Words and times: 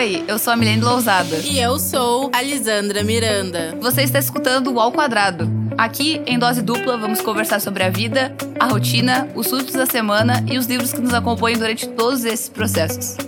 Oi, 0.00 0.24
eu 0.26 0.38
sou 0.38 0.50
a 0.50 0.56
Milene 0.56 0.80
Lousada. 0.80 1.36
E 1.40 1.60
eu 1.60 1.78
sou 1.78 2.30
a 2.34 2.40
Lisandra 2.40 3.04
Miranda. 3.04 3.76
Você 3.82 4.00
está 4.00 4.18
escutando 4.18 4.72
o 4.72 4.80
Ao 4.80 4.90
Quadrado. 4.90 5.46
Aqui, 5.76 6.22
em 6.24 6.38
dose 6.38 6.62
dupla, 6.62 6.96
vamos 6.96 7.20
conversar 7.20 7.60
sobre 7.60 7.82
a 7.82 7.90
vida, 7.90 8.34
a 8.58 8.64
rotina, 8.64 9.30
os 9.34 9.46
surtos 9.46 9.74
da 9.74 9.84
semana 9.84 10.42
e 10.50 10.56
os 10.56 10.64
livros 10.64 10.90
que 10.94 11.02
nos 11.02 11.12
acompanham 11.12 11.58
durante 11.58 11.86
todos 11.86 12.24
esses 12.24 12.48
processos. 12.48 13.18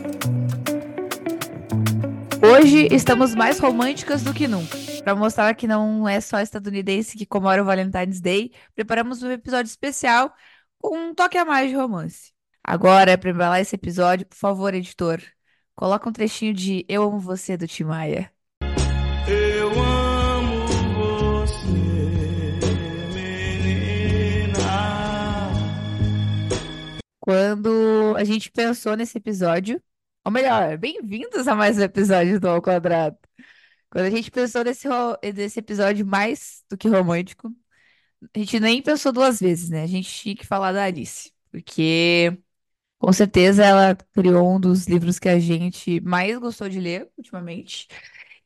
Hoje 2.42 2.88
estamos 2.90 3.34
mais 3.34 3.58
românticas 3.58 4.22
do 4.22 4.32
que 4.32 4.48
nunca. 4.48 4.78
Para 5.04 5.14
mostrar 5.14 5.54
que 5.54 5.66
não 5.66 6.08
é 6.08 6.22
só 6.22 6.40
estadunidense 6.40 7.18
que 7.18 7.26
comemora 7.26 7.60
o 7.60 7.66
Valentine's 7.66 8.18
Day, 8.18 8.50
preparamos 8.74 9.22
um 9.22 9.30
episódio 9.30 9.68
especial 9.68 10.32
com 10.80 10.96
um 10.96 11.14
toque 11.14 11.36
a 11.36 11.44
mais 11.44 11.68
de 11.68 11.76
romance. 11.76 12.32
Agora, 12.64 13.18
para 13.18 13.28
embalar 13.28 13.60
esse 13.60 13.74
episódio, 13.74 14.24
por 14.24 14.38
favor, 14.38 14.72
editor, 14.72 15.20
coloca 15.82 16.08
um 16.08 16.12
trechinho 16.12 16.54
de 16.54 16.86
Eu 16.88 17.02
Amo 17.02 17.18
Você 17.18 17.56
do 17.56 17.66
Tim 17.66 17.82
Maia. 17.82 18.30
Eu 19.26 19.68
amo 19.82 20.64
você, 20.94 21.66
menina. 23.12 24.60
Quando 27.18 28.14
a 28.16 28.22
gente 28.22 28.48
pensou 28.52 28.96
nesse 28.96 29.18
episódio, 29.18 29.82
ou 30.24 30.30
melhor, 30.30 30.78
bem-vindos 30.78 31.48
a 31.48 31.54
mais 31.56 31.76
um 31.76 31.82
episódio 31.82 32.38
do 32.38 32.48
Ao 32.48 32.62
Quadrado. 32.62 33.18
Quando 33.90 34.04
a 34.04 34.10
gente 34.10 34.30
pensou 34.30 34.62
nesse, 34.62 34.86
nesse 35.34 35.58
episódio 35.58 36.06
mais 36.06 36.62
do 36.70 36.78
que 36.78 36.86
romântico, 36.86 37.52
a 38.32 38.38
gente 38.38 38.60
nem 38.60 38.80
pensou 38.80 39.10
duas 39.10 39.40
vezes, 39.40 39.68
né? 39.68 39.82
A 39.82 39.88
gente 39.88 40.08
tinha 40.08 40.36
que 40.36 40.46
falar 40.46 40.70
da 40.70 40.84
Alice, 40.84 41.32
porque 41.50 42.38
com 43.02 43.12
certeza 43.12 43.64
ela 43.64 43.96
criou 44.14 44.54
um 44.54 44.60
dos 44.60 44.86
livros 44.86 45.18
que 45.18 45.28
a 45.28 45.36
gente 45.40 46.00
mais 46.02 46.38
gostou 46.38 46.68
de 46.68 46.78
ler 46.78 47.08
ultimamente. 47.18 47.88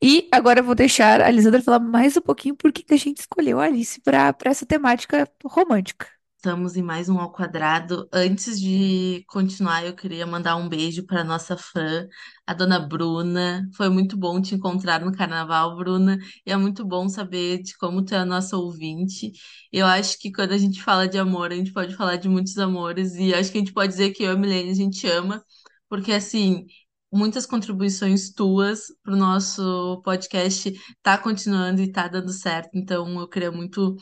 E 0.01 0.27
agora 0.31 0.61
eu 0.61 0.63
vou 0.63 0.73
deixar 0.73 1.21
a 1.21 1.29
Lisandra 1.29 1.61
falar 1.61 1.79
mais 1.79 2.17
um 2.17 2.21
pouquinho 2.21 2.55
por 2.55 2.71
que 2.73 2.91
a 2.91 2.97
gente 2.97 3.19
escolheu 3.19 3.59
a 3.59 3.65
Alice 3.65 4.01
para 4.01 4.35
essa 4.45 4.65
temática 4.65 5.29
romântica. 5.45 6.07
Estamos 6.47 6.77
em 6.77 6.81
mais 6.81 7.09
um 7.09 7.19
ao 7.19 7.29
quadrado. 7.29 8.07
Antes 8.09 8.57
de 8.57 9.21
continuar, 9.27 9.85
eu 9.85 9.93
queria 9.93 10.25
mandar 10.25 10.55
um 10.55 10.69
beijo 10.69 11.05
para 11.05 11.21
nossa 11.21 11.57
fã, 11.57 12.07
a 12.45 12.53
dona 12.53 12.79
Bruna. 12.79 13.69
Foi 13.75 13.89
muito 13.89 14.15
bom 14.15 14.41
te 14.41 14.55
encontrar 14.55 15.01
no 15.01 15.11
carnaval, 15.11 15.75
Bruna. 15.75 16.17
E 16.45 16.51
é 16.53 16.55
muito 16.55 16.85
bom 16.85 17.09
saber 17.09 17.61
de 17.61 17.77
como 17.77 18.01
tu 18.01 18.15
é 18.15 18.19
a 18.19 18.25
nossa 18.25 18.55
ouvinte. 18.55 19.33
Eu 19.73 19.85
acho 19.85 20.17
que 20.17 20.31
quando 20.31 20.53
a 20.53 20.57
gente 20.57 20.81
fala 20.81 21.05
de 21.05 21.17
amor, 21.17 21.51
a 21.51 21.55
gente 21.55 21.73
pode 21.73 21.93
falar 21.97 22.15
de 22.15 22.29
muitos 22.29 22.57
amores. 22.57 23.15
E 23.15 23.33
acho 23.33 23.51
que 23.51 23.57
a 23.57 23.61
gente 23.61 23.73
pode 23.73 23.91
dizer 23.91 24.11
que 24.11 24.23
eu 24.23 24.31
e 24.31 24.35
a 24.35 24.37
Milene 24.39 24.71
a 24.71 24.73
gente 24.73 25.05
ama, 25.05 25.43
porque 25.89 26.13
assim. 26.13 26.65
Muitas 27.09 27.45
contribuições 27.45 28.33
tuas 28.33 28.87
para 29.01 29.13
o 29.13 29.17
nosso 29.17 30.01
podcast 30.03 30.73
tá 31.01 31.17
continuando 31.17 31.81
e 31.81 31.89
tá 31.89 32.05
dando 32.09 32.33
certo. 32.33 32.71
Então, 32.75 33.21
eu 33.21 33.29
queria 33.29 33.49
muito 33.49 33.95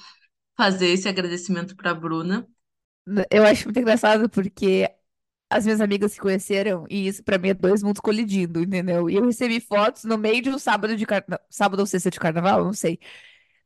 fazer 0.58 0.88
esse 0.90 1.08
agradecimento 1.10 1.76
para 1.76 1.92
a 1.92 1.94
Bruna. 1.96 2.48
Eu 3.30 3.44
acho 3.46 3.66
muito 3.66 3.80
engraçado 3.80 4.28
porque 4.30 4.90
as 5.50 5.66
minhas 5.66 5.82
amigas 5.82 6.14
se 6.14 6.20
conheceram 6.22 6.86
e 6.90 7.08
isso 7.08 7.24
pra 7.24 7.38
mim 7.38 7.50
é 7.50 7.54
dois 7.54 7.84
mundos 7.84 8.02
colidindo, 8.02 8.62
entendeu? 8.62 9.10
E 9.10 9.16
eu 9.16 9.26
recebi 9.26 9.60
fotos 9.62 10.04
no 10.06 10.18
meio 10.18 10.42
de 10.42 10.50
um 10.50 10.60
sábado 10.60 10.96
de 10.98 11.06
carnaval, 11.06 11.46
sábado 11.50 11.80
ou 11.82 11.86
sexta 11.88 12.10
de 12.12 12.20
carnaval, 12.20 12.64
não 12.66 12.74
sei. 12.74 13.00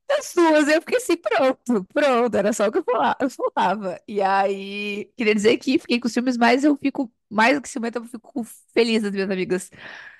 Das 0.08 0.28
suas, 0.28 0.68
eu 0.70 0.82
fiquei 0.82 0.98
assim, 0.98 1.18
pronto, 1.18 1.86
pronto, 1.94 2.36
era 2.38 2.54
só 2.54 2.68
o 2.68 2.72
que 2.72 2.80
eu 2.80 2.84
falava, 2.84 3.18
eu 3.22 3.30
falava. 3.30 4.02
E 4.08 4.22
aí, 4.22 5.06
queria 5.18 5.36
dizer 5.36 5.58
que 5.58 5.80
fiquei 5.80 6.00
com 6.00 6.10
ciúmes, 6.10 6.38
mas 6.38 6.64
eu 6.64 6.78
fico, 6.78 7.12
mais 7.30 7.56
do 7.56 7.62
que 7.62 7.70
ciumenta, 7.70 8.00
eu 8.00 8.06
fico 8.06 8.44
feliz 8.74 9.04
das 9.04 9.12
minhas 9.14 9.32
amigas 9.32 9.72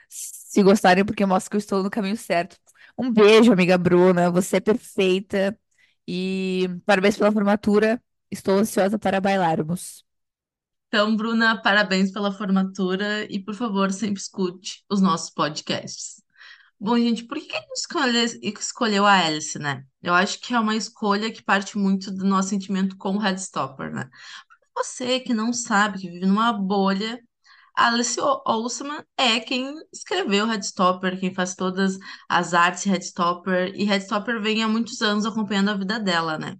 se 0.10 0.64
gostarem, 0.64 1.06
porque 1.06 1.26
mostra 1.26 1.50
que 1.52 1.56
eu 1.58 1.60
estou 1.60 1.84
no 1.84 1.90
caminho 1.90 2.18
certo. 2.18 2.58
Um 2.98 3.12
beijo, 3.12 3.52
amiga 3.54 3.78
Bruna, 3.78 4.30
você 4.32 4.58
é 4.58 4.60
perfeita 4.60 5.58
e 6.10 6.70
parabéns 6.86 7.18
pela 7.18 7.32
formatura. 7.32 8.02
Estou 8.32 8.56
ansiosa 8.60 8.98
para 9.00 9.22
bailarmos. 9.22 10.06
Então, 10.88 11.16
Bruna, 11.16 11.62
parabéns 11.62 12.12
pela 12.12 12.32
formatura 12.32 13.26
e, 13.32 13.40
por 13.44 13.54
favor, 13.54 13.92
sempre 13.92 14.20
escute 14.20 14.84
os 14.90 15.02
nossos 15.02 15.30
podcasts. 15.30 16.22
Bom, 16.80 16.98
gente, 16.98 17.26
por 17.26 17.38
que 17.40 17.56
a 17.56 17.62
gente 17.62 17.74
escolhe- 17.78 18.40
escolheu 18.60 19.06
a 19.06 19.26
Alice, 19.26 19.60
né? 19.60 19.84
Eu 20.02 20.14
acho 20.16 20.40
que 20.42 20.54
é 20.54 20.60
uma 20.60 20.76
escolha 20.76 21.32
que 21.32 21.44
parte 21.44 21.78
muito 21.78 22.12
do 22.12 22.26
nosso 22.26 22.50
sentimento 22.50 22.98
com 22.98 23.16
o 23.18 23.20
Headstopper, 23.20 23.94
né? 23.94 24.10
Você 24.76 25.20
que 25.22 25.34
não 25.34 25.54
sabe, 25.54 26.00
que 26.00 26.10
vive 26.10 26.26
numa 26.28 26.54
bolha, 26.54 27.20
Alice 27.88 28.20
O- 28.20 28.42
Oseman 28.46 29.04
é 29.18 29.40
quem 29.40 29.74
escreveu 29.94 30.46
Headstopper, 30.48 31.20
quem 31.20 31.34
faz 31.34 31.56
todas 31.56 31.98
as 32.28 32.54
artes 32.54 32.84
Headstopper, 32.86 33.74
e 33.76 33.86
Headstopper 33.86 34.42
vem 34.42 34.64
há 34.64 34.68
muitos 34.68 35.02
anos 35.02 35.26
acompanhando 35.26 35.70
a 35.72 35.78
vida 35.78 36.00
dela, 36.00 36.38
né? 36.38 36.56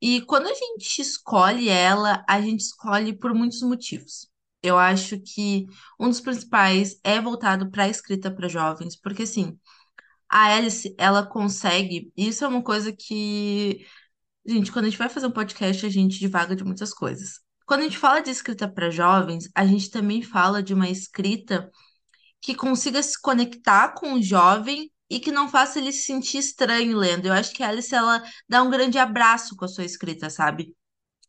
E 0.00 0.22
quando 0.22 0.48
a 0.48 0.54
gente 0.54 1.00
escolhe 1.02 1.68
ela, 1.68 2.24
a 2.28 2.40
gente 2.40 2.60
escolhe 2.60 3.12
por 3.18 3.34
muitos 3.34 3.62
motivos. 3.62 4.28
Eu 4.62 4.78
acho 4.78 5.20
que 5.20 5.66
um 6.00 6.08
dos 6.08 6.20
principais 6.20 6.98
é 7.04 7.20
voltado 7.20 7.70
para 7.70 7.84
a 7.84 7.88
escrita 7.88 8.30
para 8.30 8.48
jovens, 8.48 8.96
porque 8.96 9.22
assim, 9.24 9.58
a 10.28 10.56
Alice, 10.56 10.94
ela 10.98 11.26
consegue, 11.26 12.12
isso 12.16 12.44
é 12.44 12.48
uma 12.48 12.62
coisa 12.62 12.92
que, 12.92 13.86
gente, 14.46 14.72
quando 14.72 14.86
a 14.86 14.90
gente 14.90 14.98
vai 14.98 15.08
fazer 15.08 15.26
um 15.26 15.32
podcast, 15.32 15.86
a 15.86 15.90
gente 15.90 16.18
divaga 16.20 16.56
de 16.56 16.64
muitas 16.64 16.94
coisas. 16.94 17.40
Quando 17.68 17.82
a 17.82 17.84
gente 17.84 17.98
fala 17.98 18.22
de 18.22 18.30
escrita 18.30 18.66
para 18.66 18.88
jovens, 18.88 19.50
a 19.54 19.66
gente 19.66 19.90
também 19.90 20.22
fala 20.22 20.62
de 20.62 20.72
uma 20.72 20.88
escrita 20.88 21.70
que 22.40 22.54
consiga 22.54 23.02
se 23.02 23.20
conectar 23.20 23.90
com 23.90 24.14
o 24.14 24.22
jovem 24.22 24.90
e 25.10 25.20
que 25.20 25.30
não 25.30 25.50
faça 25.50 25.78
ele 25.78 25.92
se 25.92 26.04
sentir 26.04 26.38
estranho 26.38 26.96
lendo. 26.96 27.26
Eu 27.26 27.34
acho 27.34 27.52
que 27.52 27.62
a 27.62 27.68
Alice, 27.68 27.94
ela 27.94 28.22
dá 28.48 28.62
um 28.62 28.70
grande 28.70 28.98
abraço 28.98 29.54
com 29.54 29.66
a 29.66 29.68
sua 29.68 29.84
escrita, 29.84 30.30
sabe? 30.30 30.74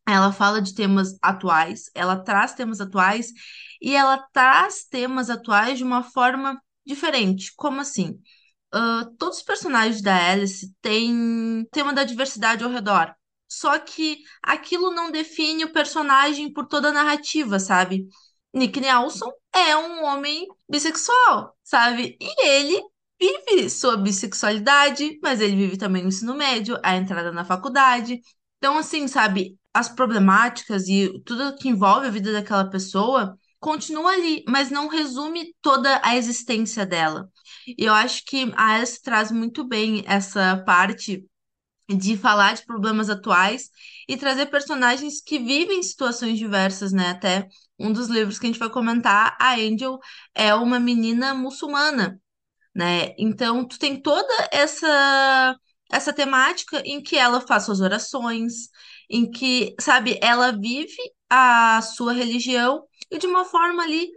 Ela 0.08 0.32
fala 0.32 0.62
de 0.62 0.74
temas 0.74 1.18
atuais, 1.22 1.92
ela 1.94 2.16
traz 2.16 2.54
temas 2.54 2.80
atuais 2.80 3.34
e 3.82 3.94
ela 3.94 4.18
traz 4.32 4.86
temas 4.86 5.30
atuais 5.30 5.78
de 5.78 5.84
uma 5.84 6.04
forma 6.04 6.58
diferente. 6.86 7.52
Como 7.58 7.82
assim? 7.82 8.18
Ah, 8.72 9.10
todos 9.18 9.40
os 9.40 9.44
personagens 9.44 10.02
da 10.02 10.32
Alice 10.32 10.74
têm 10.82 11.68
tema 11.70 11.92
da 11.94 12.06
diversidade 12.06 12.64
ao 12.64 12.72
redor. 12.72 13.14
Só 13.50 13.80
que 13.80 14.20
aquilo 14.44 14.92
não 14.92 15.12
define 15.12 15.66
o 15.66 15.74
personagem 15.74 16.54
por 16.54 16.68
toda 16.68 16.90
a 16.90 16.94
narrativa, 16.94 17.60
sabe? 17.60 18.08
Nick 18.54 18.80
Nelson 18.80 19.32
é 19.54 19.76
um 19.76 20.06
homem 20.06 20.48
bissexual, 20.70 21.56
sabe? 21.64 22.18
E 22.22 22.48
ele 22.48 22.82
vive 23.20 23.70
sua 23.70 23.98
bissexualidade, 23.98 25.20
mas 25.22 25.42
ele 25.42 25.56
vive 25.56 25.78
também 25.78 26.06
o 26.06 26.08
ensino 26.08 26.36
médio, 26.36 26.80
a 26.84 26.96
entrada 26.96 27.32
na 27.32 27.44
faculdade. 27.44 28.22
Então, 28.58 28.78
assim, 28.78 29.08
sabe, 29.08 29.58
as 29.74 29.90
problemáticas 29.90 30.88
e 30.88 31.22
tudo 31.26 31.56
que 31.58 31.70
envolve 31.70 32.08
a 32.08 32.12
vida 32.12 32.32
daquela 32.32 32.70
pessoa 32.70 33.36
continua 33.60 34.12
ali, 34.12 34.44
mas 34.48 34.70
não 34.70 34.88
resume 34.88 35.54
toda 35.62 36.02
a 36.04 36.16
existência 36.16 36.86
dela. 36.86 37.30
E 37.68 37.84
eu 37.86 37.94
acho 37.94 38.24
que 38.26 38.52
a 38.56 38.76
Alice 38.76 39.02
traz 39.02 39.32
muito 39.32 39.68
bem 39.68 40.04
essa 40.08 40.58
parte 40.66 41.26
de 41.90 42.18
falar 42.18 42.56
de 42.56 42.66
problemas 42.66 43.10
atuais 43.10 43.70
e 44.08 44.18
trazer 44.18 44.48
personagens 44.48 45.22
que 45.22 45.40
vivem 45.40 45.82
situações 45.84 46.38
diversas, 46.38 46.92
né? 46.92 47.10
Até 47.12 47.48
um 47.80 47.92
dos 47.92 48.08
livros 48.08 48.38
que 48.40 48.46
a 48.46 48.50
gente 48.50 48.60
vai 48.60 48.70
comentar, 48.70 49.36
a 49.40 49.56
Angel 49.56 50.00
é 50.36 50.54
uma 50.54 50.80
menina 50.80 51.34
muçulmana, 51.34 52.20
né? 52.76 53.14
Então, 53.18 53.68
tu 53.68 53.80
tem 53.80 54.02
toda 54.02 54.34
essa 54.52 55.56
essa 55.92 56.14
temática 56.14 56.82
em 56.86 57.02
que 57.02 57.16
ela 57.18 57.42
faz 57.42 57.64
suas 57.66 57.82
orações, 57.82 58.70
em 59.10 59.30
que, 59.30 59.76
sabe, 59.80 60.20
ela 60.22 60.52
vive 60.52 60.96
a 61.30 61.82
sua 61.82 62.14
religião 62.14 62.84
e 63.12 63.18
de 63.18 63.26
uma 63.28 63.44
forma 63.46 63.84
ali 63.84 64.08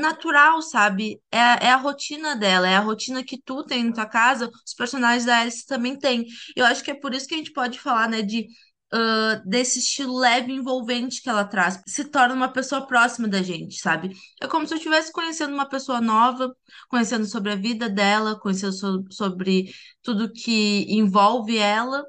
natural, 0.00 0.62
sabe? 0.62 1.20
É, 1.30 1.38
é 1.38 1.70
a 1.72 1.76
rotina 1.76 2.36
dela, 2.36 2.68
é 2.68 2.76
a 2.76 2.80
rotina 2.80 3.22
que 3.24 3.40
tu 3.42 3.64
tem 3.64 3.84
na 3.84 3.92
tua 3.92 4.06
casa, 4.06 4.50
os 4.66 4.74
personagens 4.74 5.24
da 5.26 5.38
Alice 5.40 5.66
também 5.66 5.98
têm. 5.98 6.26
Eu 6.56 6.64
acho 6.66 6.82
que 6.84 6.90
é 6.90 6.94
por 6.94 7.14
isso 7.14 7.26
que 7.28 7.34
a 7.34 7.38
gente 7.38 7.52
pode 7.52 7.78
falar, 7.80 8.08
né, 8.08 8.22
de 8.22 8.46
ah, 8.92 9.40
desse 9.46 9.78
estilo 9.78 10.18
leve 10.18 10.52
envolvente 10.52 11.22
que 11.22 11.28
ela 11.28 11.44
traz, 11.44 11.80
se 11.86 12.04
torna 12.04 12.34
uma 12.34 12.52
pessoa 12.52 12.86
próxima 12.86 13.28
da 13.28 13.42
gente, 13.42 13.76
sabe? 13.80 14.10
É 14.40 14.46
como 14.48 14.66
se 14.66 14.74
eu 14.74 14.78
estivesse 14.78 15.12
conhecendo 15.12 15.54
uma 15.54 15.68
pessoa 15.68 16.00
nova, 16.00 16.54
conhecendo 16.88 17.24
sobre 17.26 17.52
a 17.52 17.56
vida 17.56 17.88
dela, 17.88 18.38
conhecendo 18.40 18.72
so- 18.72 19.04
sobre 19.10 19.72
tudo 20.02 20.32
que 20.32 20.86
envolve 20.92 21.56
ela. 21.58 22.04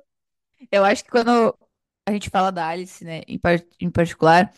Eu 0.71 0.83
acho 0.85 1.03
que 1.03 1.09
quando 1.11 1.57
a 2.05 2.11
gente 2.11 2.29
fala 2.29 2.51
da 2.51 2.67
Alice, 2.67 3.03
né, 3.03 3.21
em, 3.27 3.39
par- 3.39 3.63
em 3.79 3.89
particular, 3.91 4.51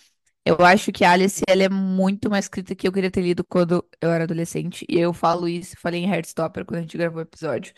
eu 0.46 0.58
acho 0.66 0.92
que 0.92 1.06
Alice, 1.06 1.42
ela 1.48 1.64
é 1.64 1.70
muito 1.70 2.30
mais 2.30 2.46
escrita 2.46 2.76
que 2.76 2.88
eu 2.88 2.92
queria 2.92 3.12
ter 3.12 3.22
lido 3.22 3.44
quando 3.46 3.86
eu 4.02 4.12
era 4.12 4.26
adolescente. 4.26 4.86
E 4.90 5.00
eu 5.00 5.14
falo 5.14 5.48
isso, 5.48 5.76
falei 5.80 6.04
em 6.04 6.10
Heartstopper 6.12 6.66
quando 6.66 6.80
a 6.80 6.82
gente 6.82 6.98
gravou 6.98 7.20
o 7.20 7.22
episódio. 7.24 7.74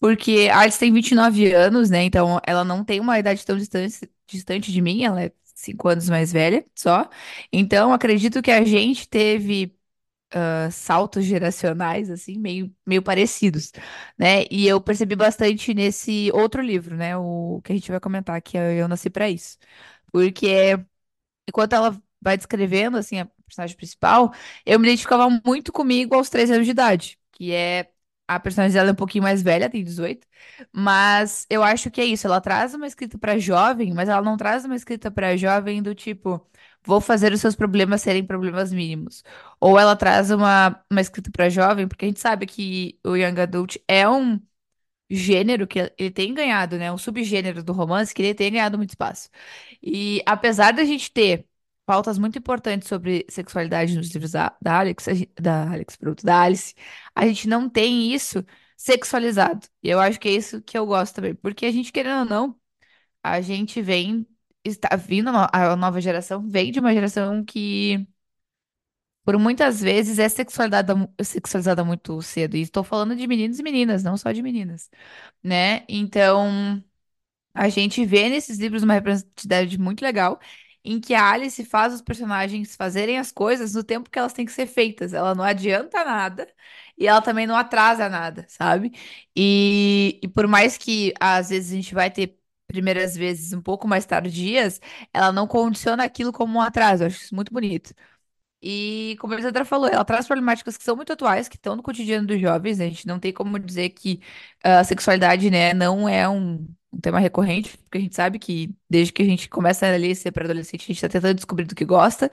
Porque 0.00 0.48
Alice 0.52 0.78
tem 0.78 0.92
29 0.92 1.52
anos, 1.52 1.90
né, 1.90 2.04
então 2.04 2.40
ela 2.46 2.64
não 2.64 2.84
tem 2.84 3.00
uma 3.00 3.18
idade 3.18 3.44
tão 3.44 3.56
distante, 3.56 4.08
distante 4.26 4.72
de 4.72 4.80
mim, 4.80 5.04
ela 5.04 5.22
é 5.24 5.32
5 5.54 5.88
anos 5.88 6.08
mais 6.08 6.32
velha 6.32 6.64
só. 6.74 7.08
Então, 7.52 7.92
acredito 7.92 8.40
que 8.42 8.50
a 8.52 8.64
gente 8.64 9.08
teve 9.08 9.74
ah, 10.32 10.70
saltos 10.70 11.24
geracionais, 11.24 12.10
assim, 12.10 12.38
meio, 12.38 12.74
meio 12.86 13.02
parecidos, 13.02 13.72
né? 14.18 14.44
E 14.50 14.66
eu 14.66 14.80
percebi 14.80 15.16
bastante 15.16 15.72
nesse 15.74 16.30
outro 16.34 16.62
livro, 16.62 16.96
né? 16.96 17.16
O 17.16 17.60
que 17.64 17.72
a 17.72 17.74
gente 17.74 17.90
vai 17.90 18.00
comentar, 18.00 18.40
que 18.42 18.56
é 18.58 18.80
Eu 18.80 18.88
Nasci 18.88 19.10
Pra 19.10 19.28
Isso. 19.30 19.58
Porque 20.12 20.78
enquanto 21.48 21.72
ela 21.74 21.96
vai 22.20 22.36
descrevendo, 22.36 22.96
assim, 22.96 23.20
a 23.20 23.26
personagem 23.46 23.76
principal, 23.76 24.32
eu 24.66 24.78
me 24.78 24.88
identificava 24.88 25.28
muito 25.44 25.72
comigo 25.72 26.14
aos 26.14 26.28
13 26.30 26.52
anos 26.54 26.66
de 26.66 26.72
idade, 26.72 27.18
que 27.32 27.52
é. 27.52 27.90
A 28.30 28.38
personagem 28.38 28.74
dela 28.74 28.90
é 28.90 28.92
um 28.92 28.94
pouquinho 28.94 29.24
mais 29.24 29.42
velha, 29.42 29.70
tem 29.70 29.82
18, 29.82 30.26
mas 30.70 31.46
eu 31.48 31.62
acho 31.62 31.90
que 31.90 31.98
é 32.00 32.04
isso. 32.04 32.26
Ela 32.26 32.40
traz 32.42 32.74
uma 32.74 32.86
escrita 32.86 33.16
pra 33.18 33.38
jovem, 33.38 33.94
mas 33.94 34.06
ela 34.08 34.20
não 34.20 34.36
traz 34.36 34.66
uma 34.66 34.76
escrita 34.76 35.10
pra 35.10 35.34
jovem 35.34 35.82
do 35.82 35.94
tipo, 35.94 36.46
vou 36.84 37.00
fazer 37.00 37.32
os 37.32 37.40
seus 37.40 37.54
problemas 37.56 38.02
serem 38.02 38.24
problemas 38.26 38.72
mínimos. 38.72 39.22
Ou 39.60 39.78
ela 39.78 39.96
traz 39.96 40.30
uma, 40.30 40.78
uma 40.90 41.00
escrita 41.00 41.30
pra 41.30 41.48
jovem, 41.48 41.88
porque 41.88 42.04
a 42.04 42.08
gente 42.08 42.20
sabe 42.20 42.44
que 42.46 42.98
o 43.04 43.16
Young 43.16 43.40
Adult 43.40 43.76
é 43.88 44.06
um 44.08 44.38
gênero 45.10 45.66
que 45.66 45.78
ele 45.98 46.10
tem 46.10 46.34
ganhado, 46.34 46.76
né? 46.78 46.92
Um 46.92 46.98
subgênero 46.98 47.62
do 47.62 47.72
romance 47.72 48.14
que 48.14 48.22
ele 48.22 48.34
tem 48.34 48.52
ganhado 48.52 48.76
muito 48.78 48.90
espaço. 48.90 49.28
E 49.82 50.22
apesar 50.26 50.72
da 50.72 50.84
gente 50.84 51.10
ter 51.12 51.46
pautas 51.86 52.18
muito 52.18 52.38
importantes 52.38 52.88
sobre 52.88 53.24
sexualidade 53.30 53.96
nos 53.96 54.10
livros 54.10 54.32
da, 54.32 54.54
da 54.60 54.78
Alex, 54.78 55.06
da 55.40 55.70
Alex, 55.72 55.96
pronto, 55.96 56.24
da 56.24 56.42
Alice, 56.42 56.74
a 57.14 57.26
gente 57.26 57.48
não 57.48 57.68
tem 57.68 58.12
isso 58.12 58.44
sexualizado. 58.76 59.66
E 59.82 59.88
eu 59.90 59.98
acho 60.00 60.20
que 60.20 60.28
é 60.28 60.32
isso 60.32 60.60
que 60.62 60.76
eu 60.78 60.86
gosto 60.86 61.14
também, 61.16 61.34
porque 61.34 61.66
a 61.66 61.72
gente, 61.72 61.90
querendo 61.92 62.20
ou 62.20 62.24
não, 62.26 62.60
a 63.22 63.40
gente 63.40 63.82
vem, 63.82 64.26
está 64.64 64.96
vindo, 64.96 65.30
a 65.30 65.76
nova 65.76 66.00
geração 66.00 66.48
vem 66.48 66.72
de 66.72 66.80
uma 66.80 66.92
geração 66.94 67.44
que, 67.44 68.06
por 69.28 69.38
muitas 69.38 69.82
vezes, 69.82 70.18
é 70.18 70.26
sexualizada, 70.26 70.94
sexualizada 71.22 71.84
muito 71.84 72.22
cedo. 72.22 72.56
E 72.56 72.62
estou 72.62 72.82
falando 72.82 73.14
de 73.14 73.26
meninos 73.26 73.58
e 73.58 73.62
meninas, 73.62 74.02
não 74.02 74.16
só 74.16 74.32
de 74.32 74.42
meninas, 74.42 74.90
né? 75.42 75.84
Então. 75.88 76.82
A 77.54 77.68
gente 77.68 78.04
vê 78.04 78.28
nesses 78.28 78.58
livros 78.58 78.82
uma 78.82 78.94
representatividade 78.94 79.78
muito 79.78 80.02
legal, 80.02 80.40
em 80.84 81.00
que 81.00 81.14
a 81.14 81.30
Alice 81.32 81.64
faz 81.64 81.92
os 81.94 82.02
personagens 82.02 82.76
fazerem 82.76 83.18
as 83.18 83.32
coisas 83.32 83.74
no 83.74 83.84
tempo 83.84 84.08
que 84.10 84.18
elas 84.18 84.32
têm 84.32 84.46
que 84.46 84.52
ser 84.52 84.66
feitas. 84.66 85.12
Ela 85.14 85.34
não 85.34 85.44
adianta 85.44 86.04
nada 86.04 86.48
e 86.96 87.06
ela 87.06 87.20
também 87.22 87.46
não 87.46 87.56
atrasa 87.56 88.08
nada, 88.08 88.46
sabe? 88.48 88.92
E, 89.36 90.20
e 90.22 90.28
por 90.28 90.46
mais 90.46 90.76
que 90.78 91.12
às 91.20 91.50
vezes 91.50 91.72
a 91.72 91.74
gente 91.76 91.94
vai 91.94 92.10
ter 92.10 92.38
primeiras 92.66 93.16
vezes 93.16 93.52
um 93.52 93.62
pouco 93.62 93.88
mais 93.88 94.06
tardias, 94.06 94.80
ela 95.12 95.32
não 95.32 95.46
condiciona 95.46 96.04
aquilo 96.04 96.32
como 96.32 96.58
um 96.58 96.60
atraso. 96.62 97.02
Eu 97.04 97.06
acho 97.08 97.22
isso 97.24 97.34
muito 97.34 97.52
bonito. 97.52 97.94
E 98.62 99.16
como 99.20 99.32
a 99.32 99.36
Alessandra 99.36 99.64
falou, 99.64 99.88
ela 99.88 100.04
traz 100.04 100.26
problemáticas 100.26 100.76
que 100.76 100.82
são 100.84 100.96
muito 100.96 101.12
atuais, 101.12 101.48
que 101.48 101.56
estão 101.56 101.76
no 101.76 101.82
cotidiano 101.82 102.26
dos 102.26 102.40
jovens. 102.40 102.78
né? 102.78 102.86
A 102.86 102.88
gente 102.88 103.06
não 103.06 103.18
tem 103.20 103.32
como 103.32 103.58
dizer 103.58 103.90
que 103.90 104.20
ah, 104.64 104.80
a 104.80 104.84
sexualidade, 104.84 105.50
né, 105.50 105.72
não 105.74 106.08
é 106.08 106.28
um, 106.28 106.66
um 106.92 107.00
tema 107.00 107.20
recorrente, 107.20 107.76
porque 107.78 107.98
a 107.98 108.00
gente 108.00 108.16
sabe 108.16 108.38
que 108.38 108.74
desde 108.90 109.12
que 109.12 109.22
a 109.22 109.24
gente 109.24 109.48
começa 109.48 109.86
a 109.86 110.14
ser 110.14 110.32
pré-adolescente, 110.32 110.82
a 110.82 110.86
gente 110.86 110.96
está 110.96 111.08
tentando 111.08 111.34
descobrir 111.36 111.64
do 111.66 111.74
que 111.74 111.84
gosta, 111.84 112.30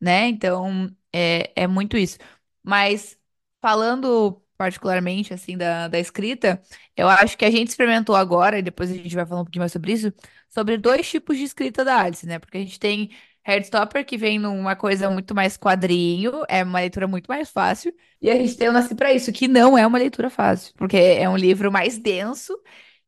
né? 0.00 0.28
Então, 0.28 0.88
é, 1.12 1.52
é 1.56 1.66
muito 1.66 1.96
isso. 1.96 2.18
Mas 2.62 3.18
falando 3.60 4.40
particularmente, 4.56 5.34
assim, 5.34 5.56
da, 5.56 5.88
da 5.88 5.98
escrita, 5.98 6.62
eu 6.96 7.08
acho 7.08 7.36
que 7.36 7.44
a 7.44 7.50
gente 7.50 7.68
experimentou 7.68 8.14
agora, 8.14 8.58
e 8.58 8.62
depois 8.62 8.90
a 8.90 8.94
gente 8.94 9.14
vai 9.14 9.26
falar 9.26 9.40
um 9.40 9.44
pouquinho 9.44 9.62
mais 9.62 9.72
sobre 9.72 9.92
isso, 9.92 10.12
sobre 10.48 10.76
dois 10.78 11.08
tipos 11.08 11.36
de 11.36 11.44
escrita 11.44 11.84
da 11.84 12.00
Alice, 12.00 12.26
né? 12.26 12.38
Porque 12.38 12.58
a 12.58 12.60
gente 12.60 12.78
tem 12.78 13.10
Heartstopper, 13.46 14.04
que 14.06 14.16
vem 14.16 14.38
numa 14.38 14.76
coisa 14.76 15.10
muito 15.10 15.34
mais 15.34 15.56
quadrinho, 15.56 16.42
é 16.48 16.62
uma 16.62 16.78
leitura 16.80 17.08
muito 17.08 17.26
mais 17.28 17.50
fácil. 17.50 17.92
E 18.20 18.30
a 18.30 18.36
gente 18.36 18.56
tem 18.56 18.68
o 18.68 18.72
Nasci 18.72 18.94
Pra 18.94 19.12
Isso, 19.12 19.32
que 19.32 19.48
não 19.48 19.76
é 19.76 19.86
uma 19.86 19.98
leitura 19.98 20.30
fácil, 20.30 20.72
porque 20.76 20.96
é 20.96 21.28
um 21.28 21.36
livro 21.36 21.70
mais 21.72 21.98
denso, 21.98 22.56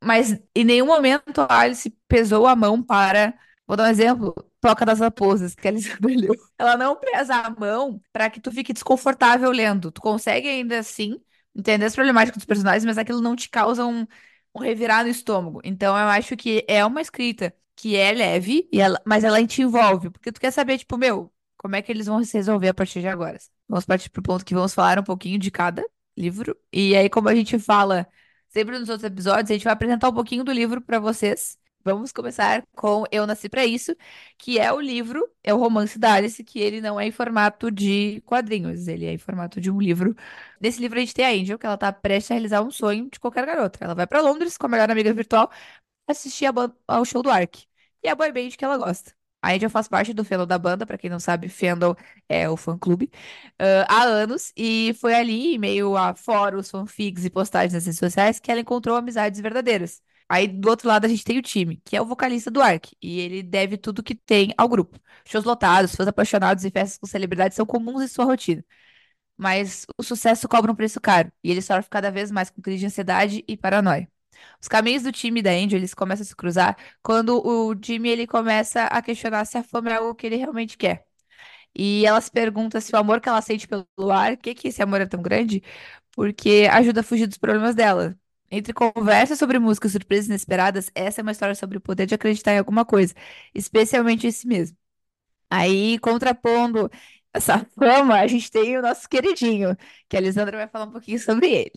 mas 0.02 0.32
em 0.54 0.64
nenhum 0.64 0.86
momento 0.86 1.40
a 1.48 1.60
Alice 1.60 1.90
pesou 2.08 2.46
a 2.46 2.56
mão 2.56 2.82
para. 2.82 3.34
Vou 3.66 3.76
dar 3.76 3.84
um 3.84 3.86
exemplo. 3.88 4.34
Toca 4.60 4.84
das 4.86 4.98
Raposas, 5.00 5.54
que 5.54 5.68
a 5.68 5.70
Alessandra 5.70 6.08
leu. 6.16 6.34
Ela 6.58 6.76
não 6.76 6.96
pesa 6.96 7.34
a 7.36 7.50
mão 7.50 8.00
para 8.12 8.30
que 8.30 8.40
tu 8.40 8.50
fique 8.50 8.72
desconfortável 8.72 9.50
lendo. 9.50 9.90
Tu 9.92 10.00
consegue 10.00 10.48
ainda 10.48 10.78
assim 10.78 11.20
entender 11.54 11.84
as 11.84 11.94
problemáticas 11.94 12.38
dos 12.38 12.46
personagens, 12.46 12.84
mas 12.84 12.96
aquilo 12.98 13.20
não 13.20 13.36
te 13.36 13.48
causa 13.50 13.84
um, 13.86 14.06
um 14.54 14.60
revirar 14.60 15.04
no 15.04 15.10
estômago. 15.10 15.60
Então 15.64 15.96
eu 15.96 16.06
acho 16.08 16.36
que 16.36 16.64
é 16.68 16.84
uma 16.84 17.00
escrita 17.00 17.54
que 17.76 17.96
é 17.96 18.12
leve, 18.12 18.68
e 18.72 18.80
ela, 18.80 19.00
mas 19.06 19.24
ela 19.24 19.44
te 19.46 19.62
envolve, 19.62 20.10
porque 20.10 20.32
tu 20.32 20.40
quer 20.40 20.50
saber, 20.52 20.78
tipo, 20.78 20.96
meu, 20.96 21.32
como 21.56 21.76
é 21.76 21.82
que 21.82 21.90
eles 21.92 22.06
vão 22.06 22.22
se 22.24 22.36
resolver 22.36 22.68
a 22.68 22.74
partir 22.74 23.00
de 23.00 23.08
agora? 23.08 23.38
Vamos 23.68 23.84
partir 23.84 24.10
pro 24.10 24.22
ponto 24.22 24.44
que 24.44 24.54
vamos 24.54 24.74
falar 24.74 24.98
um 24.98 25.02
pouquinho 25.02 25.38
de 25.38 25.50
cada 25.50 25.84
livro. 26.16 26.56
E 26.72 26.94
aí, 26.96 27.08
como 27.10 27.28
a 27.28 27.34
gente 27.34 27.58
fala 27.58 28.06
sempre 28.48 28.78
nos 28.78 28.88
outros 28.88 29.04
episódios, 29.04 29.50
a 29.50 29.54
gente 29.54 29.64
vai 29.64 29.72
apresentar 29.72 30.08
um 30.08 30.14
pouquinho 30.14 30.44
do 30.44 30.52
livro 30.52 30.80
para 30.80 30.98
vocês. 30.98 31.58
Vamos 31.84 32.12
começar 32.12 32.64
com 32.74 33.04
Eu 33.12 33.26
Nasci 33.26 33.46
Pra 33.48 33.66
Isso, 33.66 33.94
que 34.38 34.58
é 34.58 34.72
o 34.72 34.80
livro, 34.80 35.28
é 35.42 35.52
o 35.52 35.58
romance 35.58 35.98
da 35.98 36.14
Alice, 36.14 36.42
que 36.42 36.58
ele 36.58 36.80
não 36.80 36.98
é 36.98 37.06
em 37.06 37.10
formato 37.10 37.70
de 37.70 38.22
quadrinhos, 38.24 38.88
ele 38.88 39.04
é 39.04 39.12
em 39.12 39.18
formato 39.18 39.60
de 39.60 39.70
um 39.70 39.78
livro. 39.78 40.16
Nesse 40.58 40.80
livro 40.80 40.96
a 40.96 41.00
gente 41.00 41.12
tem 41.12 41.26
a 41.26 41.30
Angel, 41.30 41.58
que 41.58 41.66
ela 41.66 41.76
tá 41.76 41.92
prestes 41.92 42.30
a 42.30 42.34
realizar 42.34 42.62
um 42.62 42.70
sonho 42.70 43.10
de 43.10 43.20
qualquer 43.20 43.44
garota. 43.44 43.78
Ela 43.82 43.94
vai 43.94 44.06
pra 44.06 44.22
Londres 44.22 44.56
com 44.56 44.64
a 44.66 44.68
melhor 44.70 44.90
amiga 44.90 45.12
virtual 45.12 45.50
assistir 46.06 46.46
ao 46.86 47.04
show 47.04 47.22
do 47.22 47.30
Ark. 47.30 47.64
E 48.02 48.08
a 48.08 48.14
boy 48.14 48.30
band 48.32 48.50
que 48.50 48.64
ela 48.64 48.76
gosta. 48.78 49.12
A 49.42 49.52
Angel 49.52 49.68
faz 49.68 49.88
parte 49.88 50.14
do 50.14 50.24
fandom 50.24 50.46
da 50.46 50.58
banda, 50.58 50.86
pra 50.86 50.96
quem 50.96 51.10
não 51.10 51.20
sabe, 51.20 51.48
fandom 51.50 51.94
é 52.28 52.48
o 52.48 52.56
fã-clube, 52.56 53.10
ah, 53.58 53.86
há 53.88 54.02
anos, 54.04 54.52
e 54.56 54.94
foi 55.00 55.14
ali, 55.14 55.54
em 55.54 55.58
meio 55.58 55.96
a 55.96 56.14
fóruns, 56.14 56.70
fanfics 56.70 57.24
e 57.24 57.30
postagens 57.30 57.74
nas 57.74 57.84
redes 57.84 57.98
sociais, 57.98 58.40
que 58.40 58.50
ela 58.50 58.60
encontrou 58.60 58.96
amizades 58.96 59.40
verdadeiras. 59.40 60.02
Aí, 60.28 60.48
do 60.48 60.68
outro 60.70 60.88
lado, 60.88 61.04
a 61.04 61.08
gente 61.08 61.22
tem 61.24 61.38
o 61.38 61.42
time, 61.42 61.80
que 61.84 61.94
é 61.96 62.00
o 62.00 62.06
vocalista 62.06 62.50
do 62.50 62.62
Ark, 62.62 62.96
e 63.02 63.20
ele 63.20 63.42
deve 63.42 63.76
tudo 63.76 64.02
que 64.02 64.14
tem 64.14 64.54
ao 64.56 64.68
grupo. 64.68 64.98
Shows 65.26 65.44
lotados, 65.44 65.94
fãs 65.94 66.08
apaixonados 66.08 66.64
e 66.64 66.70
festas 66.70 66.96
com 66.98 67.06
celebridades 67.06 67.54
são 67.56 67.66
comuns 67.66 68.02
em 68.02 68.08
sua 68.08 68.24
rotina. 68.24 68.64
Mas 69.36 69.86
o 69.98 70.02
sucesso 70.04 70.48
cobra 70.48 70.72
um 70.72 70.76
preço 70.76 71.00
caro, 71.00 71.32
e 71.42 71.50
ele 71.50 71.62
sofre 71.62 71.90
cada 71.90 72.10
vez 72.10 72.30
mais 72.30 72.50
com 72.50 72.62
crise 72.62 72.80
de 72.80 72.86
ansiedade 72.86 73.44
e 73.48 73.56
paranoia. 73.56 74.08
Os 74.60 74.68
caminhos 74.68 75.02
do 75.02 75.12
time 75.12 75.42
da 75.42 75.50
Angel, 75.50 75.78
eles 75.78 75.94
começam 75.94 76.22
a 76.22 76.26
se 76.26 76.36
cruzar 76.36 76.76
quando 77.02 77.40
o 77.46 77.74
Jimmy 77.80 78.08
ele 78.10 78.26
começa 78.26 78.84
a 78.84 79.02
questionar 79.02 79.44
se 79.44 79.58
a 79.58 79.62
fama 79.62 79.90
é 79.90 79.94
algo 79.96 80.14
que 80.14 80.26
ele 80.26 80.36
realmente 80.36 80.76
quer. 80.78 81.06
E 81.74 82.06
ela 82.06 82.20
se 82.20 82.30
pergunta 82.30 82.80
se 82.80 82.94
o 82.94 82.98
amor 82.98 83.20
que 83.20 83.28
ela 83.28 83.42
sente 83.42 83.66
pelo 83.68 84.10
ar, 84.12 84.36
que 84.36 84.54
que 84.54 84.68
esse 84.68 84.82
amor 84.82 85.00
é 85.00 85.06
tão 85.06 85.20
grande, 85.22 85.62
porque 86.12 86.68
ajuda 86.70 87.00
a 87.00 87.02
fugir 87.04 87.26
dos 87.26 87.38
problemas 87.38 87.74
dela. 87.74 88.16
Entre 88.50 88.72
conversas 88.72 89.38
sobre 89.38 89.58
músicas 89.58 89.92
surpresas 89.92 90.28
inesperadas, 90.28 90.90
essa 90.94 91.20
é 91.20 91.22
uma 91.22 91.32
história 91.32 91.54
sobre 91.54 91.78
o 91.78 91.80
poder 91.80 92.06
de 92.06 92.14
acreditar 92.14 92.52
em 92.54 92.58
alguma 92.58 92.84
coisa, 92.84 93.14
especialmente 93.54 94.26
em 94.26 94.30
si 94.32 94.46
mesmo. 94.46 94.76
Aí, 95.50 95.98
contrapondo 96.00 96.90
essa 97.32 97.64
fama, 97.78 98.16
a 98.20 98.26
gente 98.26 98.50
tem 98.50 98.76
o 98.78 98.82
nosso 98.82 99.08
queridinho, 99.08 99.76
que 100.08 100.16
a 100.16 100.20
Lisandra 100.20 100.56
vai 100.58 100.68
falar 100.68 100.86
um 100.86 100.92
pouquinho 100.92 101.18
sobre 101.20 101.48
ele. 101.52 101.72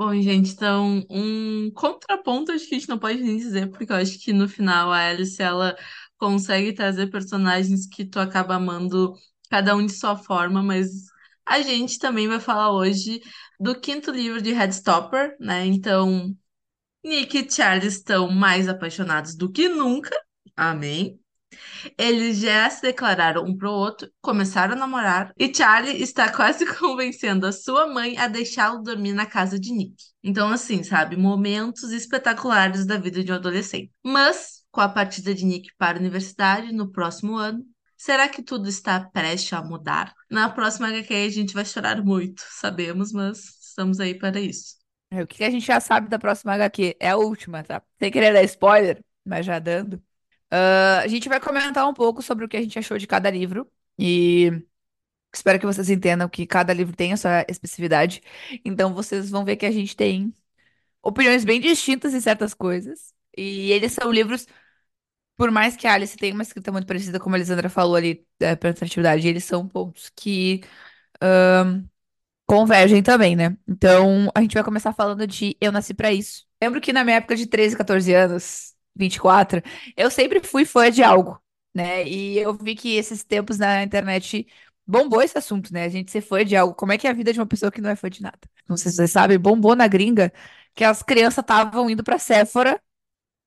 Bom, 0.00 0.14
gente, 0.22 0.52
então, 0.52 1.04
um 1.10 1.70
contraponto 1.74 2.52
acho 2.52 2.66
que 2.66 2.74
a 2.74 2.78
gente 2.78 2.88
não 2.88 2.98
pode 2.98 3.22
nem 3.22 3.36
dizer, 3.36 3.68
porque 3.70 3.92
eu 3.92 3.96
acho 3.96 4.18
que 4.18 4.32
no 4.32 4.48
final 4.48 4.90
a 4.90 5.08
Alice, 5.10 5.42
ela 5.42 5.76
consegue 6.16 6.72
trazer 6.72 7.08
personagens 7.10 7.86
que 7.86 8.06
tu 8.06 8.18
acaba 8.18 8.54
amando 8.54 9.12
cada 9.50 9.76
um 9.76 9.84
de 9.84 9.92
sua 9.92 10.16
forma, 10.16 10.62
mas 10.62 10.88
a 11.44 11.60
gente 11.60 11.98
também 11.98 12.26
vai 12.26 12.40
falar 12.40 12.72
hoje 12.72 13.20
do 13.60 13.78
quinto 13.78 14.10
livro 14.10 14.40
de 14.40 14.52
Headstopper, 14.52 15.36
né? 15.38 15.66
Então, 15.66 16.34
Nick 17.04 17.38
e 17.38 17.50
Charlie 17.50 17.88
estão 17.88 18.30
mais 18.30 18.68
apaixonados 18.68 19.36
do 19.36 19.52
que 19.52 19.68
nunca. 19.68 20.16
Amém. 20.56 21.19
Eles 21.98 22.38
já 22.38 22.68
se 22.70 22.82
declararam 22.82 23.44
um 23.44 23.56
pro 23.56 23.70
outro, 23.70 24.10
começaram 24.20 24.74
a 24.74 24.76
namorar, 24.76 25.32
e 25.38 25.52
Charlie 25.54 26.02
está 26.02 26.30
quase 26.34 26.66
convencendo 26.76 27.46
a 27.46 27.52
sua 27.52 27.86
mãe 27.86 28.16
a 28.18 28.28
deixá-lo 28.28 28.82
dormir 28.82 29.12
na 29.12 29.26
casa 29.26 29.58
de 29.58 29.72
Nick. 29.72 29.94
Então, 30.22 30.50
assim, 30.50 30.82
sabe, 30.82 31.16
momentos 31.16 31.90
espetaculares 31.92 32.86
da 32.86 32.96
vida 32.98 33.22
de 33.24 33.32
um 33.32 33.36
adolescente. 33.36 33.90
Mas, 34.04 34.62
com 34.70 34.80
a 34.80 34.88
partida 34.88 35.34
de 35.34 35.44
Nick 35.44 35.70
para 35.78 35.98
a 35.98 36.00
universidade 36.00 36.72
no 36.72 36.90
próximo 36.90 37.36
ano, 37.36 37.64
será 37.96 38.28
que 38.28 38.42
tudo 38.42 38.68
está 38.68 39.00
prestes 39.00 39.52
a 39.52 39.62
mudar? 39.62 40.14
Na 40.30 40.48
próxima 40.48 40.88
HQ 40.88 41.14
a 41.14 41.28
gente 41.28 41.54
vai 41.54 41.64
chorar 41.64 42.02
muito, 42.04 42.42
sabemos, 42.50 43.12
mas 43.12 43.38
estamos 43.60 44.00
aí 44.00 44.14
para 44.18 44.40
isso. 44.40 44.80
É, 45.10 45.22
O 45.22 45.26
que 45.26 45.44
a 45.44 45.50
gente 45.50 45.66
já 45.66 45.80
sabe 45.80 46.08
da 46.08 46.18
próxima 46.18 46.54
HQ? 46.54 46.96
É 47.00 47.10
a 47.10 47.16
última, 47.16 47.62
tá? 47.64 47.82
Sem 47.98 48.10
querer 48.10 48.32
dar 48.32 48.42
spoiler, 48.44 49.04
mas 49.24 49.44
já 49.46 49.58
dando. 49.58 50.02
Ah, 50.50 51.00
a 51.00 51.08
gente 51.08 51.28
vai 51.28 51.40
comentar 51.40 51.88
um 51.88 51.94
pouco 51.94 52.22
sobre 52.22 52.44
o 52.44 52.48
que 52.48 52.56
a 52.56 52.62
gente 52.62 52.78
achou 52.78 52.98
de 52.98 53.06
cada 53.06 53.30
livro. 53.30 53.70
E 53.98 54.50
espero 55.34 55.58
que 55.60 55.66
vocês 55.66 55.90
entendam 55.90 56.28
que 56.28 56.46
cada 56.46 56.72
livro 56.72 56.96
tem 56.96 57.12
a 57.12 57.16
sua 57.16 57.44
especificidade. 57.48 58.22
Então 58.64 58.94
vocês 58.94 59.30
vão 59.30 59.44
ver 59.44 59.56
que 59.56 59.66
a 59.66 59.70
gente 59.70 59.96
tem 59.96 60.34
opiniões 61.02 61.44
bem 61.44 61.60
distintas 61.60 62.14
em 62.14 62.20
certas 62.20 62.54
coisas. 62.54 63.14
E 63.36 63.72
eles 63.72 63.92
são 63.92 64.10
livros, 64.12 64.46
por 65.36 65.50
mais 65.50 65.76
que 65.76 65.86
a 65.86 65.94
Alice 65.94 66.16
tenha 66.16 66.34
uma 66.34 66.42
escrita 66.42 66.72
muito 66.72 66.86
parecida, 66.86 67.20
como 67.20 67.34
a 67.36 67.38
Elisandra 67.38 67.68
falou 67.70 67.96
ali, 67.96 68.26
da 68.38 68.50
representatividade, 68.50 69.26
eles 69.28 69.44
são 69.44 69.68
pontos 69.68 70.10
que 70.14 70.62
convergem 72.46 73.02
também, 73.02 73.36
né? 73.36 73.56
Então, 73.68 74.30
a 74.34 74.40
gente 74.40 74.54
vai 74.54 74.64
começar 74.64 74.92
falando 74.92 75.26
de 75.26 75.56
Eu 75.60 75.70
Nasci 75.70 75.94
Pra 75.94 76.12
Isso. 76.12 76.44
Lembro 76.60 76.80
que 76.80 76.92
na 76.92 77.04
minha 77.04 77.18
época 77.18 77.36
de 77.36 77.46
13, 77.46 77.76
14 77.76 78.12
anos, 78.12 78.69
24, 78.94 79.62
eu 79.96 80.10
sempre 80.10 80.40
fui 80.40 80.64
fã 80.64 80.90
de 80.90 81.02
algo, 81.02 81.40
né? 81.74 82.06
E 82.06 82.38
eu 82.38 82.54
vi 82.54 82.74
que 82.74 82.96
esses 82.96 83.24
tempos 83.24 83.58
na 83.58 83.82
internet 83.82 84.46
bombou 84.86 85.22
esse 85.22 85.38
assunto, 85.38 85.72
né? 85.72 85.84
A 85.84 85.88
gente 85.88 86.10
ser 86.10 86.20
fã 86.20 86.44
de 86.44 86.56
algo. 86.56 86.74
Como 86.74 86.92
é 86.92 86.98
que 86.98 87.06
é 87.06 87.10
a 87.10 87.12
vida 87.12 87.32
de 87.32 87.38
uma 87.40 87.46
pessoa 87.46 87.70
que 87.72 87.80
não 87.80 87.90
é 87.90 87.96
fã 87.96 88.10
de 88.10 88.22
nada? 88.22 88.38
Não 88.68 88.76
sei 88.76 88.90
se 88.90 88.96
vocês 88.96 89.10
sabem, 89.12 89.38
bombou 89.38 89.74
na 89.76 89.86
gringa 89.88 90.32
que 90.74 90.84
as 90.84 91.02
crianças 91.02 91.42
estavam 91.42 91.88
indo 91.90 92.02
pra 92.04 92.18
Sephora 92.18 92.80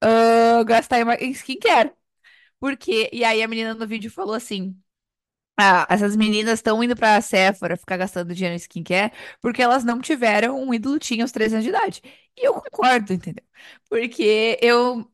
ah, 0.01 0.63
gastar 0.65 0.99
em 1.21 1.31
skincare. 1.31 1.91
Porque, 2.59 3.09
e 3.13 3.23
aí 3.25 3.43
a 3.43 3.47
menina 3.47 3.73
no 3.75 3.87
vídeo 3.87 4.11
falou 4.11 4.35
assim: 4.35 4.77
ah, 5.57 5.85
essas 5.89 6.15
meninas 6.15 6.55
estão 6.59 6.83
indo 6.83 6.95
pra 6.95 7.21
Sephora 7.21 7.77
ficar 7.77 7.97
gastando 7.97 8.33
dinheiro 8.33 8.55
em 8.55 8.59
skincare 8.59 9.13
porque 9.41 9.61
elas 9.61 9.83
não 9.83 10.01
tiveram 10.01 10.59
um 10.61 10.73
ídolo 10.73 10.99
teen 10.99 11.21
aos 11.21 11.31
13 11.31 11.55
anos 11.55 11.63
de 11.65 11.69
idade. 11.69 12.01
E 12.37 12.47
eu 12.47 12.53
concordo, 12.55 13.13
entendeu? 13.13 13.43
Porque 13.89 14.57
eu, 14.61 15.09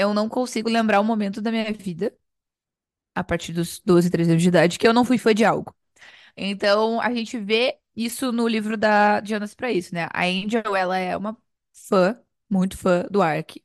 eu 0.00 0.14
não 0.14 0.28
consigo 0.28 0.68
lembrar 0.68 1.00
um 1.00 1.04
momento 1.04 1.40
da 1.42 1.50
minha 1.50 1.72
vida, 1.72 2.14
a 3.14 3.24
partir 3.24 3.52
dos 3.52 3.80
12, 3.84 4.10
13 4.10 4.30
anos 4.30 4.42
de 4.42 4.48
idade, 4.48 4.78
que 4.78 4.86
eu 4.86 4.94
não 4.94 5.04
fui 5.04 5.18
fã 5.18 5.34
de 5.34 5.44
algo. 5.44 5.74
Então, 6.36 7.00
a 7.00 7.12
gente 7.14 7.38
vê 7.38 7.78
isso 7.96 8.32
no 8.32 8.48
livro 8.48 8.76
da 8.76 9.22
Jonas 9.24 9.54
pra 9.54 9.72
isso, 9.72 9.94
né? 9.94 10.08
A 10.12 10.24
Angel, 10.26 10.76
ela 10.76 10.98
é 10.98 11.16
uma 11.16 11.36
fã, 11.88 12.18
muito 12.48 12.76
fã 12.78 13.06
do 13.10 13.22
Ark, 13.22 13.62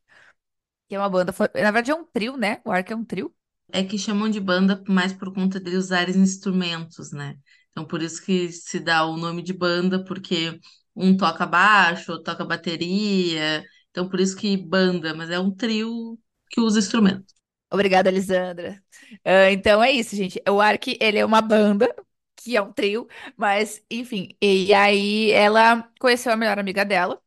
que 0.87 0.95
é 0.95 0.99
uma 0.99 1.09
banda, 1.09 1.33
na 1.55 1.71
verdade 1.71 1.91
é 1.91 1.95
um 1.95 2.05
trio, 2.05 2.37
né? 2.37 2.61
O 2.65 2.71
Ark 2.71 2.91
é 2.91 2.95
um 2.95 3.05
trio. 3.05 3.33
É 3.71 3.83
que 3.83 3.97
chamam 3.97 4.29
de 4.29 4.39
banda 4.39 4.83
mais 4.87 5.11
por 5.13 5.33
conta 5.33 5.59
de 5.59 5.75
usarem 5.75 6.15
instrumentos, 6.17 7.11
né? 7.11 7.37
Então, 7.71 7.85
por 7.85 8.01
isso 8.01 8.23
que 8.23 8.51
se 8.51 8.79
dá 8.79 9.05
o 9.05 9.17
nome 9.17 9.41
de 9.41 9.53
banda, 9.53 10.03
porque 10.05 10.59
um 10.95 11.17
toca 11.17 11.45
baixo, 11.45 12.11
outro 12.11 12.23
toca 12.25 12.45
bateria. 12.45 13.65
Então, 13.89 14.07
por 14.09 14.19
isso 14.19 14.35
que 14.37 14.55
banda, 14.57 15.13
mas 15.13 15.29
é 15.29 15.39
um 15.39 15.51
trio 15.51 16.17
que 16.49 16.61
usa 16.61 16.79
instrumento. 16.79 17.33
Obrigada, 17.71 18.09
Elisandra. 18.09 18.83
Ah, 19.23 19.51
então 19.51 19.83
é 19.83 19.91
isso, 19.91 20.15
gente. 20.15 20.41
O 20.49 20.61
Ark, 20.61 20.97
ele 21.01 21.17
é 21.17 21.25
uma 21.25 21.41
banda, 21.41 21.93
que 22.35 22.55
é 22.55 22.61
um 22.61 22.71
trio, 22.71 23.07
mas, 23.35 23.83
enfim. 23.89 24.29
E 24.41 24.73
aí 24.73 25.31
ela 25.31 25.83
conheceu 25.99 26.31
a 26.31 26.37
melhor 26.37 26.57
amiga 26.59 26.85
dela, 26.85 27.21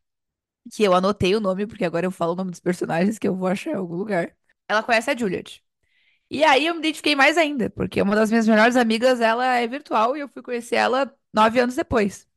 que 0.74 0.82
eu 0.84 0.94
anotei 0.94 1.34
o 1.36 1.40
nome, 1.40 1.66
porque 1.66 1.84
agora 1.84 2.06
eu 2.06 2.10
falo 2.12 2.32
o 2.32 2.36
nome 2.36 2.50
dos 2.50 2.60
personagens 2.60 3.18
que 3.18 3.28
eu 3.28 3.36
vou 3.36 3.48
achar 3.48 3.72
em 3.72 3.74
algum 3.74 3.96
lugar. 3.96 4.36
Ela 4.68 4.82
conhece 4.82 5.10
a 5.10 5.16
Juliet. 5.16 5.64
E 6.30 6.44
aí 6.44 6.66
eu 6.66 6.74
me 6.74 6.80
identifiquei 6.80 7.16
mais 7.16 7.38
ainda, 7.38 7.70
porque 7.70 8.02
uma 8.02 8.16
das 8.16 8.30
minhas 8.30 8.48
melhores 8.48 8.76
amigas, 8.76 9.20
ela 9.20 9.56
é 9.58 9.66
virtual 9.68 10.16
e 10.16 10.20
eu 10.20 10.28
fui 10.28 10.42
conhecer 10.42 10.76
ela 10.76 11.14
nove 11.32 11.60
anos 11.60 11.76
depois. 11.76 12.28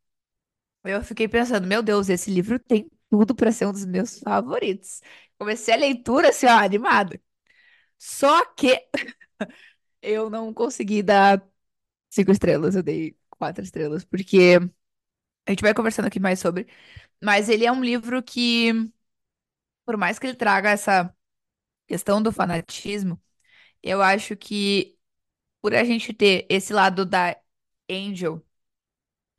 Eu 0.83 1.03
fiquei 1.03 1.27
pensando, 1.27 1.67
meu 1.67 1.83
Deus, 1.83 2.09
esse 2.09 2.31
livro 2.31 2.57
tem 2.59 2.89
tudo 3.09 3.35
pra 3.35 3.51
ser 3.51 3.67
um 3.67 3.71
dos 3.71 3.85
meus 3.85 4.19
favoritos. 4.19 5.01
Comecei 5.41 5.73
a 5.73 5.77
leitura 5.77 6.29
assim, 6.29 6.45
ó, 6.47 6.51
animada. 6.59 7.19
Só 7.97 8.45
que 8.55 8.87
eu 10.01 10.29
não 10.29 10.53
consegui 10.53 11.03
dar 11.03 11.43
cinco 12.09 12.31
estrelas, 12.31 12.75
eu 12.75 12.83
dei 12.83 13.17
quatro 13.29 13.63
estrelas, 13.63 14.05
porque 14.05 14.59
a 15.47 15.51
gente 15.51 15.61
vai 15.63 15.73
conversando 15.73 16.07
aqui 16.07 16.19
mais 16.19 16.39
sobre. 16.39 16.67
Mas 17.23 17.49
ele 17.49 17.65
é 17.65 17.71
um 17.73 17.83
livro 17.83 18.23
que, 18.23 18.71
por 19.85 19.97
mais 19.97 20.19
que 20.19 20.27
ele 20.27 20.35
traga 20.35 20.69
essa 20.71 21.13
questão 21.87 22.21
do 22.21 22.31
fanatismo, 22.31 23.21
eu 23.83 24.01
acho 24.03 24.37
que 24.37 24.97
por 25.61 25.75
a 25.75 25.83
gente 25.85 26.13
ter 26.13 26.47
esse 26.49 26.73
lado 26.73 27.05
da 27.05 27.37
Angel, 27.89 28.45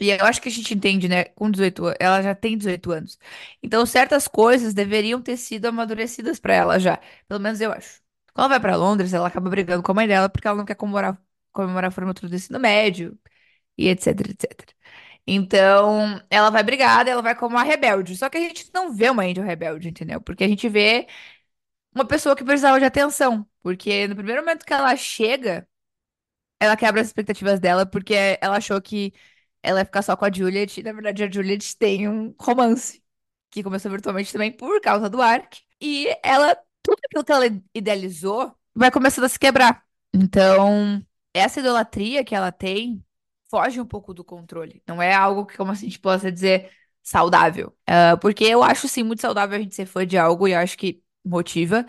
e 0.00 0.10
eu 0.10 0.24
acho 0.26 0.40
que 0.42 0.48
a 0.48 0.52
gente 0.52 0.74
entende, 0.74 1.08
né? 1.08 1.24
Com 1.26 1.50
18 1.50 1.84
anos, 1.86 1.96
ela 2.00 2.22
já 2.22 2.34
tem 2.34 2.56
18 2.58 2.90
anos. 2.92 3.18
Então, 3.62 3.86
certas 3.86 4.26
coisas 4.26 4.74
deveriam 4.74 5.22
ter 5.22 5.36
sido 5.36 5.66
amadurecidas 5.66 6.40
pra 6.40 6.54
ela 6.54 6.78
já. 6.80 6.98
Pelo 7.28 7.40
menos 7.40 7.60
eu 7.60 7.72
acho. 7.72 8.00
Quando 8.34 8.46
ela 8.46 8.48
vai 8.48 8.60
pra 8.60 8.76
Londres, 8.76 9.12
ela 9.12 9.28
acaba 9.28 9.48
brigando 9.50 9.82
com 9.82 9.92
a 9.92 9.94
mãe 9.94 10.08
dela 10.08 10.28
porque 10.28 10.48
ela 10.48 10.56
não 10.56 10.64
quer 10.64 10.74
comemorar, 10.74 11.20
comemorar 11.52 11.88
a 11.88 11.90
formatura 11.92 12.28
do 12.28 12.34
ensino 12.36 12.58
médio 12.58 13.18
e 13.78 13.88
etc, 13.88 14.08
etc. 14.30 14.74
Então, 15.26 16.20
ela 16.30 16.50
vai 16.50 16.62
brigada, 16.64 17.10
ela 17.10 17.22
vai 17.22 17.34
como 17.36 17.56
uma 17.56 17.62
rebelde. 17.64 18.16
Só 18.16 18.28
que 18.30 18.38
a 18.38 18.40
gente 18.40 18.70
não 18.74 18.92
vê 18.94 19.10
uma 19.10 19.22
Angel 19.24 19.44
rebelde, 19.44 19.88
entendeu? 19.88 20.20
Porque 20.20 20.44
a 20.44 20.48
gente 20.48 20.68
vê 20.68 21.06
uma 21.94 22.06
pessoa 22.06 22.36
que 22.36 22.44
precisava 22.44 22.78
de 22.78 22.84
atenção. 22.86 23.46
Porque 23.62 24.06
no 24.08 24.16
primeiro 24.16 24.42
momento 24.42 24.64
que 24.66 24.72
ela 24.72 24.96
chega, 24.96 25.66
ela 26.60 26.76
quebra 26.76 27.00
as 27.00 27.08
expectativas 27.08 27.60
dela, 27.60 27.84
porque 27.86 28.14
ela 28.40 28.56
achou 28.56 28.80
que 28.80 29.12
ela 29.62 29.80
ia 29.80 29.84
ficar 29.84 30.02
só 30.02 30.16
com 30.16 30.24
a 30.24 30.32
Juliet. 30.32 30.78
E 30.78 30.82
na 30.82 30.92
verdade, 30.92 31.24
a 31.24 31.30
Juliet 31.30 31.76
tem 31.76 32.08
um 32.08 32.34
romance, 32.40 33.02
que 33.50 33.62
começou 33.62 33.90
virtualmente 33.90 34.32
também 34.32 34.50
por 34.52 34.80
causa 34.80 35.08
do 35.08 35.20
Ark. 35.22 35.60
E 35.80 36.08
ela, 36.22 36.56
tudo 36.82 36.98
aquilo 37.04 37.24
que 37.24 37.32
ela 37.32 37.46
idealizou, 37.74 38.54
vai 38.74 38.90
começando 38.90 39.24
a 39.24 39.28
se 39.28 39.38
quebrar. 39.38 39.84
Então, 40.14 41.04
essa 41.34 41.60
idolatria 41.60 42.24
que 42.24 42.34
ela 42.34 42.52
tem 42.52 43.04
foge 43.50 43.78
um 43.78 43.86
pouco 43.86 44.14
do 44.14 44.24
controle. 44.24 44.82
Não 44.86 45.02
é 45.02 45.12
algo 45.14 45.44
que, 45.44 45.58
como 45.58 45.72
a 45.72 45.74
gente 45.74 45.98
possa 45.98 46.32
dizer, 46.32 46.70
saudável. 47.02 47.76
Ah, 47.86 48.16
porque 48.16 48.44
eu 48.44 48.62
acho, 48.62 48.88
sim, 48.88 49.02
muito 49.02 49.20
saudável 49.20 49.58
a 49.58 49.60
gente 49.60 49.74
ser 49.74 49.84
fã 49.84 50.06
de 50.06 50.16
algo 50.16 50.48
e 50.48 50.54
acho 50.54 50.78
que 50.78 51.02
motiva, 51.22 51.84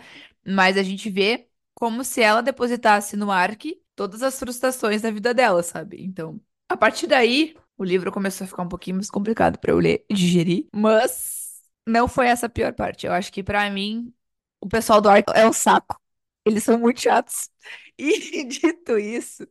mas 0.46 0.76
a 0.76 0.82
gente 0.82 1.08
vê 1.08 1.48
como 1.74 2.04
se 2.04 2.20
ela 2.20 2.42
depositasse 2.42 3.16
no 3.16 3.30
Ark 3.30 3.80
todas 3.96 4.22
as 4.22 4.38
frustrações 4.38 5.02
da 5.02 5.10
vida 5.10 5.32
dela, 5.32 5.62
sabe? 5.62 6.04
Então, 6.04 6.40
a 6.68 6.76
partir 6.76 7.06
daí, 7.06 7.56
o 7.76 7.84
livro 7.84 8.12
começou 8.12 8.44
a 8.44 8.48
ficar 8.48 8.62
um 8.62 8.68
pouquinho 8.68 8.96
mais 8.96 9.10
complicado 9.10 9.58
pra 9.58 9.72
eu 9.72 9.78
ler 9.78 10.04
e 10.08 10.14
digerir, 10.14 10.68
mas 10.74 11.62
não 11.86 12.08
foi 12.08 12.28
essa 12.28 12.46
a 12.46 12.48
pior 12.48 12.72
parte. 12.74 13.06
Eu 13.06 13.12
acho 13.12 13.32
que 13.32 13.42
pra 13.42 13.68
mim, 13.70 14.12
o 14.60 14.68
pessoal 14.68 15.00
do 15.00 15.08
Ark 15.08 15.26
é 15.34 15.46
um 15.48 15.52
saco. 15.52 16.00
Eles 16.44 16.64
são 16.64 16.78
muito 16.78 17.00
chatos. 17.00 17.50
E 17.96 18.44
dito 18.44 18.98
isso, 18.98 19.46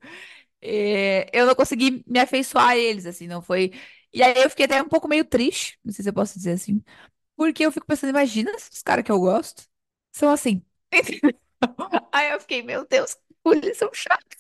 é, 0.61 1.29
eu 1.37 1.45
não 1.45 1.55
consegui 1.55 2.03
me 2.07 2.19
afeiçoar 2.19 2.69
a 2.69 2.77
eles, 2.77 3.05
assim, 3.05 3.27
não 3.27 3.41
foi. 3.41 3.71
E 4.13 4.23
aí 4.23 4.33
eu 4.43 4.49
fiquei 4.49 4.65
até 4.65 4.81
um 4.81 4.87
pouco 4.89 5.07
meio 5.07 5.25
triste, 5.25 5.79
não 5.83 5.93
sei 5.93 6.03
se 6.03 6.09
eu 6.09 6.13
posso 6.13 6.35
dizer 6.37 6.51
assim, 6.53 6.83
porque 7.35 7.65
eu 7.65 7.71
fico 7.71 7.87
pensando, 7.87 8.11
imagina 8.11 8.57
se 8.59 8.71
os 8.71 8.83
caras 8.83 9.05
que 9.05 9.11
eu 9.11 9.19
gosto 9.19 9.63
são 10.13 10.29
assim. 10.31 10.63
Aí 12.11 12.31
eu 12.31 12.39
fiquei, 12.39 12.61
meu 12.63 12.85
Deus, 12.87 13.17
eles 13.53 13.77
são 13.77 13.89
chatos. 13.93 14.37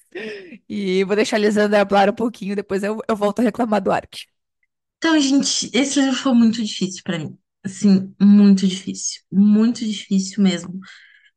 E 0.69 1.03
vou 1.05 1.15
deixar 1.15 1.37
a 1.37 1.39
Lisandra 1.39 1.81
hablar 1.81 2.09
um 2.09 2.13
pouquinho, 2.13 2.55
depois 2.55 2.83
eu, 2.83 2.99
eu 3.07 3.15
volto 3.15 3.39
a 3.39 3.43
reclamar 3.43 3.81
do 3.81 3.91
Ark. 3.91 4.25
Então, 4.97 5.19
gente, 5.19 5.69
esse 5.73 5.99
livro 5.99 6.15
foi 6.15 6.33
muito 6.33 6.63
difícil 6.63 7.01
pra 7.03 7.19
mim. 7.19 7.37
Assim, 7.63 8.13
muito 8.21 8.67
difícil. 8.67 9.21
Muito 9.31 9.85
difícil 9.85 10.41
mesmo. 10.43 10.79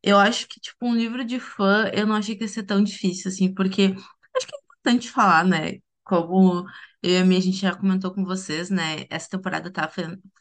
Eu 0.02 0.18
acho 0.18 0.48
que, 0.48 0.60
tipo, 0.60 0.86
um 0.86 0.94
livro 0.96 1.24
de 1.24 1.40
fã, 1.40 1.90
eu 1.94 2.06
não 2.06 2.16
achei 2.16 2.36
que 2.36 2.44
ia 2.44 2.48
ser 2.48 2.64
tão 2.64 2.82
difícil, 2.84 3.30
assim, 3.30 3.54
porque 3.54 3.94
acho 4.36 4.46
que 4.48 4.56
é 4.56 4.58
importante 4.60 5.10
falar, 5.10 5.44
né? 5.46 5.74
Como 6.06 6.64
eu 7.02 7.10
e 7.12 7.18
a 7.18 7.24
minha, 7.24 7.38
a 7.38 7.42
gente 7.42 7.58
já 7.58 7.74
comentou 7.74 8.12
com 8.14 8.24
vocês, 8.24 8.70
né? 8.70 9.06
Essa 9.10 9.30
temporada 9.30 9.70
tá 9.72 9.90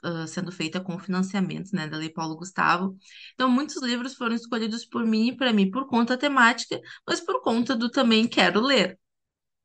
ah, 0.03 0.27
sendo 0.27 0.51
feita 0.51 0.79
com 0.79 0.97
financiamento, 0.99 1.71
né, 1.73 1.87
da 1.87 1.97
Lei 1.97 2.09
Paulo 2.09 2.37
Gustavo. 2.37 2.97
Então, 3.33 3.49
muitos 3.49 3.81
livros 3.83 4.15
foram 4.15 4.35
escolhidos 4.35 4.85
por 4.85 5.05
mim 5.05 5.29
e 5.29 5.37
para 5.37 5.53
mim 5.53 5.69
por 5.71 5.87
conta 5.87 6.17
temática, 6.17 6.79
mas 7.07 7.19
por 7.21 7.41
conta 7.41 7.75
do 7.75 7.89
também 7.89 8.27
quero 8.27 8.61
ler 8.61 8.97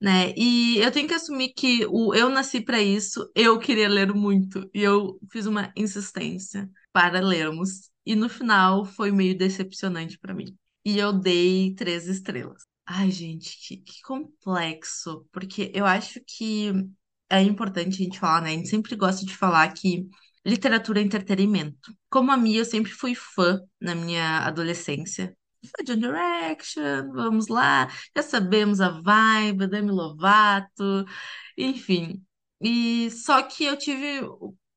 né? 0.00 0.32
E 0.36 0.78
eu 0.78 0.90
tenho 0.90 1.06
que 1.08 1.14
assumir 1.14 1.52
que 1.54 1.86
o 1.86 2.14
eu 2.14 2.28
nasci 2.30 2.60
para 2.60 2.80
isso, 2.80 3.30
eu 3.34 3.58
queria 3.58 3.88
ler 3.88 4.12
muito 4.14 4.68
e 4.74 4.82
eu 4.82 5.18
fiz 5.30 5.46
uma 5.46 5.72
insistência 5.76 6.70
para 6.92 7.20
lermos 7.20 7.90
e 8.04 8.16
no 8.16 8.28
final 8.28 8.84
foi 8.84 9.12
meio 9.12 9.36
decepcionante 9.36 10.18
para 10.18 10.34
mim. 10.34 10.56
E 10.84 10.98
eu 10.98 11.12
dei 11.12 11.74
três 11.74 12.06
estrelas. 12.08 12.69
Ai, 12.92 13.10
gente, 13.10 13.56
que, 13.66 13.76
que 13.76 14.02
complexo, 14.02 15.24
porque 15.32 15.70
eu 15.74 15.86
acho 15.86 16.20
que 16.26 16.72
é 17.28 17.40
importante 17.42 17.94
a 18.02 18.04
gente 18.04 18.18
falar, 18.18 18.42
né? 18.42 18.50
A 18.50 18.52
gente 18.54 18.68
sempre 18.68 18.96
gosta 18.96 19.24
de 19.24 19.36
falar 19.36 19.72
que 19.72 20.08
literatura 20.44 21.00
é 21.00 21.02
entretenimento. 21.04 21.94
Como 22.10 22.32
a 22.32 22.36
minha, 22.36 22.58
eu 22.58 22.64
sempre 22.64 22.90
fui 22.90 23.14
fã 23.14 23.60
na 23.80 23.94
minha 23.94 24.40
adolescência 24.46 25.36
foi 25.76 25.84
de 25.84 25.94
Direction, 25.96 27.12
vamos 27.12 27.48
lá, 27.48 27.86
já 28.16 28.22
sabemos 28.22 28.80
a 28.80 28.88
vibe, 29.02 29.66
Demi 29.68 29.90
Lovato, 29.90 31.04
enfim. 31.56 32.24
E 32.62 33.10
só 33.10 33.42
que 33.42 33.64
eu 33.64 33.76
tive 33.76 34.22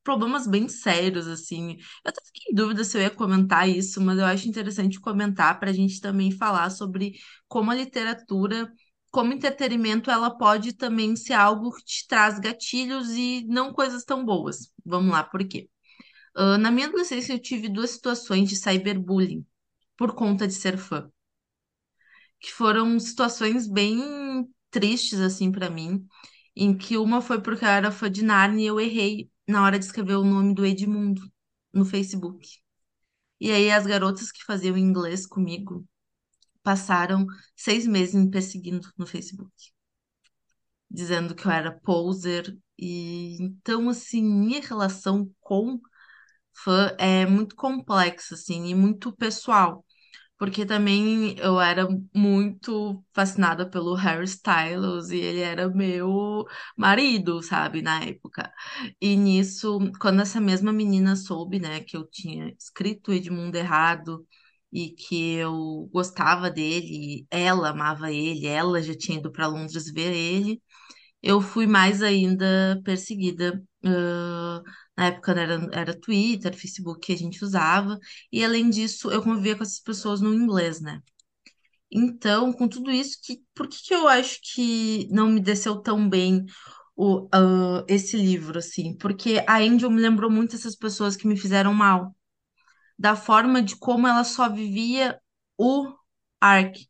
problemas 0.03 0.47
bem 0.47 0.67
sérios, 0.69 1.27
assim. 1.27 1.73
Eu 2.03 2.09
até 2.09 2.21
fiquei 2.25 2.51
em 2.51 2.55
dúvida 2.55 2.83
se 2.83 2.97
eu 2.97 3.01
ia 3.01 3.09
comentar 3.11 3.67
isso, 3.69 4.01
mas 4.01 4.17
eu 4.19 4.25
acho 4.25 4.47
interessante 4.49 4.99
comentar 4.99 5.59
para 5.59 5.69
a 5.71 5.73
gente 5.73 5.99
também 6.01 6.31
falar 6.31 6.69
sobre 6.69 7.13
como 7.47 7.71
a 7.71 7.75
literatura, 7.75 8.71
como 9.11 9.33
entretenimento, 9.33 10.09
ela 10.11 10.35
pode 10.37 10.73
também 10.73 11.15
ser 11.15 11.33
algo 11.33 11.71
que 11.73 11.83
te 11.85 12.07
traz 12.07 12.39
gatilhos 12.39 13.09
e 13.11 13.45
não 13.47 13.73
coisas 13.73 14.03
tão 14.03 14.25
boas. 14.25 14.71
Vamos 14.85 15.11
lá, 15.11 15.23
por 15.23 15.47
quê? 15.47 15.69
Ah, 16.35 16.57
na 16.57 16.71
minha 16.71 16.87
adolescência, 16.87 17.33
eu 17.33 17.39
tive 17.39 17.69
duas 17.69 17.91
situações 17.91 18.49
de 18.49 18.55
cyberbullying 18.55 19.45
por 19.97 20.13
conta 20.15 20.47
de 20.47 20.53
ser 20.53 20.77
fã, 20.77 21.09
que 22.39 22.51
foram 22.51 22.99
situações 22.99 23.67
bem 23.67 24.47
tristes 24.71 25.19
assim 25.19 25.51
pra 25.51 25.69
mim. 25.69 26.05
em 26.57 26.77
que 26.77 26.97
uma 26.97 27.21
foi 27.21 27.41
porque 27.41 27.65
eu 27.65 27.69
era 27.69 27.91
fã 27.91 28.11
de 28.11 28.23
Narnia 28.23 28.65
e 28.65 28.67
eu 28.67 28.79
errei 28.81 29.31
na 29.47 29.63
hora 29.63 29.79
de 29.79 29.85
escrever 29.85 30.15
o 30.15 30.23
nome 30.23 30.53
do 30.53 30.65
Edmundo 30.65 31.21
no 31.73 31.85
Facebook. 31.85 32.47
E 33.39 33.51
aí 33.51 33.71
as 33.71 33.85
garotas 33.85 34.31
que 34.31 34.43
faziam 34.45 34.77
inglês 34.77 35.27
comigo 35.27 35.85
passaram 36.63 37.25
seis 37.55 37.87
meses 37.87 38.15
me 38.15 38.29
perseguindo 38.31 38.89
no 38.97 39.05
Facebook, 39.07 39.53
dizendo 40.89 41.35
que 41.35 41.45
eu 41.45 41.51
era 41.51 41.71
poser. 41.79 42.57
E 42.77 43.37
então, 43.41 43.89
assim, 43.89 44.23
minha 44.23 44.61
relação 44.61 45.29
com 45.39 45.79
fã 46.53 46.95
é 46.99 47.25
muito 47.25 47.55
complexa, 47.55 48.35
assim, 48.35 48.67
e 48.67 48.75
muito 48.75 49.13
pessoal. 49.15 49.85
Porque 50.37 50.65
também 50.65 51.35
eu 51.39 51.59
era 51.61 51.87
muito 52.13 53.03
fascinada 53.13 53.69
pelo 53.69 53.93
Harry 53.95 54.25
Styles 54.25 55.09
e 55.09 55.17
ele 55.17 55.39
era 55.41 55.69
meu 55.69 56.45
marido, 56.77 57.41
sabe, 57.41 57.81
na 57.81 58.03
época. 58.03 58.51
E 58.99 59.15
nisso, 59.15 59.79
quando 60.01 60.21
essa 60.21 60.41
mesma 60.41 60.73
menina 60.73 61.15
soube, 61.15 61.59
né, 61.59 61.79
que 61.81 61.95
eu 61.95 62.05
tinha 62.09 62.49
escrito 62.59 63.13
Edmundo 63.13 63.57
errado 63.57 64.27
e 64.71 64.89
que 64.91 65.35
eu 65.35 65.89
gostava 65.93 66.49
dele, 66.51 67.25
ela 67.31 67.69
amava 67.69 68.11
ele, 68.11 68.45
ela 68.47 68.81
já 68.81 68.93
tinha 68.97 69.19
ido 69.19 69.31
para 69.31 69.47
Londres 69.47 69.91
ver 69.93 70.11
ele, 70.13 70.61
eu 71.21 71.41
fui 71.41 71.67
mais 71.67 72.01
ainda 72.01 72.81
perseguida. 72.83 73.63
ah, 73.85 74.61
na 74.97 75.07
época 75.07 75.31
era, 75.31 75.69
era 75.73 75.99
Twitter, 75.99 76.55
Facebook 76.55 76.99
que 77.01 77.13
a 77.13 77.17
gente 77.17 77.43
usava, 77.43 77.99
e 78.31 78.43
além 78.43 78.69
disso, 78.69 79.11
eu 79.11 79.21
convivia 79.23 79.55
com 79.55 79.63
essas 79.63 79.79
pessoas 79.79 80.21
no 80.21 80.33
inglês, 80.33 80.81
né? 80.81 81.01
Então, 81.91 82.51
com 82.51 82.67
tudo 82.67 82.91
isso, 82.91 83.17
que, 83.23 83.43
por 83.53 83.67
que 83.67 83.77
que 83.83 83.93
eu 83.93 84.07
acho 84.07 84.39
que 84.43 85.07
não 85.11 85.29
me 85.29 85.39
desceu 85.39 85.77
tão 85.81 86.09
bem 86.09 86.45
o, 86.95 87.27
ah, 87.33 87.85
esse 87.87 88.17
livro, 88.17 88.59
assim? 88.59 88.97
Porque 88.97 89.43
a 89.47 89.57
Angel 89.59 89.91
me 89.91 90.01
lembrou 90.01 90.29
muito 90.31 90.55
essas 90.55 90.75
pessoas 90.75 91.15
que 91.15 91.27
me 91.27 91.37
fizeram 91.37 91.73
mal, 91.73 92.15
da 92.97 93.15
forma 93.15 93.61
de 93.61 93.75
como 93.77 94.07
ela 94.07 94.23
só 94.23 94.49
vivia 94.49 95.19
o 95.57 95.93
arc. 96.41 96.87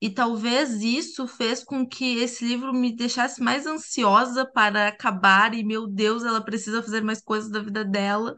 E 0.00 0.10
talvez 0.10 0.82
isso 0.82 1.26
fez 1.28 1.62
com 1.62 1.86
que 1.86 2.16
esse 2.18 2.44
livro 2.44 2.72
me 2.72 2.94
deixasse 2.94 3.42
mais 3.42 3.66
ansiosa 3.66 4.46
para 4.46 4.88
acabar, 4.88 5.54
e 5.54 5.62
meu 5.62 5.86
Deus, 5.86 6.24
ela 6.24 6.42
precisa 6.42 6.82
fazer 6.82 7.02
mais 7.02 7.20
coisas 7.20 7.50
da 7.50 7.60
vida 7.60 7.84
dela, 7.84 8.34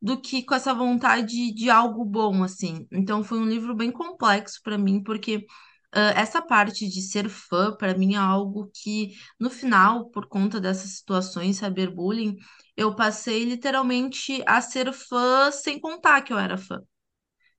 do 0.00 0.20
que 0.20 0.44
com 0.44 0.54
essa 0.54 0.74
vontade 0.74 1.52
de 1.54 1.70
algo 1.70 2.04
bom, 2.04 2.42
assim. 2.44 2.86
Então 2.92 3.24
foi 3.24 3.38
um 3.38 3.46
livro 3.48 3.74
bem 3.74 3.90
complexo 3.90 4.60
para 4.62 4.76
mim, 4.78 5.02
porque 5.02 5.46
ah, 5.92 6.12
essa 6.16 6.42
parte 6.42 6.88
de 6.88 7.00
ser 7.02 7.28
fã, 7.28 7.74
para 7.76 7.96
mim, 7.96 8.14
é 8.14 8.18
algo 8.18 8.70
que, 8.74 9.12
no 9.40 9.48
final, 9.50 10.10
por 10.10 10.26
conta 10.28 10.60
dessas 10.60 10.90
situações, 10.90 11.58
cyberbullying, 11.58 12.36
eu 12.76 12.94
passei 12.96 13.44
literalmente 13.44 14.42
a 14.46 14.60
ser 14.60 14.92
fã 14.92 15.50
sem 15.52 15.80
contar 15.80 16.22
que 16.22 16.32
eu 16.32 16.38
era 16.38 16.58
fã. 16.58 16.80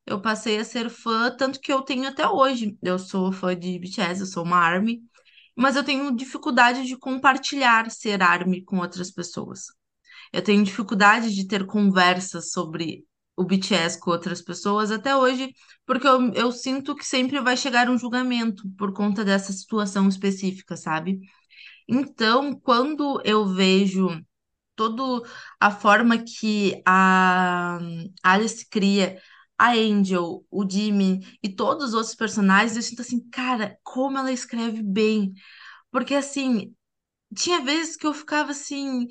Eu 0.05 0.21
passei 0.21 0.59
a 0.59 0.63
ser 0.63 0.89
fã, 0.89 1.35
tanto 1.35 1.59
que 1.59 1.71
eu 1.73 1.81
tenho 1.81 2.07
até 2.07 2.27
hoje. 2.27 2.77
Eu 2.81 2.99
sou 2.99 3.31
fã 3.31 3.57
de 3.57 3.79
BTS, 3.79 4.21
eu 4.21 4.27
sou 4.27 4.43
uma 4.43 4.57
ARMY, 4.57 5.01
mas 5.55 5.75
eu 5.75 5.83
tenho 5.83 6.15
dificuldade 6.15 6.85
de 6.85 6.97
compartilhar 6.97 7.89
ser 7.89 8.21
ARMY 8.21 8.63
com 8.63 8.77
outras 8.77 9.11
pessoas. 9.11 9.65
Eu 10.31 10.43
tenho 10.43 10.63
dificuldade 10.63 11.33
de 11.33 11.47
ter 11.47 11.65
conversas 11.65 12.51
sobre 12.51 13.05
o 13.35 13.43
BTS 13.43 13.99
com 13.99 14.11
outras 14.11 14.41
pessoas 14.41 14.91
até 14.91 15.15
hoje, 15.15 15.53
porque 15.85 16.07
eu, 16.07 16.31
eu 16.33 16.51
sinto 16.51 16.95
que 16.95 17.05
sempre 17.05 17.39
vai 17.41 17.57
chegar 17.57 17.89
um 17.89 17.97
julgamento 17.97 18.63
por 18.77 18.93
conta 18.93 19.25
dessa 19.25 19.51
situação 19.51 20.07
específica, 20.07 20.77
sabe? 20.77 21.19
Então, 21.87 22.59
quando 22.59 23.21
eu 23.25 23.45
vejo 23.47 24.09
toda 24.75 25.27
a 25.59 25.71
forma 25.71 26.17
que 26.23 26.81
a 26.85 27.79
Alice 28.23 28.67
cria 28.69 29.19
a 29.57 29.71
Angel, 29.73 30.45
o 30.51 30.69
Jimmy 30.69 31.21
e 31.43 31.49
todos 31.49 31.89
os 31.89 31.93
outros 31.93 32.15
personagens, 32.15 32.75
eu 32.75 32.81
sinto 32.83 33.01
assim, 33.01 33.27
cara, 33.29 33.77
como 33.83 34.17
ela 34.17 34.31
escreve 34.31 34.81
bem. 34.83 35.33
Porque 35.91 36.15
assim, 36.15 36.75
tinha 37.35 37.61
vezes 37.63 37.95
que 37.97 38.07
eu 38.07 38.13
ficava 38.13 38.51
assim, 38.51 39.07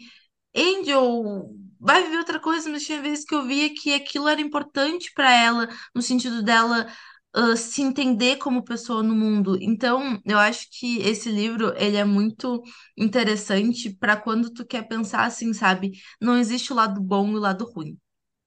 Angel 0.57 1.50
vai 1.80 2.02
viver 2.04 2.18
outra 2.18 2.40
coisa, 2.40 2.70
mas 2.70 2.85
tinha 2.85 3.00
vezes 3.02 3.24
que 3.24 3.35
eu 3.35 3.44
via 3.46 3.72
que 3.74 3.92
aquilo 3.94 4.28
era 4.28 4.40
importante 4.40 5.12
para 5.14 5.30
ela, 5.33 5.68
no 5.94 6.00
sentido 6.02 6.42
dela 6.42 6.87
ah, 7.35 7.57
se 7.57 7.83
entender 7.83 8.37
como 8.38 8.64
pessoa 8.64 9.02
no 9.02 9.14
mundo. 9.14 9.59
Então, 9.61 10.20
eu 10.24 10.38
acho 10.38 10.68
que 10.78 10.98
esse 11.02 11.30
livro, 11.30 11.74
ele 11.76 11.96
é 11.96 12.04
muito 12.04 12.62
interessante 12.96 13.90
para 13.96 14.16
quando 14.16 14.52
tu 14.52 14.64
quer 14.66 14.87
pensar 14.88 15.24
assim, 15.26 15.52
sabe? 15.52 15.92
Não 16.20 16.38
existe 16.38 16.72
o 16.72 16.76
lado 16.76 17.00
bom 17.02 17.28
e 17.33 17.35
o 17.37 17.38
lado 17.40 17.64
ruim, 17.70 17.98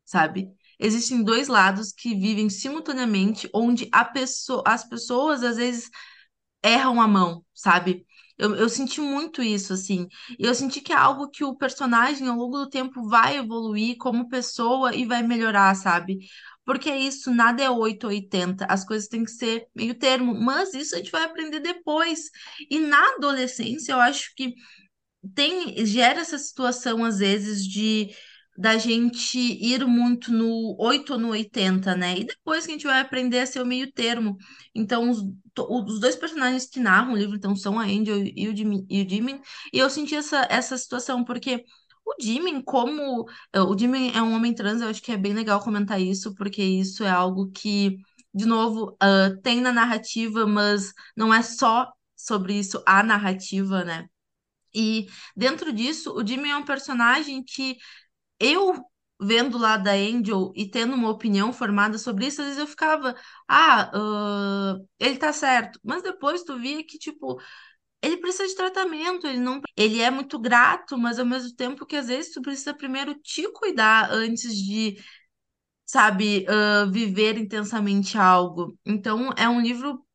sabe? 0.06 0.50
Existem 0.80 1.24
dois 1.24 1.48
lados 1.48 1.92
que 1.92 2.16
vivem 2.16 2.50
simultaneamente, 2.50 3.50
onde 3.54 3.90
a 3.92 4.06
pessoa, 4.06 4.64
as 4.66 4.88
pessoas 4.88 5.44
às 5.44 5.58
vezes 5.58 5.90
erram 6.64 7.02
a 7.02 7.08
mão, 7.08 7.44
sabe? 7.54 8.06
Eu, 8.38 8.56
eu 8.56 8.70
senti 8.70 9.02
muito 9.02 9.42
isso, 9.42 9.74
assim. 9.74 10.08
E 10.38 10.46
eu 10.46 10.54
senti 10.54 10.80
que 10.82 10.94
é 10.94 10.96
algo 10.96 11.30
que 11.30 11.44
o 11.44 11.56
personagem, 11.56 12.28
ao 12.28 12.38
longo 12.38 12.58
do 12.60 12.70
tempo, 12.70 13.08
vai 13.10 13.38
evoluir 13.38 13.98
como 13.98 14.30
pessoa 14.30 14.96
e 14.96 15.06
vai 15.06 15.24
melhorar, 15.24 15.76
sabe? 15.76 16.20
Porque 16.64 16.90
é 16.90 17.00
isso, 17.00 17.34
nada 17.34 17.64
é 17.64 17.70
8 17.70 18.04
ou 18.06 18.10
80, 18.12 18.66
as 18.70 18.86
coisas 18.86 19.08
têm 19.08 19.24
que 19.24 19.32
ser 19.32 19.68
meio 19.76 19.96
termo, 19.98 20.36
mas 20.36 20.74
isso 20.74 20.94
a 20.96 20.98
gente 21.00 21.12
vai 21.12 21.24
aprender 21.24 21.60
depois. 21.62 22.30
E 22.70 22.80
na 22.80 23.16
adolescência, 23.16 23.94
eu 23.94 24.00
acho 24.00 24.34
que 24.36 24.54
tem, 25.36 25.86
gera 25.86 26.22
essa 26.22 26.38
situação, 26.38 27.04
às 27.04 27.20
vezes, 27.20 27.66
de 27.66 28.10
da 28.58 28.78
gente 28.78 29.38
ir 29.40 29.86
muito 29.86 30.32
no 30.32 30.76
8 30.80 31.14
ou 31.14 31.20
no 31.20 31.30
80, 31.30 31.96
né? 31.96 32.18
E 32.18 32.24
depois 32.26 32.66
que 32.66 32.72
a 32.72 32.74
gente 32.76 32.88
vai 32.88 33.00
aprender 33.02 33.40
a 33.40 33.46
ser 33.46 33.62
o 33.62 33.66
meio 33.66 33.92
termo. 33.92 34.38
Então, 34.74 35.10
os, 35.10 35.22
os 35.70 36.00
dois 36.00 36.16
personagens 36.16 36.66
que 36.68 36.80
narram 36.80 37.14
o 37.14 37.18
livro, 37.18 37.36
então, 37.36 37.56
são 37.56 37.80
a 37.80 37.84
Angel 37.84 38.18
e 38.36 38.48
o 38.48 38.56
Jimmy, 38.56 38.86
e 38.90 39.04
o 39.04 39.10
Jimmy. 39.10 39.40
E 39.74 39.78
eu 39.80 39.90
senti 39.90 40.16
essa, 40.16 40.48
essa 40.50 40.78
situação, 40.78 41.24
porque 41.24 41.64
o 42.06 42.16
Jimmy, 42.22 42.64
como... 42.64 43.26
eh, 43.54 43.62
O 43.62 43.78
Jimmy 43.78 44.12
é 44.14 44.22
um 44.22 44.34
homem 44.34 44.54
trans, 44.54 44.82
eu 44.82 44.88
acho 44.90 45.02
que 45.02 45.12
é 45.12 45.18
bem 45.18 45.34
legal 45.34 45.60
comentar 45.62 46.02
isso, 46.02 46.34
porque 46.36 46.64
isso 46.64 47.04
é 47.04 47.10
algo 47.10 47.52
que, 47.52 47.98
de 48.34 48.46
novo, 48.46 48.96
ah, 49.00 49.30
tem 49.44 49.62
na 49.62 49.72
narrativa, 49.74 50.46
mas 50.48 50.94
não 51.16 51.34
é 51.34 51.42
só 51.42 51.92
sobre 52.16 52.54
isso 52.58 52.82
a 52.86 53.04
narrativa, 53.04 53.84
né? 53.84 54.08
E 54.74 55.08
dentro 55.36 55.74
disso, 55.74 56.14
o 56.16 56.26
Jimmy 56.26 56.50
é 56.50 56.58
um 56.58 56.66
personagem 56.66 57.44
que 57.44 57.78
eu 58.40 58.84
vendo 59.20 59.58
lá 59.58 59.78
da 59.78 59.94
Angel 59.94 60.52
e 60.56 60.70
tendo 60.70 60.94
uma 60.96 61.10
opinião 61.10 61.52
formada 61.52 61.98
sobre 61.98 62.28
isso, 62.28 62.42
às 62.42 62.48
vezes 62.48 62.62
eu 62.62 62.68
ficava, 62.68 63.16
ah, 63.48 63.92
ah, 63.94 64.76
ele 65.00 65.18
tá 65.18 65.34
certo. 65.34 65.80
Mas 65.84 66.04
depois 66.04 66.44
tu 66.44 66.58
via 66.60 66.84
que, 66.86 66.98
tipo, 67.00 67.40
ele 68.02 68.18
precisa 68.18 68.48
de 68.48 68.56
tratamento, 68.56 69.28
ele 69.28 69.40
não, 69.40 69.62
ele 69.78 70.02
é 70.02 70.12
muito 70.12 70.40
grato, 70.40 70.98
mas 70.98 71.20
ao 71.20 71.26
mesmo 71.26 71.56
tempo 71.56 71.86
que 71.86 71.96
às 71.98 72.08
vezes 72.08 72.34
tu 72.34 72.42
precisa 72.42 72.74
primeiro 72.76 73.16
te 73.22 73.52
cuidar 73.54 74.12
antes 74.12 74.56
de, 74.58 74.98
sabe, 75.86 76.46
ah, 76.50 76.86
viver 76.92 77.38
intensamente 77.38 78.18
algo. 78.18 78.78
Então, 78.86 79.32
é 79.38 79.48
um 79.50 79.62
livro 79.62 80.06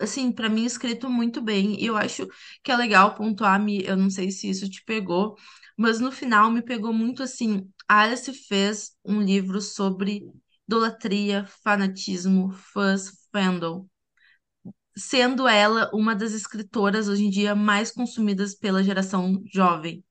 assim, 0.00 0.32
pra 0.32 0.50
mim 0.50 0.66
escrito 0.66 1.10
muito 1.10 1.42
bem. 1.42 1.80
E 1.82 1.86
eu 1.86 1.96
acho 1.98 2.28
que 2.64 2.72
é 2.72 2.76
legal 2.76 3.16
pontuar, 3.16 3.60
me, 3.62 3.84
eu 3.86 3.96
não 3.96 4.10
sei 4.10 4.32
se 4.32 4.50
isso 4.50 4.70
te 4.70 4.84
pegou, 4.84 5.36
mas 5.78 6.00
no 6.00 6.12
final 6.12 6.50
me 6.52 6.62
pegou 6.62 6.94
muito 6.94 7.24
assim. 7.24 7.70
Alice 7.88 8.32
fez 8.32 8.92
um 9.04 9.20
livro 9.20 9.60
sobre 9.60 10.22
idolatria, 10.66 11.46
fanatismo, 11.62 12.50
fãs, 12.52 13.10
fandom, 13.32 13.86
sendo 14.96 15.48
ela 15.48 15.90
uma 15.92 16.14
das 16.14 16.32
escritoras 16.32 17.08
hoje 17.08 17.24
em 17.24 17.30
dia 17.30 17.54
mais 17.54 17.90
consumidas 17.90 18.54
pela 18.54 18.82
geração 18.82 19.42
jovem. 19.52 20.04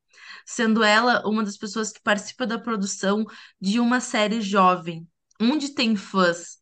Sendo 0.46 0.84
ela 0.84 1.22
uma 1.28 1.44
das 1.44 1.58
pessoas 1.58 1.92
que 1.92 2.02
participa 2.02 2.48
da 2.48 2.60
produção 2.60 3.26
de 3.60 3.80
uma 3.80 4.00
série 4.00 4.42
jovem, 4.42 5.08
onde 5.40 5.74
tem 5.74 5.96
fãs 5.96 6.62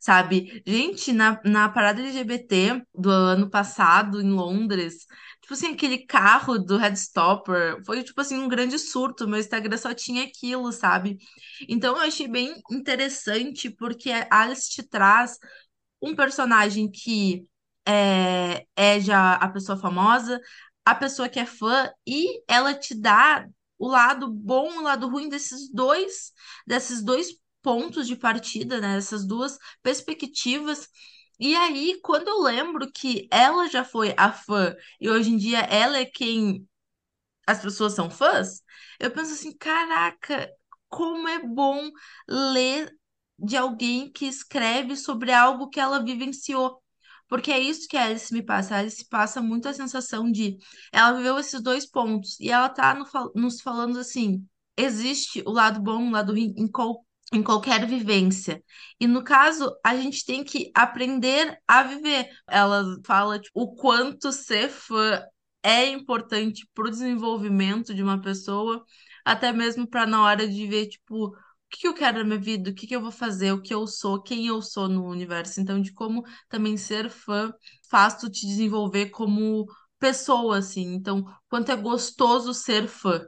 sabe? 0.00 0.62
Gente, 0.66 1.12
na, 1.12 1.40
na 1.44 1.68
parada 1.68 2.00
LGBT 2.00 2.80
do 2.94 3.10
ano 3.10 3.50
passado, 3.50 4.20
em 4.20 4.30
Londres, 4.30 5.06
tipo 5.46 5.54
assim, 5.54 5.68
aquele 5.74 5.98
carro 5.98 6.58
do 6.58 6.76
Headstopper 6.76 7.80
foi, 7.84 8.02
tipo 8.02 8.20
assim, 8.20 8.36
um 8.36 8.48
grande 8.48 8.78
surto. 8.80 9.28
Meu 9.28 9.38
Instagram 9.38 9.76
só 9.76 9.94
tinha 9.94 10.24
aquilo, 10.24 10.72
sabe? 10.72 11.18
Então 11.68 11.94
eu 11.96 12.02
achei 12.02 12.26
bem 12.26 12.60
interessante, 12.70 13.70
porque 13.70 14.10
a 14.10 14.26
Alice 14.28 14.68
te 14.68 14.82
traz 14.82 15.38
um 16.02 16.16
personagem 16.16 16.90
que 16.90 17.46
é, 17.86 18.66
é 18.74 19.00
já 19.00 19.34
a 19.34 19.48
pessoa 19.48 19.78
famosa, 19.78 20.40
a 20.84 20.94
pessoa 20.94 21.28
que 21.28 21.38
é 21.38 21.46
fã, 21.46 21.90
e 22.06 22.42
ela 22.48 22.74
te 22.74 22.92
dá 22.94 23.46
o 23.78 23.86
lado 23.88 24.28
bom 24.32 24.78
o 24.78 24.82
lado 24.82 25.08
ruim 25.08 25.28
desses 25.28 25.70
dois, 25.72 26.32
desses 26.66 27.02
dois 27.04 27.28
pontos 27.62 28.06
de 28.08 28.16
partida, 28.16 28.80
né? 28.80 28.96
Essas 28.96 29.24
duas 29.24 29.58
perspectivas 29.82 30.88
E 31.38 31.54
aí, 31.54 32.00
quando 32.02 32.28
eu 32.28 32.40
lembro 32.42 32.90
que 32.92 33.28
ela 33.30 33.68
já 33.68 33.84
foi 33.84 34.14
a 34.16 34.32
fã 34.32 34.74
e 35.00 35.08
hoje 35.10 35.30
em 35.30 35.36
dia 35.36 35.60
ela 35.60 35.98
é 35.98 36.04
quem 36.06 36.66
as 37.46 37.60
pessoas 37.62 37.94
são 37.94 38.10
fãs, 38.10 38.62
eu 39.00 39.10
penso 39.12 39.32
assim, 39.34 39.56
caraca, 39.56 40.50
como 40.88 41.28
é 41.28 41.40
bom 41.46 41.90
ler 42.28 42.92
de 43.38 43.56
alguém 43.56 44.10
que 44.12 44.26
escreve 44.26 44.96
sobre 44.96 45.32
algo 45.32 45.68
que 45.70 45.80
ela 45.80 46.04
vivenciou. 46.04 46.82
Porque 47.28 47.50
é 47.52 47.58
isso 47.60 47.88
que 47.88 47.96
a 47.96 48.04
Alice 48.06 48.32
me 48.34 48.42
passa. 48.42 48.76
A 48.76 48.78
Alice 48.80 49.04
passa 49.08 49.42
muito 49.42 49.68
a 49.68 49.74
sensação 49.74 50.30
de 50.30 50.58
ela 50.92 51.12
viveu 51.16 51.38
esses 51.38 51.62
dois 51.62 51.86
pontos 51.86 52.38
e 52.40 52.50
ela 52.50 52.68
tá 52.68 52.94
no 52.94 53.04
nos 53.34 53.60
falando 53.62 53.98
assim: 53.98 54.46
existe 54.76 55.42
o 55.46 55.50
lado 55.52 55.80
bom, 55.80 56.08
o 56.08 56.10
lado 56.12 56.32
ruim 56.32 56.54
em, 56.58 56.68
qual- 56.68 57.05
em 57.32 57.42
qualquer 57.42 57.86
vivência. 57.86 58.62
E 59.00 59.06
no 59.06 59.22
caso, 59.24 59.74
a 59.84 59.96
gente 59.96 60.24
tem 60.24 60.44
que 60.44 60.70
aprender 60.74 61.58
a 61.66 61.82
viver. 61.82 62.28
Ela 62.46 62.84
fala 63.04 63.38
tipo, 63.40 63.60
o 63.60 63.74
quanto 63.74 64.32
ser 64.32 64.68
fã 64.70 65.22
é 65.62 65.86
importante 65.88 66.68
para 66.74 66.86
o 66.86 66.90
desenvolvimento 66.90 67.92
de 67.94 68.02
uma 68.02 68.20
pessoa, 68.20 68.84
até 69.24 69.52
mesmo 69.52 69.86
para 69.88 70.06
na 70.06 70.22
hora 70.22 70.46
de 70.48 70.66
ver, 70.66 70.86
tipo, 70.88 71.26
o 71.28 71.34
que 71.70 71.86
eu 71.88 71.94
quero 71.94 72.18
na 72.18 72.24
minha 72.24 72.38
vida, 72.38 72.70
o 72.70 72.74
que 72.74 72.86
que 72.86 72.94
eu 72.94 73.00
vou 73.02 73.10
fazer, 73.10 73.52
o 73.52 73.60
que 73.60 73.74
eu 73.74 73.86
sou, 73.86 74.22
quem 74.22 74.46
eu 74.46 74.62
sou 74.62 74.88
no 74.88 75.04
universo. 75.06 75.60
Então, 75.60 75.80
de 75.80 75.92
como 75.92 76.22
também 76.48 76.76
ser 76.76 77.10
fã 77.10 77.52
faz 77.90 78.14
tu 78.18 78.30
te 78.30 78.46
desenvolver 78.46 79.10
como 79.10 79.66
pessoa, 79.98 80.58
assim. 80.58 80.94
Então, 80.94 81.24
quanto 81.48 81.70
é 81.72 81.76
gostoso 81.76 82.54
ser 82.54 82.86
fã. 82.88 83.26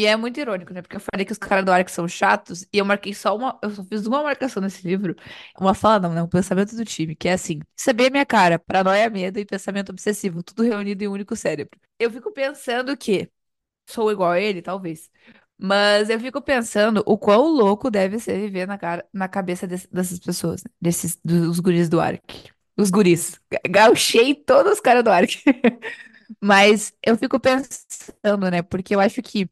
E 0.00 0.06
é 0.06 0.16
muito 0.16 0.40
irônico, 0.40 0.72
né? 0.72 0.80
Porque 0.82 0.96
eu 0.96 1.00
falei 1.00 1.26
que 1.26 1.32
os 1.32 1.38
caras 1.38 1.64
do 1.64 1.70
Ark 1.72 1.90
são 1.90 2.08
chatos 2.08 2.62
e 2.72 2.78
eu 2.78 2.84
marquei 2.84 3.12
só 3.12 3.36
uma. 3.36 3.58
Eu 3.62 3.70
só 3.70 3.84
fiz 3.84 4.06
uma 4.06 4.22
marcação 4.22 4.62
nesse 4.62 4.86
livro. 4.86 5.14
Uma 5.60 5.74
fala, 5.74 5.98
não, 6.00 6.14
né? 6.14 6.22
Um 6.22 6.28
pensamento 6.28 6.74
do 6.74 6.84
time, 6.84 7.14
que 7.14 7.28
é 7.28 7.34
assim: 7.34 7.60
saber 7.76 8.06
a 8.06 8.10
minha 8.10 8.24
cara, 8.26 8.58
paranoia, 8.58 9.10
medo 9.10 9.38
e 9.38 9.44
pensamento 9.44 9.90
obsessivo, 9.90 10.42
tudo 10.42 10.62
reunido 10.62 11.04
em 11.04 11.08
um 11.08 11.12
único 11.12 11.36
cérebro. 11.36 11.78
Eu 11.98 12.10
fico 12.10 12.32
pensando 12.32 12.96
que 12.96 13.30
sou 13.88 14.12
igual 14.12 14.32
a 14.32 14.40
ele, 14.40 14.62
talvez. 14.62 15.10
Mas 15.58 16.10
eu 16.10 16.20
fico 16.20 16.42
pensando 16.42 17.02
o 17.06 17.18
quão 17.18 17.48
louco 17.48 17.90
deve 17.90 18.18
ser 18.18 18.38
viver 18.40 18.66
na, 18.66 18.78
cara, 18.78 19.06
na 19.12 19.28
cabeça 19.28 19.66
dessas 19.66 20.18
pessoas, 20.20 20.64
né? 20.64 20.70
Desses, 20.80 21.18
dos 21.24 21.60
guris 21.60 21.88
do 21.88 22.00
Ark. 22.00 22.22
Os 22.76 22.90
guris. 22.90 23.40
Ga- 23.52 23.60
Gauchei 23.70 24.34
todos 24.34 24.72
os 24.74 24.80
caras 24.80 25.04
do 25.04 25.10
Ark. 25.10 25.42
Mas 26.40 26.92
eu 27.04 27.16
fico 27.16 27.38
pensando, 27.40 28.50
né? 28.50 28.62
Porque 28.62 28.94
eu 28.94 29.00
acho 29.00 29.22
que 29.22 29.48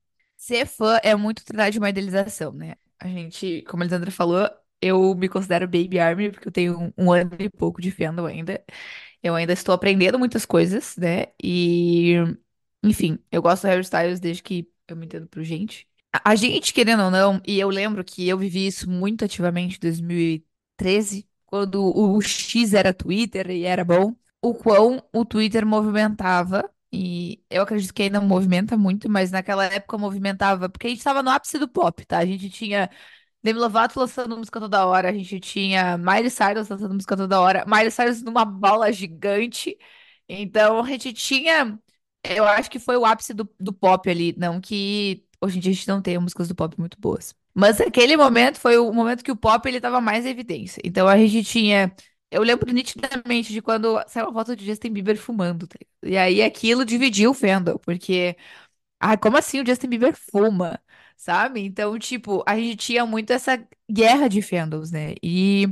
ser 0.49 0.67
fã 0.67 0.99
é 1.03 1.15
muito 1.15 1.45
tratar 1.45 1.71
de 1.71 1.79
uma 1.79 1.91
idealização, 1.91 2.53
né? 2.53 2.75
A 2.99 3.07
gente, 3.07 3.63
como 3.69 3.83
a 3.83 3.87
Lisandra 3.87 4.11
falou, 4.11 4.49
eu 4.81 5.15
me 5.15 5.29
considero 5.29 5.67
Baby 5.67 5.99
Army 5.99 6.31
porque 6.31 6.49
eu 6.49 6.53
tenho 6.53 6.93
um, 6.97 7.13
ano 7.13 7.37
e 7.39 7.51
pouco 7.51 7.81
de 7.83 7.91
fandom 7.91 8.27
ainda. 8.27 8.65
Eu 9.23 9.35
ainda 9.35 9.53
estou 9.53 9.75
aprendendo 9.75 10.19
muitas 10.19 10.47
coisas, 10.47 10.97
né? 10.97 11.27
E, 11.43 12.15
enfim, 12.83 13.19
eu 13.31 13.43
gosto 13.43 13.63
do 13.63 13.69
Harry 13.69 13.83
Styles 13.83 14.21
desde 14.21 14.43
que 14.43 14.69
eu 14.89 14.97
me 14.97 15.07
entendo 15.07 15.29
por 15.29 15.43
gente. 15.45 15.87
A 16.25 16.35
gente, 16.35 16.73
querendo 16.73 17.05
ou 17.05 17.11
não, 17.11 17.41
e 17.47 17.61
eu 17.61 17.69
lembro 17.69 18.03
que 18.03 18.27
eu 18.27 18.39
vivi 18.39 18.67
isso 18.67 18.89
muito 18.91 19.25
ativamente 19.25 19.77
em 19.77 19.81
2013, 19.81 21.29
quando 21.45 21.85
o 21.85 22.21
X 22.23 22.73
era 22.73 22.95
Twitter 22.95 23.51
e 23.51 23.65
era 23.65 23.85
bom, 23.85 24.15
o 24.41 24.55
quão 24.55 25.03
o 25.13 25.25
Twitter 25.25 25.67
movimentava, 25.67 26.71
e 26.93 27.43
eu 27.51 27.63
acredito 27.63 27.93
que 27.93 28.03
ainda 28.05 28.21
movimenta 28.21 28.77
muito, 28.77 29.09
mas 29.11 29.31
naquela 29.31 29.65
época 29.67 29.99
movimentava, 29.99 30.69
porque 30.69 30.87
a 30.87 30.91
gente 30.91 30.99
estava 30.99 31.23
no 31.23 31.31
ápice 31.31 31.59
do 31.59 31.69
pop, 31.69 32.05
tá? 32.07 32.19
A 32.19 32.27
gente 32.27 32.49
tinha 32.51 32.91
Demi 33.43 33.59
Lovato 33.59 33.99
lançando 34.01 34.37
música 34.37 34.61
toda 34.61 34.87
hora, 34.87 35.11
a 35.11 35.13
gente 35.13 35.39
tinha 35.41 35.97
Miley 35.99 36.31
Cyrus 36.31 36.69
lançando 36.69 36.95
música 36.95 37.17
toda 37.17 37.41
hora, 37.41 37.65
Miley 37.67 37.91
Cyrus 37.91 38.23
numa 38.23 38.45
bola 38.45 38.93
gigante. 38.93 39.77
Então 40.29 40.81
a 40.85 40.89
gente 40.89 41.13
tinha, 41.13 41.79
eu 42.25 42.45
acho 42.47 42.71
que 42.71 42.79
foi 42.79 42.97
o 42.97 43.05
ápice 43.05 43.33
do, 43.35 43.49
do 43.59 43.73
pop 43.73 44.09
ali, 44.11 44.35
não 44.37 44.61
que 44.61 45.25
hoje 45.41 45.59
em 45.59 45.61
dia 45.61 45.71
a 45.73 45.75
gente 45.75 45.89
não 45.89 46.03
tenha 46.03 46.21
músicas 46.21 46.49
do 46.49 46.55
pop 46.55 46.79
muito 46.79 46.99
boas. 47.01 47.35
Mas 47.55 47.81
aquele 47.81 48.17
momento 48.17 48.59
foi 48.61 48.79
o 48.79 48.93
momento 48.93 49.25
que 49.25 49.33
o 49.33 49.37
pop 49.37 49.67
ele 49.69 49.81
tava 49.81 50.01
mais 50.01 50.25
em 50.27 50.31
evidência. 50.31 50.81
Então 50.85 51.09
a 51.09 51.17
gente 51.17 51.43
tinha, 51.45 51.93
eu 52.31 52.43
lembro 52.43 52.73
nitidamente 52.73 53.53
de 53.53 53.63
quando 53.63 54.03
saiu 54.09 54.27
uma 54.29 54.33
foto 54.35 54.57
de 54.57 54.67
Justin 54.67 54.91
Bieber 54.93 55.17
fumando, 55.19 55.67
tá? 55.67 55.79
E 56.03 56.17
aí 56.17 56.43
aquilo 56.43 56.85
dividiu 56.85 57.31
o 57.31 57.35
fandom, 57.35 57.79
porque 57.79 58.37
ah, 59.01 59.17
como 59.17 59.37
assim 59.37 59.61
o 59.61 59.67
Justin 59.67 59.89
Bieber 59.89 60.15
fuma? 60.17 60.81
Sabe? 61.17 61.61
Então, 61.61 61.99
tipo, 61.99 62.43
a 62.47 62.57
gente 62.57 62.77
tinha 62.77 63.07
muito 63.07 63.33
essa 63.33 63.59
guerra 63.91 64.29
de 64.29 64.43
fandoms, 64.43 64.91
né? 64.93 65.15
E 65.23 65.67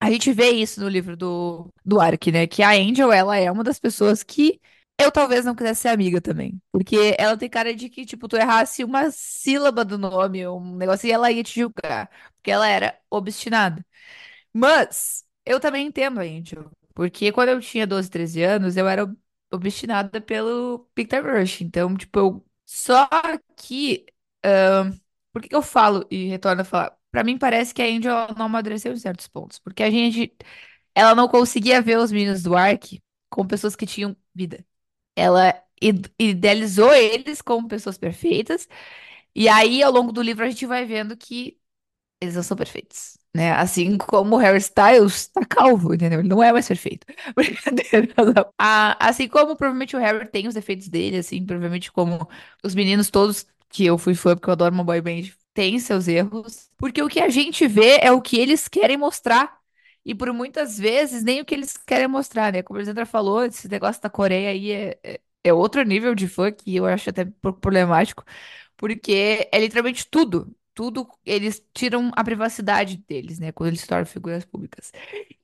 a 0.00 0.10
gente 0.10 0.32
vê 0.32 0.50
isso 0.50 0.80
no 0.80 0.88
livro 0.88 1.16
do, 1.16 1.72
do 1.84 2.00
Ark, 2.00 2.30
né? 2.32 2.46
Que 2.46 2.62
a 2.62 2.70
Angel, 2.72 3.12
ela 3.12 3.36
é 3.36 3.50
uma 3.50 3.64
das 3.64 3.78
pessoas 3.78 4.22
que 4.22 4.60
eu 4.98 5.10
talvez 5.10 5.44
não 5.44 5.54
quisesse 5.54 5.82
ser 5.82 5.88
amiga 5.88 6.20
também. 6.20 6.60
Porque 6.72 7.14
ela 7.18 7.36
tem 7.36 7.48
cara 7.48 7.74
de 7.74 7.88
que, 7.88 8.04
tipo, 8.04 8.28
tu 8.28 8.36
errasse 8.36 8.84
uma 8.84 9.10
sílaba 9.10 9.84
do 9.84 9.96
nome, 9.98 10.46
um 10.48 10.76
negócio, 10.76 11.06
e 11.08 11.12
ela 11.12 11.30
ia 11.32 11.42
te 11.42 11.58
julgar. 11.60 12.10
Porque 12.36 12.50
ela 12.50 12.68
era 12.68 12.98
obstinada. 13.10 13.84
Mas 14.52 15.24
eu 15.44 15.60
também 15.60 15.86
entendo 15.86 16.20
a 16.20 16.22
Angel. 16.24 16.70
Porque 16.94 17.32
quando 17.32 17.50
eu 17.50 17.60
tinha 17.60 17.86
12, 17.86 18.10
13 18.10 18.42
anos, 18.42 18.76
eu 18.76 18.88
era 18.88 19.04
ob- 19.04 19.16
obstinada 19.52 20.20
pelo 20.20 20.88
Victor 20.96 21.24
Rush. 21.24 21.62
Então, 21.62 21.94
tipo, 21.96 22.18
eu... 22.18 22.46
Só 22.66 23.08
que... 23.56 24.06
ahn, 24.44 24.92
por 25.32 25.42
que 25.42 25.48
que 25.48 25.56
eu 25.56 25.62
falo 25.62 26.06
e 26.10 26.26
retorno 26.28 26.62
a 26.62 26.64
falar? 26.64 26.96
Pra 27.10 27.24
mim 27.24 27.38
parece 27.38 27.74
que 27.74 27.82
a 27.82 27.86
Angel 27.86 28.14
não 28.36 28.46
amadureceu 28.46 28.92
em 28.92 28.96
certos 28.96 29.28
pontos. 29.28 29.58
Porque 29.58 29.82
a 29.82 29.90
gente... 29.90 30.34
Ela 30.94 31.14
não 31.14 31.28
conseguia 31.28 31.80
ver 31.82 31.98
os 31.98 32.10
meninos 32.12 32.42
do 32.42 32.56
Ark 32.56 33.02
como 33.28 33.48
pessoas 33.48 33.76
que 33.76 33.86
tinham 33.86 34.16
vida. 34.34 34.64
Ela 35.16 35.54
id- 35.82 36.08
idealizou 36.18 36.92
eles 36.94 37.42
como 37.42 37.68
pessoas 37.68 37.98
perfeitas. 37.98 38.68
E 39.34 39.48
aí, 39.48 39.82
ao 39.82 39.92
longo 39.92 40.12
do 40.12 40.22
livro, 40.22 40.44
a 40.44 40.50
gente 40.50 40.66
vai 40.66 40.84
vendo 40.86 41.16
que 41.16 41.59
eles 42.20 42.34
não 42.34 42.42
são 42.42 42.56
perfeitos, 42.56 43.16
né? 43.34 43.52
Assim 43.52 43.96
como 43.98 44.36
o 44.36 44.38
Harry 44.38 44.58
Styles 44.58 45.28
tá 45.28 45.44
calvo, 45.46 45.94
entendeu? 45.94 46.20
Ele 46.20 46.28
não 46.28 46.42
é 46.42 46.52
mais 46.52 46.68
perfeito. 46.68 47.06
Brincadeira. 47.34 48.14
Ah, 48.58 48.96
assim 49.08 49.28
como 49.28 49.56
provavelmente 49.56 49.96
o 49.96 49.98
Harry 50.00 50.26
tem 50.30 50.46
os 50.48 50.54
defeitos 50.54 50.88
dele, 50.88 51.18
assim, 51.18 51.44
provavelmente 51.44 51.90
como 51.92 52.28
os 52.62 52.74
meninos 52.74 53.10
todos 53.10 53.46
que 53.68 53.86
eu 53.86 53.96
fui 53.98 54.14
fã, 54.14 54.34
porque 54.34 54.48
eu 54.50 54.52
adoro 54.52 54.74
uma 54.74 54.84
boy 54.84 55.00
band, 55.00 55.30
têm 55.54 55.78
seus 55.78 56.08
erros. 56.08 56.68
Porque 56.76 57.02
o 57.02 57.08
que 57.08 57.20
a 57.20 57.28
gente 57.28 57.66
vê 57.66 57.98
é 58.00 58.10
o 58.12 58.20
que 58.20 58.38
eles 58.38 58.68
querem 58.68 58.96
mostrar. 58.96 59.58
E 60.04 60.14
por 60.14 60.32
muitas 60.32 60.78
vezes, 60.78 61.22
nem 61.22 61.40
o 61.40 61.44
que 61.44 61.54
eles 61.54 61.76
querem 61.76 62.08
mostrar, 62.08 62.52
né? 62.52 62.62
Como 62.62 62.78
a 62.78 62.80
Alexandra 62.80 63.04
falou, 63.06 63.44
esse 63.44 63.68
negócio 63.68 64.00
da 64.02 64.08
Coreia 64.10 64.50
aí 64.50 64.72
é, 64.72 64.98
é, 65.04 65.20
é 65.44 65.52
outro 65.52 65.82
nível 65.84 66.14
de 66.14 66.26
fã 66.28 66.50
que 66.50 66.74
eu 66.76 66.86
acho 66.86 67.10
até 67.10 67.22
um 67.24 67.30
pouco 67.42 67.60
problemático. 67.60 68.24
Porque 68.76 69.48
é 69.52 69.58
literalmente 69.60 70.06
tudo. 70.10 70.54
Tudo, 70.74 71.08
eles 71.24 71.62
tiram 71.74 72.10
a 72.16 72.24
privacidade 72.24 72.96
deles, 72.98 73.38
né? 73.38 73.52
Quando 73.52 73.68
eles 73.68 73.80
se 73.80 73.86
tornam 73.86 74.06
figuras 74.06 74.44
públicas. 74.44 74.92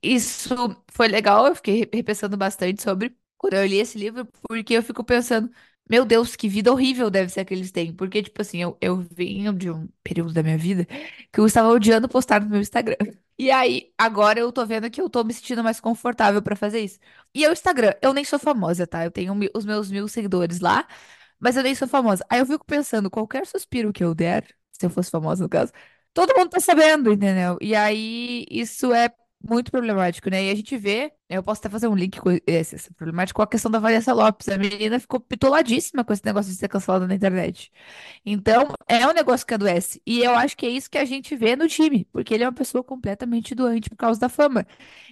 Isso 0.02 0.54
foi 0.90 1.08
legal, 1.08 1.46
eu 1.46 1.54
fiquei 1.56 1.80
re- 1.80 1.90
repensando 1.92 2.36
bastante 2.36 2.82
sobre 2.82 3.16
quando 3.36 3.54
eu 3.54 3.66
li 3.66 3.76
esse 3.78 3.98
livro, 3.98 4.26
porque 4.48 4.74
eu 4.74 4.82
fico 4.82 5.04
pensando, 5.04 5.50
meu 5.88 6.04
Deus, 6.04 6.36
que 6.36 6.48
vida 6.48 6.72
horrível 6.72 7.10
deve 7.10 7.30
ser 7.30 7.44
que 7.44 7.54
eles 7.54 7.70
têm. 7.72 7.92
Porque, 7.94 8.22
tipo 8.22 8.40
assim, 8.42 8.62
eu, 8.62 8.76
eu 8.80 8.96
venho 8.98 9.52
de 9.52 9.70
um 9.70 9.88
período 10.02 10.32
da 10.32 10.42
minha 10.42 10.58
vida 10.58 10.86
que 11.32 11.40
eu 11.40 11.46
estava 11.46 11.68
odiando 11.68 12.08
postar 12.08 12.40
no 12.40 12.48
meu 12.50 12.60
Instagram. 12.60 12.96
E 13.38 13.50
aí, 13.50 13.92
agora 13.98 14.40
eu 14.40 14.50
tô 14.52 14.64
vendo 14.64 14.90
que 14.90 15.00
eu 15.00 15.10
tô 15.10 15.22
me 15.22 15.32
sentindo 15.34 15.62
mais 15.62 15.78
confortável 15.80 16.40
pra 16.42 16.56
fazer 16.56 16.80
isso. 16.80 16.98
E 17.34 17.44
é 17.44 17.50
o 17.50 17.52
Instagram, 17.52 17.92
eu 18.02 18.12
nem 18.14 18.24
sou 18.24 18.38
famosa, 18.38 18.86
tá? 18.86 19.04
Eu 19.04 19.10
tenho 19.10 19.34
os 19.54 19.64
meus 19.64 19.90
mil 19.90 20.08
seguidores 20.08 20.60
lá. 20.60 20.86
Mas 21.38 21.56
eu 21.56 21.62
nem 21.62 21.74
sou 21.74 21.86
famosa. 21.88 22.24
Aí 22.30 22.40
eu 22.40 22.46
fico 22.46 22.64
pensando, 22.64 23.10
qualquer 23.10 23.46
suspiro 23.46 23.92
que 23.92 24.02
eu 24.04 24.14
der, 24.14 24.46
se 24.78 24.86
eu 24.86 24.90
fosse 24.90 25.10
famosa 25.10 25.42
no 25.44 25.48
caso, 25.48 25.72
todo 26.14 26.34
mundo 26.36 26.50
tá 26.50 26.60
sabendo, 26.60 27.12
entendeu? 27.12 27.58
E 27.60 27.74
aí 27.74 28.46
isso 28.50 28.92
é 28.92 29.10
muito 29.48 29.70
problemático, 29.70 30.28
né? 30.30 30.44
E 30.44 30.50
a 30.50 30.54
gente 30.54 30.76
vê, 30.76 31.12
eu 31.28 31.42
posso 31.42 31.60
até 31.60 31.68
fazer 31.68 31.86
um 31.88 31.94
link 31.94 32.18
com 32.20 32.30
esse, 32.46 32.74
esse 32.74 32.92
problemático 32.94 33.36
com 33.38 33.42
a 33.42 33.46
questão 33.46 33.70
da 33.70 33.78
Vanessa 33.78 34.12
Lopes. 34.12 34.48
A 34.48 34.58
menina 34.58 34.98
ficou 34.98 35.20
pitoladíssima 35.20 36.04
com 36.04 36.12
esse 36.12 36.24
negócio 36.24 36.50
de 36.50 36.58
ser 36.58 36.68
cancelada 36.68 37.06
na 37.06 37.14
internet. 37.14 37.70
Então, 38.24 38.68
é 38.88 39.06
um 39.06 39.12
negócio 39.12 39.46
que 39.46 39.54
adoece. 39.54 40.02
E 40.06 40.20
eu 40.20 40.32
acho 40.34 40.56
que 40.56 40.66
é 40.66 40.70
isso 40.70 40.90
que 40.90 40.98
a 40.98 41.04
gente 41.04 41.36
vê 41.36 41.54
no 41.56 41.68
time, 41.68 42.04
porque 42.12 42.34
ele 42.34 42.44
é 42.44 42.46
uma 42.48 42.52
pessoa 42.54 42.82
completamente 42.82 43.54
doente 43.54 43.88
por 43.90 43.96
causa 43.96 44.18
da 44.20 44.28
fama. 44.28 44.66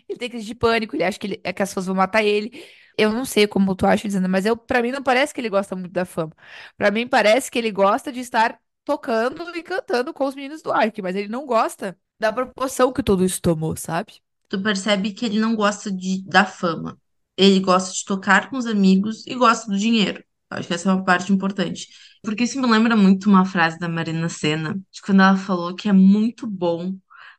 Ele 0.09 0.19
tem 0.19 0.29
crise 0.31 0.47
de 0.47 0.55
pânico, 0.55 0.97
ele 0.97 1.05
acha 1.05 1.19
que, 1.19 1.27
ele, 1.27 1.41
é 1.45 1.53
que 1.53 1.63
as 1.63 1.71
pessoas 1.71 1.87
vão 1.87 1.95
matar 1.95 2.23
ele. 2.25 2.65
Eu 2.97 3.13
não 3.13 3.25
sei 3.25 3.47
como 3.47 3.75
tu 3.75 3.87
acha, 3.87 4.07
dizendo, 4.07 4.29
mas 4.29 4.47
eu, 4.47 4.57
para 4.57 4.81
mim 4.83 4.93
não 4.93 5.03
parece 5.03 5.35
que 5.35 5.41
ele 5.41 5.49
gosta 5.51 5.75
muito 5.77 5.93
da 5.93 6.05
fama. 6.05 6.33
Pra 6.77 6.91
mim 6.91 7.07
parece 7.09 7.51
que 7.51 7.59
ele 7.59 7.71
gosta 7.73 8.13
de 8.13 8.21
estar 8.21 8.59
tocando 8.85 9.57
e 9.57 9.63
cantando 9.63 10.13
com 10.13 10.25
os 10.27 10.35
meninos 10.35 10.63
do 10.63 10.73
Ark, 10.73 11.01
mas 11.03 11.17
ele 11.17 11.29
não 11.29 11.47
gosta 11.47 11.97
da 12.19 12.33
proporção 12.33 12.93
que 12.93 13.03
tudo 13.03 13.25
isso 13.25 13.41
tomou, 13.41 13.77
sabe? 13.77 14.15
Tu 14.49 14.63
percebe 14.63 15.13
que 15.13 15.25
ele 15.25 15.39
não 15.41 15.57
gosta 15.57 15.91
de, 15.91 16.23
da 16.25 16.45
fama. 16.45 16.99
Ele 17.37 17.61
gosta 17.61 17.93
de 17.93 18.05
tocar 18.05 18.49
com 18.51 18.57
os 18.57 18.67
amigos 18.67 19.27
e 19.27 19.35
gosta 19.35 19.71
do 19.71 19.79
dinheiro. 19.79 20.23
Acho 20.51 20.69
que 20.69 20.75
essa 20.75 20.91
é 20.91 20.93
uma 20.93 21.05
parte 21.05 21.33
importante. 21.33 21.89
Porque 22.23 22.45
isso 22.45 22.61
me 22.61 22.67
lembra 22.67 22.97
muito 22.97 23.29
uma 23.29 23.45
frase 23.45 23.79
da 23.79 23.89
Marina 23.89 24.29
Sena, 24.29 24.75
de 24.91 25.03
quando 25.03 25.21
ela 25.21 25.37
falou 25.37 25.75
que 25.75 25.89
é 25.89 25.93
muito 25.93 26.47
bom 26.47 26.95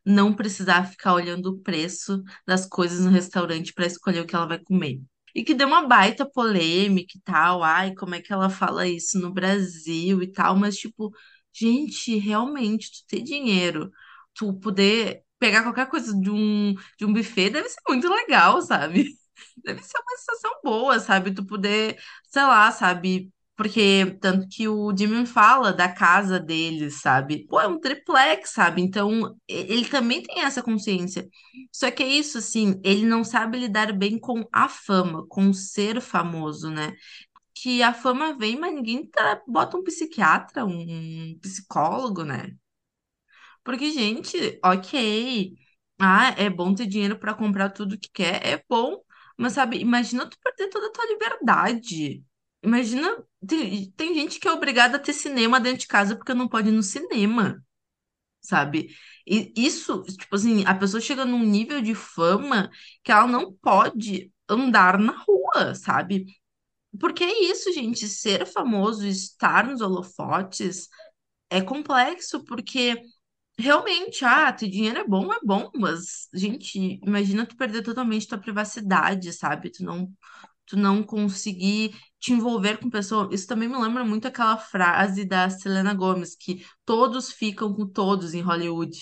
não 0.05 0.33
precisar 0.33 0.85
ficar 0.85 1.13
olhando 1.13 1.47
o 1.47 1.59
preço 1.59 2.23
das 2.45 2.65
coisas 2.65 3.03
no 3.03 3.09
restaurante 3.11 3.73
para 3.73 3.87
escolher 3.87 4.21
o 4.21 4.25
que 4.27 4.35
ela 4.35 4.45
vai 4.45 4.59
comer. 4.59 5.01
E 5.33 5.43
que 5.43 5.53
deu 5.53 5.67
uma 5.67 5.87
baita 5.87 6.25
polêmica 6.25 7.17
e 7.17 7.21
tal, 7.21 7.63
ai, 7.63 7.93
como 7.95 8.15
é 8.15 8.21
que 8.21 8.31
ela 8.31 8.49
fala 8.49 8.87
isso 8.87 9.19
no 9.19 9.33
Brasil 9.33 10.21
e 10.21 10.31
tal, 10.31 10.55
mas 10.55 10.77
tipo, 10.77 11.11
gente, 11.55 12.17
realmente, 12.17 12.91
tu 12.91 13.07
ter 13.07 13.21
dinheiro, 13.23 13.91
tu 14.33 14.53
poder 14.59 15.23
pegar 15.39 15.63
qualquer 15.63 15.87
coisa 15.89 16.13
de 16.19 16.29
um, 16.29 16.73
de 16.97 17.05
um 17.05 17.13
buffet 17.13 17.49
deve 17.51 17.69
ser 17.69 17.81
muito 17.87 18.07
legal, 18.09 18.61
sabe? 18.61 19.09
Deve 19.63 19.81
ser 19.83 19.97
uma 19.99 20.17
sensação 20.17 20.51
boa, 20.63 20.99
sabe? 20.99 21.33
Tu 21.33 21.45
poder, 21.45 21.97
sei 22.29 22.41
lá, 22.43 22.71
sabe? 22.71 23.31
Porque 23.55 24.17
tanto 24.21 24.47
que 24.49 24.67
o 24.67 24.95
Jimmy 24.95 25.25
fala 25.25 25.71
da 25.73 25.87
casa 25.91 26.39
dele, 26.39 26.89
sabe? 26.91 27.45
Pô, 27.47 27.59
é 27.59 27.67
um 27.67 27.79
triplex, 27.79 28.49
sabe? 28.51 28.81
Então, 28.81 29.35
ele 29.47 29.85
também 29.87 30.21
tem 30.21 30.41
essa 30.43 30.61
consciência. 30.61 31.27
Só 31.71 31.89
que 31.91 32.03
é 32.03 32.07
isso, 32.07 32.37
assim, 32.37 32.79
ele 32.83 33.05
não 33.05 33.23
sabe 33.23 33.57
lidar 33.59 33.93
bem 33.93 34.19
com 34.19 34.45
a 34.51 34.67
fama, 34.69 35.25
com 35.27 35.53
ser 35.53 36.01
famoso, 36.01 36.69
né? 36.69 36.93
Que 37.65 37.81
a 37.83 37.93
fama 37.93 38.33
vem, 38.37 38.57
mas 38.59 38.73
ninguém 38.75 39.05
tra- 39.07 39.41
bota 39.47 39.75
um 39.77 39.83
psiquiatra, 39.83 40.63
um 40.65 41.37
psicólogo, 41.41 42.23
né? 42.23 42.55
Porque, 43.63 43.91
gente, 43.91 44.59
ok. 44.63 45.55
Ah, 45.99 46.29
é 46.37 46.49
bom 46.49 46.73
ter 46.75 46.85
dinheiro 46.87 47.17
pra 47.17 47.33
comprar 47.33 47.69
tudo 47.69 47.97
que 47.97 48.09
quer, 48.11 48.45
é 48.45 48.63
bom. 48.69 49.01
Mas, 49.37 49.53
sabe, 49.53 49.77
imagina 49.79 50.29
tu 50.29 50.37
perder 50.39 50.69
toda 50.69 50.87
a 50.87 50.91
tua 50.91 51.05
liberdade. 51.07 52.23
Imagina, 52.63 53.23
tem, 53.47 53.91
tem 53.91 54.13
gente 54.15 54.39
que 54.39 54.47
é 54.47 54.51
obrigada 54.51 54.97
a 54.97 54.99
ter 54.99 55.13
cinema 55.13 55.59
dentro 55.59 55.79
de 55.79 55.87
casa 55.87 56.15
porque 56.15 56.33
não 56.33 56.47
pode 56.47 56.69
ir 56.69 56.71
no 56.71 56.83
cinema, 56.83 57.63
sabe? 58.41 58.95
E 59.27 59.53
isso, 59.57 60.03
tipo 60.03 60.35
assim, 60.35 60.65
a 60.65 60.75
pessoa 60.75 61.01
chega 61.01 61.25
num 61.25 61.39
nível 61.43 61.81
de 61.81 61.95
fama 61.95 62.71
que 63.03 63.11
ela 63.11 63.27
não 63.27 63.53
pode 63.53 64.31
andar 64.49 64.99
na 64.99 65.13
rua, 65.17 65.75
sabe? 65.75 66.25
Porque 66.99 67.23
é 67.23 67.43
isso, 67.51 67.71
gente, 67.73 68.07
ser 68.07 68.45
famoso, 68.45 69.05
estar 69.05 69.67
nos 69.67 69.81
holofotes 69.81 70.87
é 71.49 71.61
complexo, 71.61 72.43
porque 72.45 73.01
Realmente, 73.57 74.25
ah, 74.25 74.51
ter 74.51 74.69
dinheiro 74.69 74.99
é 74.99 75.07
bom, 75.07 75.31
é 75.31 75.39
bom, 75.43 75.69
mas, 75.75 76.27
gente, 76.33 76.99
imagina 77.05 77.45
tu 77.45 77.55
perder 77.55 77.83
totalmente 77.83 78.27
tua 78.27 78.37
privacidade, 78.37 79.31
sabe? 79.31 79.71
Tu 79.71 79.83
não, 79.83 80.11
tu 80.65 80.77
não 80.77 81.03
conseguir 81.03 81.95
te 82.19 82.33
envolver 82.33 82.79
com 82.79 82.89
pessoas. 82.89 83.29
Isso 83.33 83.47
também 83.47 83.69
me 83.69 83.77
lembra 83.77 84.03
muito 84.03 84.27
aquela 84.27 84.57
frase 84.57 85.25
da 85.25 85.49
Selena 85.49 85.93
Gomez, 85.93 86.35
que 86.35 86.65
todos 86.85 87.31
ficam 87.31 87.73
com 87.73 87.87
todos 87.87 88.33
em 88.33 88.41
Hollywood, 88.41 88.97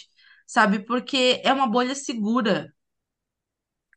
sabe? 0.47 0.79
Porque 0.85 1.41
é 1.43 1.53
uma 1.53 1.67
bolha 1.67 1.95
segura, 1.95 2.73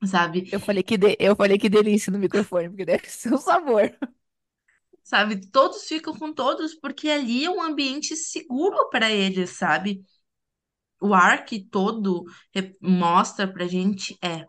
sabe? 0.07 0.51
Eu 0.51 0.61
falei 0.61 0.83
que, 0.83 0.97
de... 0.97 1.17
eu 1.19 1.35
falei 1.37 1.59
que 1.59 1.69
delícia 1.69 2.13
no 2.13 2.19
microfone, 2.19 2.69
porque 2.69 2.85
deve 2.85 3.09
ser 3.11 3.33
um 3.35 3.39
sabor. 3.39 3.97
Sabe? 5.03 5.41
Todos 5.51 5.85
ficam 5.87 6.15
com 6.19 6.33
todos 6.33 6.75
porque 6.75 7.09
ali 7.09 7.45
é 7.45 7.51
um 7.51 7.63
ambiente 7.63 8.17
seguro 8.17 8.89
para 8.91 9.11
eles, 9.11 9.51
sabe? 9.51 10.05
O 11.01 11.15
ar 11.15 11.45
que 11.45 11.65
todo 11.65 12.25
mostra 12.81 13.47
pra 13.53 13.67
gente 13.67 14.17
é 14.23 14.47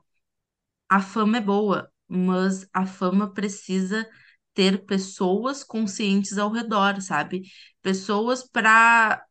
A 0.90 1.02
fama 1.02 1.38
é 1.38 1.42
boa, 1.42 1.92
mas 2.08 2.68
a 2.74 2.86
fama 2.86 3.34
precisa 3.34 4.08
ter 4.54 4.86
pessoas 4.86 5.64
conscientes 5.64 6.38
ao 6.38 6.52
redor, 6.52 7.02
sabe? 7.02 7.44
Pessoas 7.82 8.44
para 8.48 9.24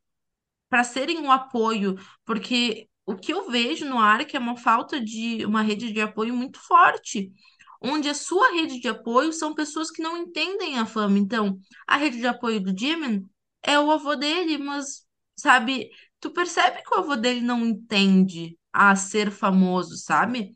para 0.69 0.85
serem 0.85 1.21
um 1.21 1.31
apoio, 1.33 1.97
porque 2.25 2.89
o 3.07 3.17
que 3.17 3.33
eu 3.33 3.51
vejo 3.51 3.87
no 3.87 3.99
Arc 3.99 4.35
é 4.35 4.39
uma 4.39 4.57
falta 4.57 5.01
de 5.01 5.45
uma 5.47 5.63
rede 5.63 5.93
de 5.93 6.01
apoio 6.01 6.35
muito 6.35 6.59
forte, 6.61 7.33
onde 7.81 8.09
a 8.09 8.15
sua 8.15 8.53
rede 8.53 8.81
de 8.81 8.89
apoio 8.89 9.33
são 9.33 9.55
pessoas 9.55 9.91
que 9.91 10.03
não 10.03 10.17
entendem 10.17 10.79
a 10.79 10.87
fama. 10.87 11.19
Então, 11.19 11.59
a 11.87 11.97
rede 11.97 12.19
de 12.19 12.27
apoio 12.27 12.61
do 12.61 12.77
Jimin 12.79 13.25
é 13.63 13.79
o 13.79 13.91
avô 13.91 14.17
dele, 14.17 14.59
mas, 14.59 15.07
sabe, 15.37 15.91
tu 16.21 16.31
percebe 16.33 16.83
que 16.83 16.95
o 16.95 16.99
avô 16.99 17.17
dele 17.17 17.41
não 17.41 17.65
entende 17.65 18.59
a 18.73 18.95
ser 18.97 19.31
famoso, 19.31 19.97
sabe? 19.97 20.53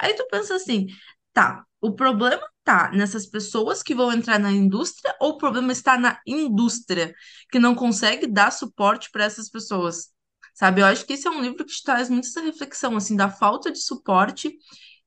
Aí 0.00 0.14
tu 0.14 0.26
pensa 0.30 0.56
assim, 0.56 0.86
tá, 1.32 1.64
o 1.80 1.94
problema 1.94 2.42
tá 2.64 2.90
nessas 2.92 3.26
pessoas 3.26 3.82
que 3.82 3.94
vão 3.94 4.12
entrar 4.12 4.38
na 4.38 4.50
indústria 4.52 5.14
ou 5.20 5.30
o 5.32 5.38
problema 5.38 5.72
está 5.72 5.98
na 5.98 6.20
indústria 6.26 7.14
que 7.50 7.58
não 7.58 7.74
consegue 7.74 8.26
dar 8.26 8.50
suporte 8.50 9.10
para 9.10 9.24
essas 9.24 9.50
pessoas? 9.50 10.15
Sabe, 10.56 10.82
eu 10.82 10.86
acho 10.86 11.06
que 11.06 11.14
esse 11.14 11.28
é 11.28 11.30
um 11.32 11.42
livro 11.42 11.66
que 11.66 11.82
traz 11.84 12.10
muito 12.10 12.26
essa 12.28 12.42
reflexão, 12.42 12.96
assim, 12.96 13.16
da 13.16 13.30
falta 13.30 13.72
de 13.72 13.80
suporte 13.80 14.58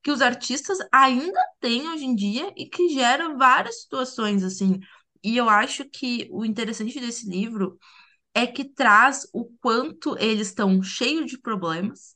que 0.04 0.12
os 0.12 0.22
artistas 0.22 0.80
ainda 0.94 1.40
têm 1.62 1.88
hoje 1.90 2.06
em 2.06 2.16
dia 2.16 2.54
e 2.58 2.68
que 2.70 2.90
gera 2.90 3.36
várias 3.38 3.84
situações, 3.84 4.44
assim. 4.44 4.80
E 5.24 5.38
eu 5.38 5.50
acho 5.50 5.86
que 5.90 6.28
o 6.32 6.46
interessante 6.46 7.00
desse 7.00 7.30
livro 7.30 7.80
é 8.36 8.48
que 8.48 8.66
traz 8.66 9.28
o 9.34 9.46
quanto 9.62 10.18
eles 10.20 10.50
estão 10.50 10.84
cheios 10.84 11.32
de 11.32 11.40
problemas 11.40 12.16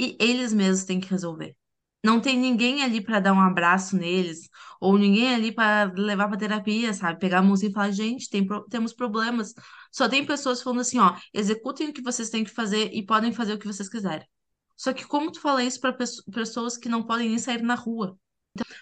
e 0.00 0.16
eles 0.20 0.54
mesmos 0.54 0.84
têm 0.86 1.00
que 1.00 1.10
resolver. 1.10 1.56
Não 2.04 2.20
tem 2.20 2.38
ninguém 2.38 2.82
ali 2.82 3.00
para 3.02 3.20
dar 3.20 3.32
um 3.32 3.40
abraço 3.40 3.96
neles, 3.96 4.48
ou 4.80 4.96
ninguém 4.96 5.34
ali 5.34 5.52
para 5.52 5.92
levar 5.96 6.28
para 6.28 6.38
terapia, 6.38 6.92
sabe? 6.94 7.18
Pegar 7.18 7.38
a 7.40 7.42
mãozinha 7.42 7.70
e 7.70 7.74
falar, 7.74 7.90
gente, 7.90 8.30
tem 8.30 8.46
pro- 8.46 8.64
temos 8.68 8.92
problemas. 8.92 9.52
Só 9.92 10.08
tem 10.08 10.24
pessoas 10.24 10.62
falando 10.62 10.80
assim, 10.80 10.98
ó, 10.98 11.16
executem 11.34 11.88
o 11.88 11.92
que 11.92 12.02
vocês 12.02 12.30
têm 12.30 12.44
que 12.44 12.50
fazer 12.50 12.90
e 12.92 13.04
podem 13.04 13.32
fazer 13.32 13.54
o 13.54 13.58
que 13.58 13.66
vocês 13.66 13.88
quiserem. 13.88 14.26
Só 14.76 14.92
que 14.92 15.04
como 15.06 15.32
tu 15.32 15.40
fala 15.40 15.62
isso 15.64 15.80
para 15.80 15.92
pessoas 16.32 16.76
que 16.78 16.88
não 16.88 17.02
podem 17.04 17.28
nem 17.30 17.38
sair 17.38 17.62
na 17.62 17.74
rua? 17.74 18.16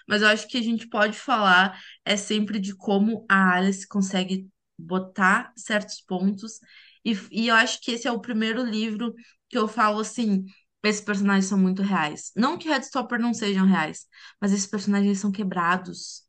Mas 0.07 0.21
eu 0.21 0.27
acho 0.27 0.47
que 0.47 0.57
a 0.57 0.61
gente 0.61 0.87
pode 0.87 1.17
falar 1.19 1.79
é 2.05 2.15
sempre 2.17 2.59
de 2.59 2.75
como 2.75 3.25
a 3.29 3.53
Alice 3.55 3.87
consegue 3.87 4.47
botar 4.77 5.51
certos 5.55 6.01
pontos. 6.01 6.59
E, 7.05 7.13
e 7.31 7.47
eu 7.47 7.55
acho 7.55 7.79
que 7.81 7.91
esse 7.91 8.07
é 8.07 8.11
o 8.11 8.19
primeiro 8.21 8.63
livro 8.63 9.13
que 9.49 9.57
eu 9.57 9.67
falo 9.67 9.99
assim: 9.99 10.45
esses 10.83 11.01
personagens 11.01 11.45
são 11.45 11.57
muito 11.57 11.81
reais. 11.81 12.31
Não 12.35 12.57
que 12.57 12.69
Heartstopper 12.69 13.19
não 13.19 13.33
sejam 13.33 13.65
reais, 13.65 14.05
mas 14.41 14.51
esses 14.53 14.67
personagens 14.67 15.19
são 15.19 15.31
quebrados. 15.31 16.23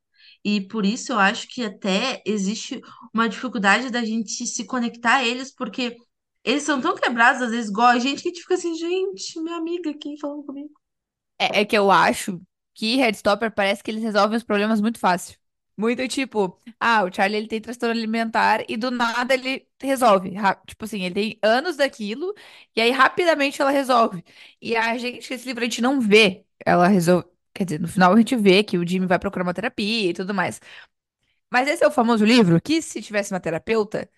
E 0.44 0.60
por 0.60 0.84
isso 0.86 1.12
eu 1.12 1.18
acho 1.18 1.48
que 1.48 1.64
até 1.64 2.22
existe 2.24 2.80
uma 3.12 3.28
dificuldade 3.28 3.90
da 3.90 4.04
gente 4.04 4.46
se 4.46 4.64
conectar 4.64 5.16
a 5.16 5.24
eles, 5.24 5.54
porque 5.54 5.96
eles 6.44 6.62
são 6.62 6.80
tão 6.80 6.94
quebrados, 6.94 7.42
às 7.42 7.50
vezes, 7.50 7.70
igual 7.70 7.88
a 7.88 7.98
gente, 7.98 8.22
que 8.22 8.28
a 8.28 8.32
gente 8.32 8.42
fica 8.42 8.54
assim, 8.54 8.74
gente, 8.74 9.40
minha 9.40 9.56
amiga 9.56 9.90
aqui 9.90 10.18
falando 10.20 10.44
comigo. 10.44 10.70
É, 11.38 11.60
é 11.60 11.64
que 11.64 11.76
eu 11.76 11.90
acho 11.90 12.40
que 12.74 13.00
Heartstopper 13.00 13.52
parece 13.52 13.82
que 13.82 13.90
eles 13.90 14.02
resolvem 14.02 14.36
os 14.36 14.44
problemas 14.44 14.80
muito 14.80 14.98
fácil. 14.98 15.38
Muito 15.78 16.08
tipo, 16.08 16.58
ah, 16.80 17.04
o 17.04 17.12
Charlie 17.12 17.38
ele 17.38 17.48
tem 17.48 17.60
transtorno 17.60 17.94
alimentar 17.94 18.64
e 18.68 18.76
do 18.76 18.90
nada 18.90 19.34
ele 19.34 19.68
resolve. 19.80 20.32
Tipo 20.66 20.84
assim, 20.84 21.02
ele 21.04 21.14
tem 21.14 21.38
anos 21.42 21.76
daquilo 21.76 22.34
e 22.76 22.80
aí 22.80 22.90
rapidamente 22.90 23.62
ela 23.62 23.70
resolve. 23.70 24.24
E 24.60 24.76
a 24.76 24.98
gente, 24.98 25.32
esse 25.32 25.46
livro 25.46 25.62
a 25.62 25.66
gente 25.66 25.80
não 25.80 26.00
vê 26.00 26.44
ela 26.66 26.88
resolve. 26.88 27.28
Quer 27.54 27.64
dizer, 27.64 27.80
no 27.80 27.88
final 27.88 28.12
a 28.12 28.16
gente 28.18 28.34
vê 28.36 28.64
que 28.64 28.76
o 28.78 28.86
Jimmy 28.86 29.06
vai 29.06 29.18
procurar 29.20 29.44
uma 29.44 29.54
terapia 29.54 30.10
e 30.10 30.14
tudo 30.14 30.34
mais. 30.34 30.60
Mas 31.50 31.68
esse 31.68 31.84
é 31.84 31.86
o 31.88 31.90
famoso 31.90 32.24
livro 32.24 32.60
que 32.60 32.82
se 32.82 33.00
tivesse 33.02 33.32
uma 33.32 33.40
terapeuta, 33.40 34.08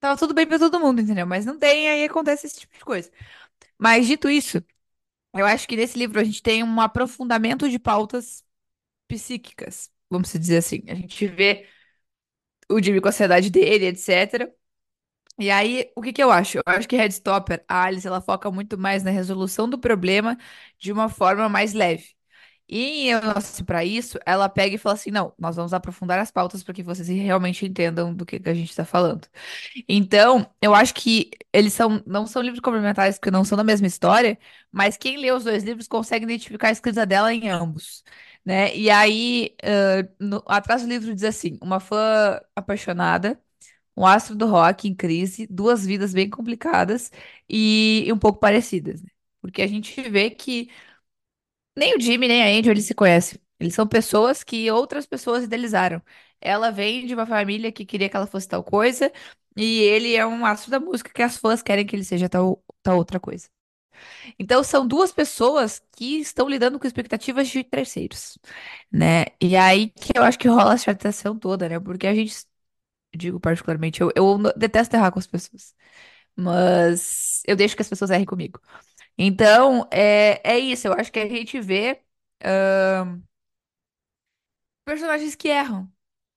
tava 0.00 0.18
tudo 0.18 0.34
bem 0.34 0.46
pra 0.46 0.58
todo 0.58 0.80
mundo, 0.80 1.00
entendeu? 1.02 1.26
Mas 1.26 1.46
não 1.46 1.58
tem, 1.58 1.88
aí 1.90 2.04
acontece 2.04 2.46
esse 2.46 2.60
tipo 2.60 2.78
de 2.78 2.84
coisa. 2.84 3.10
Mas 3.78 4.06
dito 4.06 4.30
isso, 4.30 4.64
eu 5.34 5.46
acho 5.46 5.68
que 5.68 5.76
nesse 5.76 5.98
livro 5.98 6.20
a 6.20 6.24
gente 6.24 6.42
tem 6.42 6.64
um 6.64 6.80
aprofundamento 6.80 7.68
de 7.70 7.78
pautas 7.78 8.44
psíquicas, 9.08 9.90
vamos 10.10 10.32
dizer 10.32 10.58
assim. 10.58 10.82
A 10.88 10.94
gente 10.94 11.26
vê 11.28 11.66
o 12.70 12.80
Jimmy 12.82 13.00
com 13.00 13.08
a 13.08 13.10
ansiedade 13.10 13.50
dele, 13.50 13.86
etc. 13.86 14.52
E 15.38 15.50
aí, 15.50 15.90
o 15.96 16.02
que 16.02 16.12
que 16.12 16.22
eu 16.22 16.30
acho? 16.32 16.58
Eu 16.58 16.64
acho 16.66 16.88
que 16.88 16.96
Headstopper, 16.96 17.64
a 17.68 17.84
Alice, 17.84 18.06
ela 18.06 18.20
foca 18.22 18.50
muito 18.50 18.78
mais 18.78 19.02
na 19.04 19.10
resolução 19.12 19.68
do 19.70 19.78
problema 19.78 20.38
de 20.78 20.92
uma 20.92 21.08
forma 21.10 21.48
mais 21.48 21.74
leve. 21.74 22.14
E 22.72 23.08
eu 23.08 23.20
nossa, 23.20 23.64
para 23.64 23.84
isso, 23.84 24.18
ela 24.24 24.48
pega 24.48 24.76
e 24.76 24.78
fala 24.78 24.94
assim: 24.94 25.10
não, 25.10 25.34
nós 25.38 25.56
vamos 25.56 25.74
aprofundar 25.74 26.18
as 26.20 26.30
pautas 26.30 26.62
para 26.62 26.72
que 26.74 26.82
vocês 26.82 27.08
realmente 27.08 27.66
entendam 27.66 28.14
do 28.14 28.24
que, 28.24 28.38
que 28.40 28.48
a 28.48 28.54
gente 28.54 28.70
está 28.70 28.84
falando. 28.84 29.26
Então, 29.88 30.46
eu 30.62 30.74
acho 30.74 30.94
que 30.94 31.30
eles 31.52 31.72
são, 31.74 32.02
não 32.06 32.26
são 32.26 32.42
livros 32.42 32.60
complementares 32.60 33.18
porque 33.18 33.30
não 33.30 33.44
são 33.44 33.56
da 33.58 33.64
mesma 33.64 33.86
história, 33.86 34.38
mas 34.72 34.96
quem 34.96 35.18
lê 35.18 35.32
os 35.32 35.44
dois 35.44 35.64
livros 35.64 35.88
consegue 35.88 36.24
identificar 36.24 36.68
a 36.68 36.72
escrita 36.72 37.06
dela 37.06 37.32
em 37.34 37.48
ambos, 37.50 38.04
né? 38.44 38.74
E 38.76 38.90
aí, 38.90 39.54
ãh, 39.64 40.08
no- 40.20 40.42
atrás 40.46 40.82
do 40.82 40.88
livro 40.88 41.14
diz 41.14 41.24
assim: 41.24 41.58
uma 41.62 41.80
fã 41.80 42.40
apaixonada, 42.56 43.40
um 43.96 44.06
astro 44.06 44.34
do 44.36 44.46
rock 44.46 44.88
em 44.88 44.94
crise, 44.94 45.46
duas 45.50 45.84
vidas 45.84 46.12
bem 46.14 46.28
complicadas 46.30 47.10
e, 47.48 48.08
um 48.12 48.18
pouco 48.18 48.38
parecidas, 48.40 49.02
né? 49.02 49.10
Porque 49.40 49.62
a 49.62 49.66
gente 49.66 50.00
vê 50.10 50.30
que 50.30 50.70
nem 51.76 51.96
o 51.96 52.00
Jimmy 52.00 52.28
nem 52.28 52.42
a 52.42 52.58
Angel 52.58 52.72
eles 52.72 52.84
se 52.86 52.94
conhecem. 52.94 53.38
Eles 53.58 53.74
são 53.74 53.86
pessoas 53.86 54.42
que 54.42 54.70
outras 54.70 55.06
pessoas 55.06 55.44
idealizaram. 55.44 56.02
Ela 56.40 56.70
vem 56.70 57.06
de 57.06 57.14
uma 57.14 57.26
família 57.26 57.70
que 57.72 57.84
queria 57.84 58.08
que 58.08 58.16
ela 58.16 58.26
fosse 58.26 58.48
tal 58.48 58.64
coisa, 58.64 59.12
e 59.56 59.80
ele 59.82 60.14
é 60.16 60.26
um 60.26 60.46
astro 60.46 60.70
da 60.70 60.80
música 60.80 61.10
que 61.12 61.22
as 61.22 61.36
fãs 61.36 61.62
querem 61.62 61.86
que 61.86 61.94
ele 61.96 62.04
seja 62.04 62.28
tal, 62.28 62.64
tal 62.82 62.96
outra 62.96 63.20
coisa. 63.20 63.48
Então, 64.38 64.62
são 64.64 64.86
duas 64.86 65.12
pessoas 65.12 65.82
que 65.96 66.20
estão 66.20 66.48
lidando 66.48 66.78
com 66.78 66.86
expectativas 66.86 67.48
de 67.48 67.64
terceiros, 67.64 68.38
né? 68.92 69.26
E 69.40 69.56
aí 69.56 69.90
que 69.90 70.12
eu 70.16 70.22
acho 70.22 70.38
que 70.38 70.48
rola 70.48 70.74
a 70.74 70.78
chateação 70.78 71.38
toda, 71.38 71.68
né? 71.68 71.78
Porque 71.80 72.06
a 72.06 72.14
gente, 72.14 72.44
digo 73.16 73.40
particularmente, 73.40 74.00
eu, 74.02 74.12
eu 74.16 74.38
detesto 74.56 74.96
errar 74.96 75.12
com 75.12 75.18
as 75.20 75.28
pessoas, 75.28 75.74
mas 76.36 77.42
eu 77.46 77.56
deixo 77.56 77.76
que 77.76 77.82
as 77.82 77.88
pessoas 77.88 78.10
errem 78.10 78.26
comigo. 78.26 78.60
Então, 79.22 79.86
é, 79.92 80.40
é 80.44 80.58
isso, 80.58 80.86
eu 80.88 80.94
acho 80.94 81.12
que 81.12 81.18
a 81.20 81.28
gente 81.28 81.60
vê 81.60 82.00
personagens 84.84 85.34
que 85.34 85.48
erram. 85.48 85.90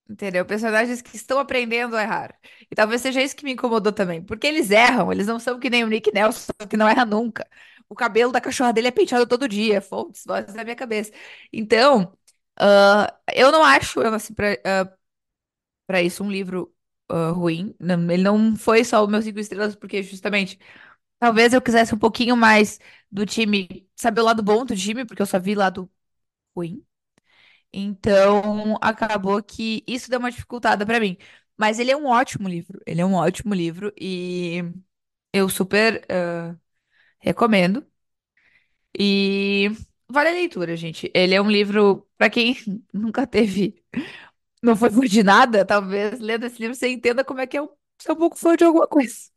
Entendeu? 0.10 0.46
Personagens 0.46 1.02
que 1.02 1.16
estão 1.18 1.40
aprendendo 1.40 1.98
a 1.98 2.04
errar. 2.04 2.40
E 2.72 2.76
talvez 2.76 3.02
seja 3.02 3.22
isso 3.24 3.36
que 3.36 3.44
me 3.46 3.54
incomodou 3.54 3.92
também. 3.94 4.24
Porque 4.24 4.48
eles 4.48 4.72
erram, 4.72 5.12
eles 5.12 5.28
não 5.28 5.40
são 5.40 5.60
que 5.60 5.70
nem 5.70 5.84
o 5.84 5.88
Nick 5.88 6.12
Nelson, 6.14 6.54
que 6.70 6.78
não 6.78 6.88
erra 6.88 7.06
nunca. 7.06 7.48
O 7.90 7.96
cabelo 7.96 8.32
da 8.32 8.42
cachorra 8.42 8.74
dele 8.74 8.88
é 8.90 8.92
penteado 8.92 9.28
todo 9.28 9.50
dia, 9.50 9.82
fontes, 9.82 10.24
vozes 10.26 10.56
na 10.56 10.64
minha 10.64 10.76
cabeça. 10.78 11.12
Então, 11.54 12.18
eu 13.34 13.52
não 13.52 13.64
acho, 13.64 14.02
eu 14.02 14.12
nasci 14.12 14.34
pra, 14.34 14.48
ah, 14.66 14.98
isso, 16.02 16.24
um 16.24 16.32
livro 16.32 16.74
ah, 17.10 17.30
ruim. 17.32 17.76
Não, 17.80 18.10
ele 18.12 18.24
não 18.24 18.56
foi 18.56 18.84
só 18.84 19.04
o 19.04 19.08
meu 19.08 19.22
cinco 19.22 19.40
estrelas, 19.40 19.76
porque 19.76 20.02
justamente, 20.04 20.60
talvez 21.24 21.54
eu 21.54 21.62
quisesse 21.62 21.96
um 21.96 21.98
pouquinho 22.00 22.36
mais 22.36 22.80
do 23.12 23.26
time, 23.26 23.88
saber 23.96 24.22
o 24.22 24.26
lado 24.26 24.44
bom 24.44 24.66
do 24.66 24.76
time, 24.76 25.06
porque 25.06 25.22
eu 25.22 25.26
só 25.26 25.40
vi 25.40 25.56
lado 25.56 25.90
ruim. 26.56 26.86
Então, 27.74 28.78
acabou 28.82 29.42
que 29.44 29.84
isso 29.88 30.10
deu 30.10 30.20
uma 30.20 30.32
dificultada 30.32 30.86
pra 30.86 31.00
mim. 31.00 31.18
Mas 31.58 31.80
ele 31.80 31.92
é 31.92 31.98
um 31.98 32.08
ótimo 32.08 32.48
livro. 32.50 32.82
Ele 32.86 33.02
é 33.02 33.06
um 33.06 33.14
ótimo 33.16 33.54
livro 33.54 33.94
e 34.00 34.64
eu 35.34 35.50
super 35.50 36.06
eh, 36.10 36.56
recomendo. 37.20 37.86
E 38.98 39.70
vale 40.10 40.30
a 40.30 40.32
leitura, 40.34 40.76
gente. 40.76 41.12
Ele 41.14 41.34
é 41.36 41.42
um 41.42 41.50
livro 41.50 42.08
pra 42.18 42.30
quem 42.30 42.56
nunca 42.94 43.26
teve, 43.28 43.84
não 44.64 44.78
foi 44.78 44.92
fã 44.92 45.02
de 45.02 45.24
nada, 45.24 45.66
talvez 45.66 46.20
lendo 46.22 46.46
esse 46.48 46.60
livro 46.62 46.76
você 46.76 46.90
entenda 46.90 47.26
como 47.26 47.42
é 47.42 47.48
que 47.48 47.58
é 47.58 47.64
um- 47.64 47.70
ser 48.02 48.14
um 48.14 48.18
pouco 48.18 48.38
fã 48.38 48.56
de 48.58 48.66
alguma 48.66 48.88
coisa. 48.88 49.32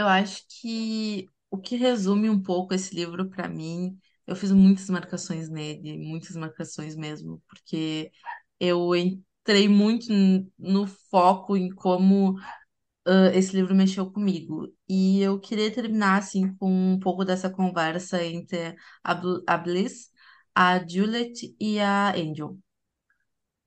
Eu 0.00 0.08
acho 0.08 0.44
que 0.48 1.28
o 1.50 1.58
que 1.58 1.76
resume 1.76 2.30
um 2.30 2.42
pouco 2.42 2.74
esse 2.74 2.94
livro 2.94 3.30
para 3.30 3.48
mim, 3.48 3.98
eu 4.26 4.36
fiz 4.36 4.52
muitas 4.52 4.90
marcações 4.90 5.50
nele, 5.50 5.98
muitas 5.98 6.36
marcações 6.36 6.96
mesmo, 6.96 7.42
porque 7.48 8.12
eu 8.60 8.96
entrei 8.96 9.68
muito 9.68 10.08
no 10.58 10.86
foco 10.86 11.56
em 11.56 11.70
como 11.74 12.38
ah, 13.06 13.30
esse 13.34 13.54
livro 13.56 13.74
mexeu 13.74 14.10
comigo. 14.12 14.68
E 14.88 15.20
eu 15.22 15.40
queria 15.40 15.72
terminar 15.72 16.18
assim 16.18 16.54
com 16.56 16.70
um 16.94 17.00
pouco 17.00 17.24
dessa 17.24 17.50
conversa 17.50 18.24
entre 18.24 18.76
a, 19.04 19.14
Bl- 19.14 19.42
a 19.48 19.58
Bliss, 19.58 20.10
a 20.54 20.78
Juliet 20.86 21.54
e 21.60 21.80
a 21.80 22.12
Angel. 22.16 22.58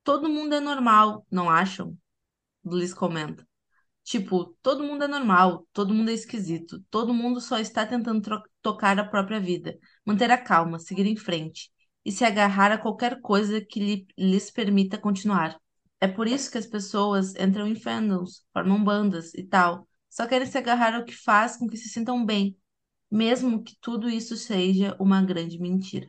Todo 0.02 0.30
mundo 0.30 0.54
é 0.54 0.60
normal, 0.60 1.26
não 1.30 1.50
acham? 1.50 1.94
Bliss 2.64 2.94
comenta. 2.94 3.46
Tipo, 4.04 4.54
todo 4.62 4.84
mundo 4.84 5.04
é 5.04 5.08
normal, 5.08 5.66
todo 5.72 5.94
mundo 5.94 6.10
é 6.10 6.14
esquisito, 6.14 6.80
todo 6.90 7.14
mundo 7.14 7.40
só 7.40 7.58
está 7.58 7.86
tentando 7.86 8.20
tocar 8.62 8.98
a 8.98 9.04
própria 9.04 9.40
vida, 9.40 9.78
manter 10.04 10.30
a 10.30 10.36
calma, 10.38 10.78
seguir 10.78 11.06
em 11.06 11.16
frente 11.16 11.70
e 12.04 12.12
se 12.12 12.24
agarrar 12.24 12.70
a 12.70 12.78
qualquer 12.78 13.20
coisa 13.22 13.60
que 13.64 13.80
lhe- 13.80 14.06
lhes 14.18 14.50
permita 14.50 14.98
continuar. 14.98 15.58
É 16.00 16.06
por 16.06 16.26
isso 16.28 16.50
que 16.50 16.58
as 16.58 16.66
pessoas 16.66 17.34
entram 17.36 17.66
em 17.66 17.74
fandoms, 17.74 18.44
formam 18.52 18.82
bandas 18.84 19.32
e 19.34 19.42
tal, 19.44 19.88
só 20.10 20.26
querem 20.26 20.46
se 20.46 20.58
agarrar 20.58 20.94
ao 20.94 21.04
que 21.04 21.14
faz 21.14 21.56
com 21.56 21.66
que 21.66 21.76
se 21.78 21.88
sintam 21.88 22.24
bem, 22.26 22.56
mesmo 23.10 23.62
que 23.64 23.76
tudo 23.80 24.10
isso 24.10 24.36
seja 24.36 24.96
uma 25.00 25.22
grande 25.22 25.58
mentira. 25.60 26.08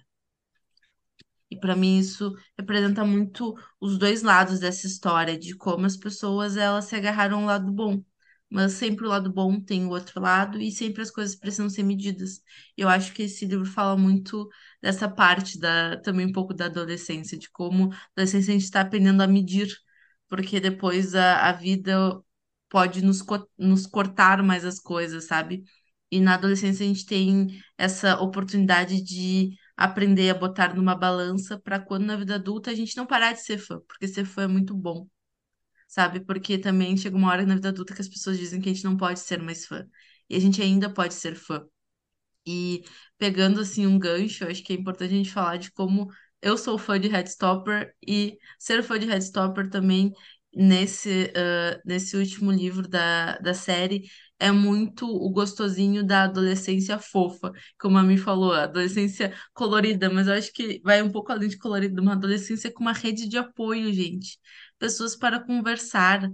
E 1.56 1.60
para 1.60 1.76
mim 1.76 1.98
isso 2.00 2.34
representa 2.58 3.06
muito 3.06 3.56
os 3.80 3.98
dois 3.98 4.22
lados 4.24 4.60
dessa 4.60 4.88
história, 4.88 5.38
de 5.38 5.56
como 5.56 5.86
as 5.86 5.98
pessoas 5.98 6.58
elas 6.58 6.86
se 6.86 6.96
agarraram 6.96 7.40
ao 7.42 7.46
lado 7.46 7.72
bom. 7.72 8.04
Mas 8.50 8.74
sempre 8.74 9.06
o 9.06 9.10
lado 9.10 9.32
bom 9.34 9.60
tem 9.60 9.86
o 9.86 9.90
outro 9.90 10.22
lado 10.22 10.62
e 10.62 10.72
sempre 10.72 11.02
as 11.02 11.12
coisas 11.12 11.36
precisam 11.36 11.70
ser 11.70 11.84
medidas. 11.84 12.42
Eu 12.78 12.88
acho 12.88 13.14
que 13.14 13.24
esse 13.24 13.46
livro 13.46 13.66
fala 13.66 13.98
muito 13.98 14.48
dessa 14.82 15.10
parte 15.10 15.60
da 15.60 15.98
também 16.02 16.28
um 16.28 16.32
pouco 16.32 16.54
da 16.54 16.66
adolescência, 16.66 17.38
de 17.38 17.50
como 17.50 17.92
a 17.92 17.98
adolescência 18.16 18.52
a 18.52 18.54
gente 18.54 18.64
está 18.66 18.82
aprendendo 18.82 19.22
a 19.24 19.28
medir, 19.28 19.68
porque 20.28 20.60
depois 20.60 21.16
a, 21.16 21.50
a 21.50 21.52
vida 21.54 22.20
pode 22.70 23.02
nos, 23.04 23.22
co- 23.22 23.48
nos 23.58 23.86
cortar 23.88 24.42
mais 24.44 24.66
as 24.66 24.80
coisas, 24.80 25.26
sabe? 25.26 25.64
E 26.12 26.20
na 26.20 26.36
adolescência 26.36 26.86
a 26.86 26.88
gente 26.88 27.06
tem 27.06 27.60
essa 27.78 28.20
oportunidade 28.22 29.02
de 29.02 29.58
aprender 29.78 30.30
a 30.30 30.34
botar 30.34 30.76
numa 30.76 30.96
balança 30.96 31.60
para 31.60 31.80
quando 31.80 32.06
na 32.06 32.16
vida 32.18 32.36
adulta 32.36 32.72
a 32.72 32.76
gente 32.76 32.96
não 32.98 33.06
parar 33.06 33.34
de 33.34 33.42
ser 33.44 33.58
fã, 33.58 33.80
porque 33.88 34.08
ser 34.08 34.26
fã 34.26 34.44
é 34.44 34.48
muito 34.48 34.76
bom, 34.76 35.08
sabe? 35.88 36.20
Porque 36.22 36.58
também 36.58 36.98
chega 36.98 37.16
uma 37.18 37.30
hora 37.32 37.46
na 37.46 37.56
vida 37.56 37.70
adulta 37.70 37.94
que 37.96 38.02
as 38.02 38.10
pessoas 38.10 38.38
dizem 38.38 38.62
que 38.62 38.70
a 38.70 38.74
gente 38.74 38.86
não 38.86 38.98
pode 38.98 39.20
ser 39.20 39.42
mais 39.42 39.66
fã. 39.66 39.86
E 40.30 40.36
a 40.36 40.40
gente 40.40 40.62
ainda 40.62 40.90
pode 40.94 41.14
ser 41.14 41.36
fã. 41.36 41.66
E 42.46 42.84
pegando 43.18 43.60
assim 43.62 43.88
um 43.88 43.98
gancho, 44.00 44.46
acho 44.46 44.64
que 44.64 44.74
é 44.74 44.76
importante 44.76 45.14
a 45.14 45.18
gente 45.18 45.32
falar 45.32 45.58
de 45.58 45.72
como 45.72 46.10
eu 46.42 46.58
sou 46.58 46.78
fã 46.78 47.00
de 47.00 47.08
Heartstopper 47.08 47.94
e 48.08 48.38
ser 48.60 48.84
fã 48.84 49.00
de 49.00 49.08
Heartstopper 49.10 49.70
também 49.70 50.12
nesse, 50.54 51.32
ah, 51.36 51.82
nesse 51.86 52.16
último 52.16 52.52
livro 52.52 52.88
da, 52.88 53.38
da 53.40 53.54
série 53.54 54.04
é 54.48 54.52
muito 54.52 55.06
o 55.08 55.30
gostosinho 55.30 56.06
da 56.06 56.24
adolescência 56.24 57.00
fofa, 57.00 57.52
como 57.80 57.98
a 57.98 58.04
mim 58.04 58.18
falou, 58.18 58.54
a 58.54 58.64
adolescência 58.64 59.34
colorida, 59.54 60.10
mas 60.10 60.28
eu 60.28 60.34
acho 60.34 60.52
que 60.54 60.82
vai 60.84 61.02
um 61.02 61.12
pouco 61.12 61.32
além 61.32 61.50
de 61.50 61.58
colorida, 61.58 62.02
uma 62.02 62.14
adolescência 62.14 62.72
com 62.72 62.82
uma 62.82 62.94
rede 62.94 63.28
de 63.28 63.38
apoio, 63.38 63.92
gente. 63.94 64.38
Pessoas 64.80 65.16
para 65.16 65.40
conversar, 65.40 66.30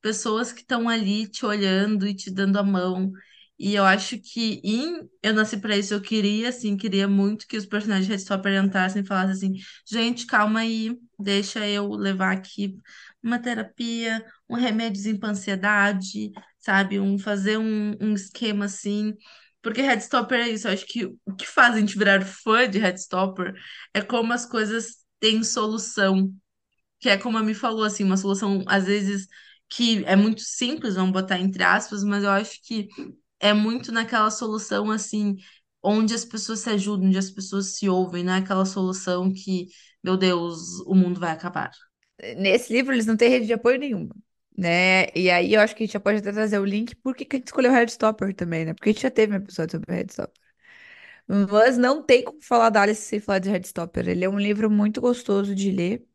pessoas 0.00 0.52
que 0.52 0.60
estão 0.60 0.88
ali 0.88 1.26
te 1.28 1.44
olhando 1.44 2.06
e 2.06 2.14
te 2.14 2.30
dando 2.30 2.58
a 2.58 2.62
mão. 2.62 3.12
E 3.58 3.74
eu 3.74 3.84
acho 3.84 4.18
que 4.18 4.60
em 4.62 5.08
Eu 5.22 5.32
Nasci 5.34 5.56
Pra 5.58 5.76
Isso, 5.76 5.94
eu 5.94 6.00
queria, 6.00 6.50
assim, 6.50 6.76
queria 6.76 7.08
muito 7.08 7.46
que 7.46 7.56
os 7.56 7.64
personagens 7.66 8.06
de 8.06 8.12
Heartstopper 8.12 8.62
entrassem 8.62 9.02
e 9.02 9.06
falassem 9.06 9.32
assim, 9.32 9.64
gente, 9.90 10.26
calma 10.26 10.60
aí, 10.60 10.96
deixa 11.18 11.66
eu 11.66 11.88
levar 11.90 12.32
aqui 12.32 12.76
uma 13.22 13.38
terapia, 13.38 14.24
um 14.48 14.54
remédiozinho 14.54 15.18
pra 15.18 15.30
ansiedade, 15.30 16.30
sabe? 16.66 17.00
Um, 17.00 17.18
fazer 17.18 17.58
um, 17.58 17.96
um 18.00 18.14
esquema 18.14 18.66
assim. 18.66 19.14
Porque 19.62 19.80
Heartstopper 19.80 20.40
é 20.40 20.48
isso, 20.50 20.68
eu 20.68 20.72
acho 20.72 20.86
que 20.86 21.06
o 21.06 21.34
que 21.36 21.46
faz 21.46 21.74
a 21.74 21.80
gente 21.80 21.98
virar 21.98 22.24
fã 22.24 22.68
de 22.68 22.78
Heartstopper 22.78 23.54
é 23.94 24.00
como 24.02 24.32
as 24.32 24.46
coisas 24.46 24.96
têm 25.20 25.42
solução. 25.42 26.32
Que 27.00 27.10
é 27.10 27.18
como 27.18 27.38
a 27.38 27.42
Mi 27.42 27.54
falou, 27.54 27.84
assim, 27.84 28.04
uma 28.04 28.16
solução, 28.16 28.64
às 28.66 28.86
vezes, 28.86 29.26
que 29.68 30.04
é 30.06 30.16
muito 30.16 30.42
simples, 30.42 30.94
vamos 30.96 31.12
botar 31.12 31.38
entre 31.38 31.62
aspas, 31.62 32.04
mas 32.04 32.24
eu 32.24 32.30
acho 32.30 32.60
que 32.62 32.88
é 33.40 33.52
muito 33.52 33.92
naquela 33.92 34.30
solução 34.30 34.90
assim, 34.90 35.36
onde 35.82 36.14
as 36.14 36.24
pessoas 36.24 36.60
se 36.60 36.70
ajudam, 36.70 37.08
onde 37.08 37.18
as 37.18 37.30
pessoas 37.30 37.76
se 37.76 37.88
ouvem, 37.88 38.24
não 38.24 38.34
é 38.34 38.38
aquela 38.38 38.64
solução 38.64 39.32
que, 39.32 39.66
meu 40.02 40.16
Deus, 40.16 40.80
o 40.86 40.94
mundo 40.94 41.20
vai 41.20 41.30
acabar. 41.32 41.70
Nesse 42.38 42.72
livro 42.72 42.94
eles 42.94 43.06
não 43.06 43.16
têm 43.16 43.30
rede 43.30 43.46
de 43.46 43.52
apoio 43.52 43.78
nenhuma, 43.78 44.14
né? 44.56 45.06
E 45.14 45.30
aí 45.30 45.54
eu 45.54 45.60
acho 45.60 45.74
que 45.76 45.82
a 45.84 45.86
gente 45.86 45.92
já 45.94 46.00
pode 46.00 46.18
até 46.18 46.32
trazer 46.32 46.58
o 46.58 46.64
link 46.64 46.94
por 46.96 47.14
que 47.16 47.26
a 47.30 47.36
gente 47.38 47.46
escolheu 47.48 47.72
Heartstopper 47.72 48.34
também, 48.34 48.64
né? 48.64 48.74
Porque 48.74 48.90
a 48.90 48.92
gente 48.92 49.02
já 49.02 49.10
teve 49.10 49.32
um 49.34 49.36
episódio 49.36 49.72
sobre 49.78 49.94
Heartstopper. 49.94 50.40
Mas 51.28 51.76
não 51.78 52.02
tem 52.02 52.24
como 52.24 52.40
falar 52.42 52.70
da 52.70 52.82
Alice 52.82 53.02
sem 53.02 53.20
falar 53.20 53.38
de 53.40 53.50
Heartstopper. 53.50 54.08
Ele 54.08 54.24
é 54.24 54.28
um 54.28 54.38
livro 54.38 54.70
muito 54.70 55.00
gostoso 55.00 55.54
de 55.54 55.70
ler. 55.72 56.06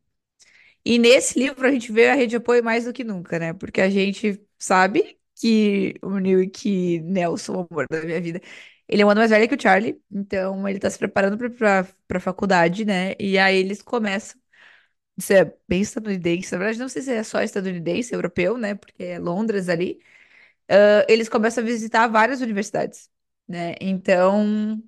E 0.84 0.98
nesse 0.98 1.38
livro 1.38 1.66
a 1.66 1.70
gente 1.72 1.92
vê 1.92 2.08
a 2.10 2.14
rede 2.14 2.30
de 2.30 2.36
apoio 2.36 2.64
mais 2.64 2.84
do 2.84 2.92
que 2.92 3.04
nunca, 3.04 3.38
né? 3.38 3.52
Porque 3.54 3.80
a 3.80 3.90
gente 3.90 4.40
sabe 4.58 5.18
que 5.36 5.94
o 6.02 6.18
Neil 6.18 6.42
e 6.42 6.50
que 6.50 7.00
Nelson, 7.02 7.54
o 7.54 7.68
amor 7.70 7.86
da 7.90 8.02
minha 8.02 8.20
vida, 8.20 8.40
ele 8.88 9.02
é 9.02 9.06
um 9.06 9.10
ano 9.10 9.20
mais 9.20 9.30
velho 9.30 9.48
que 9.48 9.54
o 9.54 9.60
Charlie. 9.62 10.00
Então 10.10 10.68
ele 10.68 10.78
tá 10.80 10.90
se 10.90 10.98
preparando 10.98 11.38
pra, 11.38 11.50
pra, 11.50 11.88
pra 12.08 12.20
faculdade, 12.20 12.84
né? 12.84 13.14
E 13.20 13.38
aí 13.38 13.56
eles 13.58 13.82
começam. 13.82 14.40
Isso 15.16 15.32
é 15.32 15.44
bem 15.68 15.82
estadunidense. 15.82 16.52
Na 16.52 16.58
verdade, 16.58 16.78
não 16.78 16.88
sei 16.88 17.02
se 17.02 17.12
é 17.12 17.22
só 17.22 17.42
estadunidense, 17.42 18.14
europeu, 18.14 18.56
né? 18.58 18.74
Porque 18.74 19.02
é 19.04 19.18
Londres 19.18 19.68
ali. 19.68 20.00
Ah, 20.68 21.06
eles 21.08 21.28
começam 21.28 21.62
a 21.64 21.66
visitar 21.66 22.08
várias 22.08 22.40
universidades, 22.40 23.10
né? 23.48 23.74
Então. 23.80 24.82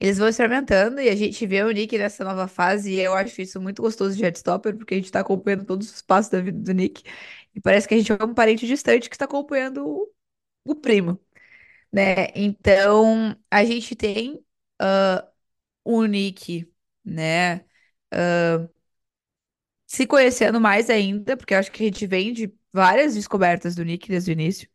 Eles 0.00 0.18
vão 0.18 0.28
experimentando 0.28 1.00
e 1.00 1.08
a 1.08 1.16
gente 1.16 1.46
vê 1.46 1.62
o 1.62 1.70
Nick 1.70 1.96
nessa 1.96 2.24
nova 2.24 2.46
fase 2.48 2.92
e 2.92 3.00
eu 3.00 3.14
acho 3.14 3.40
isso 3.40 3.60
muito 3.60 3.80
gostoso 3.82 4.16
de 4.16 4.22
Heartstopper, 4.24 4.76
porque 4.76 4.94
a 4.94 4.96
gente 4.98 5.10
tá 5.10 5.20
acompanhando 5.20 5.64
todos 5.64 5.90
os 5.90 6.02
passos 6.02 6.30
da 6.30 6.40
vida 6.40 6.58
do 6.58 6.72
Nick 6.72 7.02
e 7.54 7.60
parece 7.60 7.88
que 7.88 7.94
a 7.94 7.98
gente 7.98 8.12
é 8.12 8.24
um 8.24 8.34
parente 8.34 8.66
distante 8.66 9.08
que 9.08 9.14
está 9.14 9.24
acompanhando 9.24 9.86
o, 9.86 10.12
o 10.64 10.74
primo, 10.76 11.20
né? 11.92 12.28
Então, 12.36 13.36
a 13.50 13.64
gente 13.64 13.96
tem 13.96 14.44
ah, 14.80 15.28
o 15.84 16.04
Nick, 16.06 16.70
né, 17.04 17.64
se 19.94 20.06
conhecendo 20.06 20.60
mais 20.60 20.90
ainda, 20.90 21.36
porque 21.36 21.54
acho 21.54 21.70
que 21.72 21.82
a 21.82 21.86
gente 21.86 22.06
vem 22.06 22.32
de 22.32 22.52
várias 22.72 23.14
descobertas 23.14 23.74
do 23.74 23.84
Nick 23.84 24.08
desde 24.08 24.30
o 24.30 24.34
início, 24.34 24.68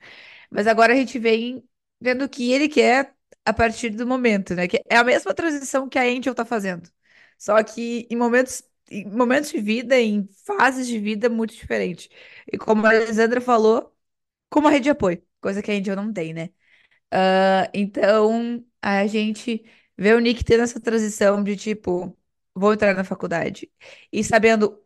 mas 0.50 0.68
agora 0.68 0.94
a 0.94 0.96
gente 0.96 1.20
vem 1.20 1.64
vendo 2.02 2.26
o 2.26 2.30
que 2.30 2.52
ele 2.52 2.70
quer 2.70 3.16
a 3.46 3.54
partir 3.54 3.90
do 3.92 4.08
momento, 4.08 4.56
né? 4.56 4.68
Que 4.68 4.82
é 4.90 4.98
a 4.98 5.04
mesma 5.04 5.34
transição 5.34 5.90
que 5.90 6.00
a 6.00 6.04
Angel 6.04 6.36
tá 6.36 6.46
fazendo. 6.46 6.90
Só 7.38 7.62
que 7.64 8.08
em 8.10 8.16
momentos, 8.16 8.64
em 8.90 9.06
momentos 9.10 9.52
de 9.52 9.60
vida, 9.62 10.00
em 10.00 10.28
fases 10.46 10.88
de 10.88 11.00
vida 11.00 11.30
muito 11.30 11.56
diferentes. 11.56 12.10
E 12.52 12.58
como 12.58 12.86
a 12.86 12.90
Alessandra 12.92 13.42
falou, 13.42 13.94
com 14.50 14.60
uma 14.62 14.72
rede 14.72 14.86
de 14.86 14.90
apoio, 14.92 15.24
coisa 15.42 15.62
que 15.64 15.72
a 15.72 15.76
Angel 15.76 15.96
não 15.96 16.14
tem, 16.14 16.34
né? 16.34 16.50
Ah, 17.12 17.70
então, 17.74 18.66
a 18.82 19.06
gente 19.08 19.64
vê 19.98 20.14
o 20.14 20.20
Nick 20.20 20.44
tendo 20.44 20.64
essa 20.64 20.80
transição 20.80 21.44
de 21.44 21.56
tipo, 21.56 22.18
vou 22.56 22.74
entrar 22.74 22.94
na 22.96 23.04
faculdade. 23.04 23.72
E 24.12 24.24
sabendo, 24.24 24.82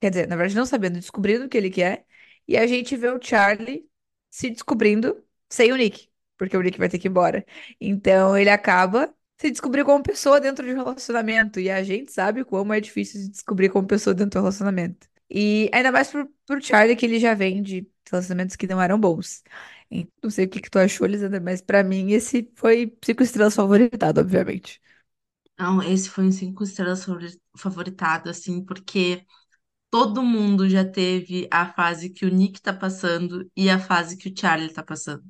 quer 0.00 0.10
dizer, 0.10 0.26
na 0.28 0.36
verdade, 0.36 0.56
não 0.56 0.66
sabendo, 0.66 0.94
descobrindo 0.94 1.44
o 1.46 1.48
que 1.48 1.56
ele 1.56 1.70
quer. 1.70 2.06
E 2.46 2.56
a 2.56 2.66
gente 2.66 2.96
vê 2.96 3.08
o 3.08 3.20
Charlie 3.22 3.88
se 4.30 4.50
descobrindo 4.50 5.22
sem 5.50 5.72
o 5.72 5.76
Nick, 5.76 6.08
porque 6.36 6.56
o 6.56 6.62
Nick 6.62 6.78
vai 6.78 6.88
ter 6.88 6.98
que 6.98 7.08
ir 7.08 7.10
embora. 7.10 7.44
Então, 7.80 8.36
ele 8.36 8.50
acaba 8.50 9.14
se 9.40 9.50
descobrir 9.50 9.84
como 9.84 10.02
pessoa 10.02 10.40
dentro 10.40 10.64
de 10.66 10.72
um 10.72 10.76
relacionamento. 10.76 11.60
E 11.60 11.70
a 11.70 11.82
gente 11.82 12.12
sabe 12.12 12.44
como 12.44 12.72
é 12.72 12.80
difícil 12.80 13.20
se 13.20 13.30
descobrir 13.30 13.68
como 13.70 13.86
pessoa 13.86 14.14
dentro 14.14 14.30
de 14.32 14.38
um 14.38 14.40
relacionamento. 14.42 15.08
E 15.30 15.70
ainda 15.72 15.92
mais 15.92 16.10
pro, 16.10 16.26
pro 16.46 16.62
Charlie, 16.62 16.96
que 16.96 17.04
ele 17.06 17.18
já 17.20 17.34
vem 17.34 17.62
de 17.62 17.86
relacionamentos 18.10 18.56
que 18.56 18.66
não 18.66 18.80
eram 18.80 18.98
bons. 18.98 19.42
E 19.90 20.08
Não 20.22 20.30
sei 20.30 20.46
o 20.46 20.48
que 20.48 20.60
que 20.60 20.70
tu 20.70 20.78
achou, 20.78 21.06
Lisandra, 21.06 21.40
mas 21.40 21.60
pra 21.60 21.82
mim 21.84 22.12
esse 22.12 22.50
foi 22.56 22.96
cinco 23.04 23.22
estrelas 23.22 23.54
favoritado, 23.54 24.20
obviamente. 24.20 24.80
Não, 25.58 25.82
esse 25.82 26.08
foi 26.08 26.24
um 26.26 26.32
cinco 26.32 26.62
estrelas 26.64 27.04
favori- 27.04 27.40
favoritado, 27.56 28.30
assim, 28.30 28.64
porque 28.64 29.26
todo 29.90 30.22
mundo 30.22 30.68
já 30.68 30.84
teve 30.84 31.48
a 31.50 31.72
fase 31.72 32.10
que 32.10 32.26
o 32.26 32.30
Nick 32.30 32.60
tá 32.60 32.72
passando 32.72 33.50
e 33.56 33.70
a 33.70 33.78
fase 33.78 34.16
que 34.16 34.28
o 34.30 34.34
Charlie 34.38 34.72
tá 34.72 34.82
passando. 34.82 35.24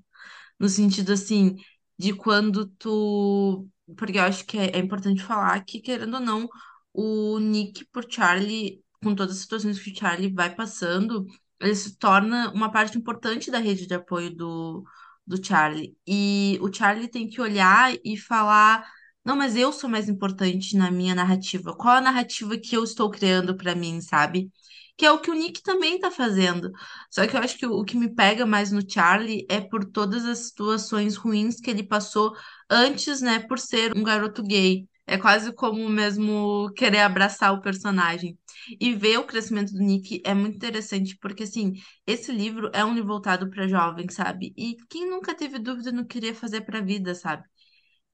No 0.58 0.68
sentido, 0.68 1.12
assim, 1.12 1.56
de 1.98 2.14
quando 2.14 2.66
tu. 2.78 3.68
Porque 3.96 4.18
eu 4.18 4.22
acho 4.24 4.44
que 4.46 4.58
é, 4.58 4.76
é 4.76 4.78
importante 4.78 5.22
falar 5.22 5.64
que, 5.64 5.80
querendo 5.80 6.14
ou 6.14 6.20
não, 6.20 6.48
o 6.92 7.38
Nick 7.38 7.84
por 7.86 8.04
Charlie, 8.10 8.82
com 9.02 9.14
todas 9.14 9.36
as 9.36 9.42
situações 9.42 9.78
que 9.80 9.90
o 9.92 9.96
Charlie 9.96 10.32
vai 10.32 10.54
passando, 10.54 11.26
ele 11.60 11.74
se 11.74 11.96
torna 11.96 12.50
uma 12.52 12.70
parte 12.70 12.98
importante 12.98 13.50
da 13.50 13.58
rede 13.58 13.86
de 13.86 13.94
apoio 13.94 14.34
do, 14.34 14.84
do 15.26 15.42
Charlie. 15.44 15.96
E 16.06 16.58
o 16.60 16.72
Charlie 16.72 17.08
tem 17.08 17.28
que 17.28 17.40
olhar 17.40 17.92
e 18.04 18.16
falar. 18.16 18.84
Não, 19.28 19.36
mas 19.36 19.56
eu 19.56 19.72
sou 19.74 19.90
mais 19.90 20.08
importante 20.08 20.74
na 20.76 20.90
minha 20.90 21.14
narrativa. 21.14 21.76
Qual 21.76 21.94
a 21.96 22.00
narrativa 22.00 22.56
que 22.58 22.74
eu 22.76 22.82
estou 22.82 23.10
criando 23.10 23.54
para 23.56 23.74
mim, 23.74 24.00
sabe? 24.00 24.50
Que 24.96 25.04
é 25.04 25.12
o 25.12 25.20
que 25.20 25.30
o 25.30 25.34
Nick 25.34 25.62
também 25.62 26.00
tá 26.00 26.10
fazendo. 26.10 26.72
Só 27.10 27.26
que 27.26 27.36
eu 27.36 27.40
acho 27.40 27.58
que 27.58 27.66
o, 27.66 27.72
o 27.80 27.84
que 27.84 27.94
me 27.96 28.08
pega 28.14 28.46
mais 28.46 28.72
no 28.72 28.80
Charlie 28.90 29.46
é 29.50 29.60
por 29.60 29.84
todas 29.84 30.24
as 30.24 30.38
situações 30.38 31.16
ruins 31.16 31.60
que 31.60 31.68
ele 31.70 31.82
passou 31.82 32.34
antes, 32.70 33.20
né, 33.20 33.38
por 33.40 33.58
ser 33.58 33.94
um 33.94 34.02
garoto 34.02 34.42
gay. 34.42 34.88
É 35.06 35.18
quase 35.18 35.52
como 35.52 35.86
mesmo 35.90 36.70
querer 36.74 37.00
abraçar 37.00 37.52
o 37.52 37.60
personagem. 37.62 38.38
E 38.80 38.94
ver 38.94 39.18
o 39.18 39.24
crescimento 39.26 39.72
do 39.74 39.78
Nick 39.80 40.22
é 40.24 40.32
muito 40.34 40.56
interessante, 40.56 41.16
porque, 41.20 41.42
assim, 41.44 41.74
esse 42.06 42.32
livro 42.32 42.70
é 42.74 42.82
um 42.84 42.94
livro 42.94 43.08
voltado 43.08 43.48
para 43.50 43.68
jovens, 43.68 44.14
sabe? 44.14 44.52
E 44.56 44.76
quem 44.88 45.08
nunca 45.08 45.34
teve 45.34 45.58
dúvida 45.58 45.92
no 45.92 46.02
que 46.06 46.14
queria 46.14 46.34
fazer 46.34 46.62
para 46.62 46.78
a 46.78 46.82
vida, 46.82 47.14
sabe? 47.14 47.44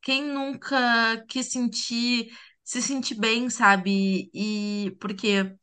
Quem 0.04 0.22
nunca 0.24 1.24
quis 1.28 1.46
sentir, 1.52 2.28
se 2.64 2.82
sentir 2.82 3.16
bem, 3.16 3.50
sabe? 3.50 4.30
E 4.34 4.96
porque. 5.00 5.56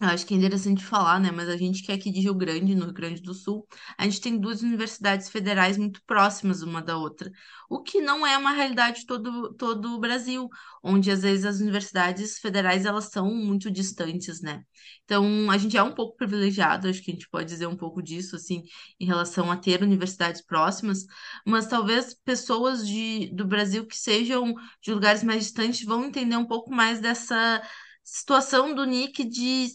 Acho 0.00 0.26
que 0.26 0.34
é 0.34 0.36
interessante 0.36 0.84
falar, 0.84 1.20
né? 1.20 1.30
Mas 1.30 1.48
a 1.48 1.56
gente 1.56 1.80
que 1.80 1.92
é 1.92 1.94
aqui 1.94 2.10
de 2.10 2.18
Rio 2.20 2.34
Grande, 2.34 2.74
no 2.74 2.86
Rio 2.86 2.92
Grande 2.92 3.22
do 3.22 3.32
Sul, 3.32 3.64
a 3.96 4.02
gente 4.02 4.20
tem 4.20 4.36
duas 4.36 4.60
universidades 4.60 5.28
federais 5.28 5.78
muito 5.78 6.02
próximas 6.04 6.62
uma 6.62 6.82
da 6.82 6.96
outra, 6.98 7.30
o 7.70 7.80
que 7.80 8.00
não 8.00 8.26
é 8.26 8.36
uma 8.36 8.50
realidade 8.50 9.00
de 9.00 9.06
todo, 9.06 9.54
todo 9.54 9.94
o 9.94 10.00
Brasil, 10.00 10.48
onde 10.82 11.12
às 11.12 11.22
vezes 11.22 11.44
as 11.44 11.60
universidades 11.60 12.38
federais 12.40 12.84
elas 12.84 13.04
são 13.10 13.32
muito 13.32 13.70
distantes, 13.70 14.42
né? 14.42 14.64
Então 15.04 15.48
a 15.48 15.56
gente 15.56 15.76
é 15.76 15.82
um 15.82 15.94
pouco 15.94 16.16
privilegiado, 16.16 16.88
acho 16.88 17.00
que 17.00 17.12
a 17.12 17.14
gente 17.14 17.28
pode 17.30 17.48
dizer 17.48 17.68
um 17.68 17.76
pouco 17.76 18.02
disso, 18.02 18.34
assim, 18.34 18.64
em 18.98 19.06
relação 19.06 19.48
a 19.50 19.56
ter 19.56 19.80
universidades 19.80 20.42
próximas, 20.42 21.04
mas 21.46 21.68
talvez 21.68 22.14
pessoas 22.24 22.86
de, 22.86 23.30
do 23.32 23.46
Brasil 23.46 23.86
que 23.86 23.96
sejam 23.96 24.54
de 24.82 24.92
lugares 24.92 25.22
mais 25.22 25.44
distantes 25.44 25.84
vão 25.86 26.04
entender 26.04 26.36
um 26.36 26.46
pouco 26.46 26.72
mais 26.72 27.00
dessa 27.00 27.62
situação 28.04 28.74
do 28.74 28.84
Nick 28.84 29.24
de 29.24 29.68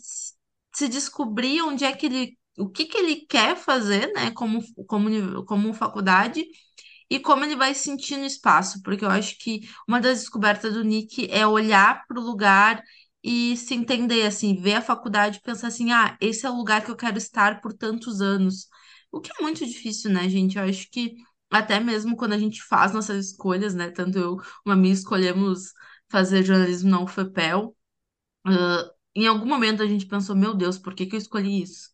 se 0.74 0.88
descobrir 0.88 1.62
onde 1.64 1.84
é 1.84 1.92
que 1.94 2.06
ele, 2.06 2.38
o 2.58 2.70
que 2.70 2.86
que 2.86 2.98
ele 2.98 3.26
quer 3.28 3.56
fazer, 3.58 4.12
né, 4.14 4.32
como, 4.32 4.62
como, 4.88 5.46
como 5.46 5.74
faculdade 5.74 6.46
e 7.10 7.20
como 7.20 7.44
ele 7.44 7.56
vai 7.56 7.74
se 7.74 7.84
sentir 7.84 8.18
no 8.18 8.26
espaço, 8.26 8.82
porque 8.84 9.04
eu 9.06 9.10
acho 9.10 9.38
que 9.40 9.62
uma 9.88 10.00
das 10.00 10.20
descobertas 10.20 10.74
do 10.74 10.84
Nick 10.84 11.30
é 11.32 11.46
olhar 11.48 12.06
para 12.08 12.20
o 12.20 12.24
lugar 12.24 12.84
e 13.24 13.58
se 13.58 13.74
entender, 13.74 14.26
assim, 14.26 14.56
ver 14.56 14.76
a 14.76 14.82
faculdade 14.82 15.38
e 15.38 15.42
pensar 15.42 15.68
assim, 15.68 15.92
ah, 15.92 16.18
esse 16.22 16.46
é 16.46 16.50
o 16.50 16.56
lugar 16.56 16.84
que 16.84 16.92
eu 16.92 16.96
quero 16.96 17.18
estar 17.18 17.62
por 17.62 17.74
tantos 17.74 18.22
anos. 18.22 18.68
O 19.12 19.20
que 19.20 19.32
é 19.38 19.42
muito 19.42 19.66
difícil, 19.66 20.12
né, 20.12 20.30
gente? 20.30 20.58
Eu 20.58 20.64
acho 20.64 20.90
que 20.92 21.16
até 21.50 21.80
mesmo 21.80 22.16
quando 22.16 22.34
a 22.34 22.38
gente 22.40 22.62
faz 22.64 22.94
nossas 22.94 23.28
escolhas, 23.28 23.74
né, 23.74 23.90
tanto 23.92 24.18
eu 24.18 24.38
como 24.38 24.74
a 24.74 24.76
minha 24.76 24.94
escolhemos 24.94 25.74
fazer 26.10 26.44
jornalismo 26.44 26.90
na 26.90 27.02
UFPEL, 27.02 27.76
ah, 28.50 28.92
em 29.16 29.28
algum 29.28 29.46
momento 29.46 29.84
a 29.84 29.88
gente 29.88 30.06
pensou, 30.06 30.36
meu 30.36 30.54
Deus, 30.54 30.78
por 30.78 30.94
que 30.96 31.06
que 31.06 31.16
eu 31.16 31.20
escolhi 31.20 31.62
isso? 31.62 31.90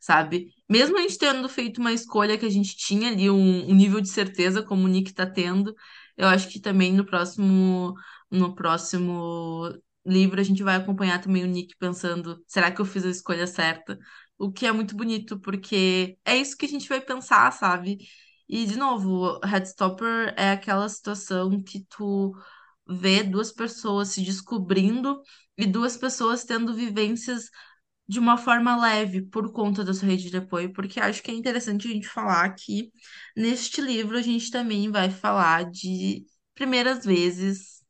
Sabe? 0.00 0.52
Mesmo 0.68 0.98
a 0.98 1.02
gente 1.02 1.18
tendo 1.18 1.48
feito 1.48 1.78
uma 1.80 1.92
escolha 1.92 2.38
que 2.38 2.46
a 2.46 2.50
gente 2.50 2.76
tinha 2.76 3.10
ali 3.10 3.30
um, 3.30 3.70
um 3.70 3.74
nível 3.74 4.00
de 4.00 4.08
certeza, 4.08 4.62
como 4.62 4.84
o 4.84 4.88
Nick 4.88 5.12
tá 5.12 5.26
tendo, 5.26 5.74
eu 6.16 6.28
acho 6.28 6.48
que 6.48 6.60
também 6.60 6.92
no 6.92 7.04
próximo, 7.04 7.94
no 8.30 8.54
próximo 8.54 9.72
livro 10.06 10.40
a 10.40 10.44
gente 10.44 10.62
vai 10.62 10.76
acompanhar 10.76 11.20
também 11.20 11.44
o 11.44 11.46
Nick 11.46 11.76
pensando, 11.78 12.42
será 12.46 12.70
que 12.70 12.80
eu 12.80 12.84
fiz 12.84 13.04
a 13.04 13.10
escolha 13.10 13.46
certa? 13.46 13.98
O 14.38 14.52
que 14.52 14.66
é 14.66 14.72
muito 14.72 14.96
bonito, 14.96 15.38
porque 15.40 16.18
é 16.24 16.36
isso 16.36 16.56
que 16.56 16.66
a 16.66 16.68
gente 16.68 16.88
vai 16.88 17.00
pensar, 17.00 17.52
sabe? 17.52 17.98
E, 18.48 18.64
de 18.66 18.76
novo, 18.76 19.38
Headstopper 19.44 20.34
é 20.36 20.52
aquela 20.52 20.88
situação 20.88 21.62
que 21.62 21.84
tu 21.90 22.32
vê 22.88 23.22
duas 23.22 23.52
pessoas 23.52 24.08
se 24.08 24.22
descobrindo 24.22 25.20
e 25.56 25.66
duas 25.66 25.96
pessoas 25.96 26.44
tendo 26.44 26.74
vivências 26.74 27.50
de 28.08 28.18
uma 28.18 28.38
forma 28.38 28.80
leve 28.80 29.22
por 29.22 29.52
conta 29.52 29.84
da 29.84 29.92
sua 29.92 30.08
rede 30.08 30.30
de 30.30 30.36
apoio, 30.38 30.72
porque 30.72 30.98
acho 30.98 31.22
que 31.22 31.30
é 31.30 31.34
interessante 31.34 31.86
a 31.86 31.90
gente 31.90 32.08
falar 32.08 32.54
que 32.54 32.90
neste 33.36 33.82
livro 33.82 34.16
a 34.16 34.22
gente 34.22 34.50
também 34.50 34.90
vai 34.90 35.10
falar 35.10 35.70
de 35.70 36.24
primeiras 36.54 37.04
vezes, 37.04 37.82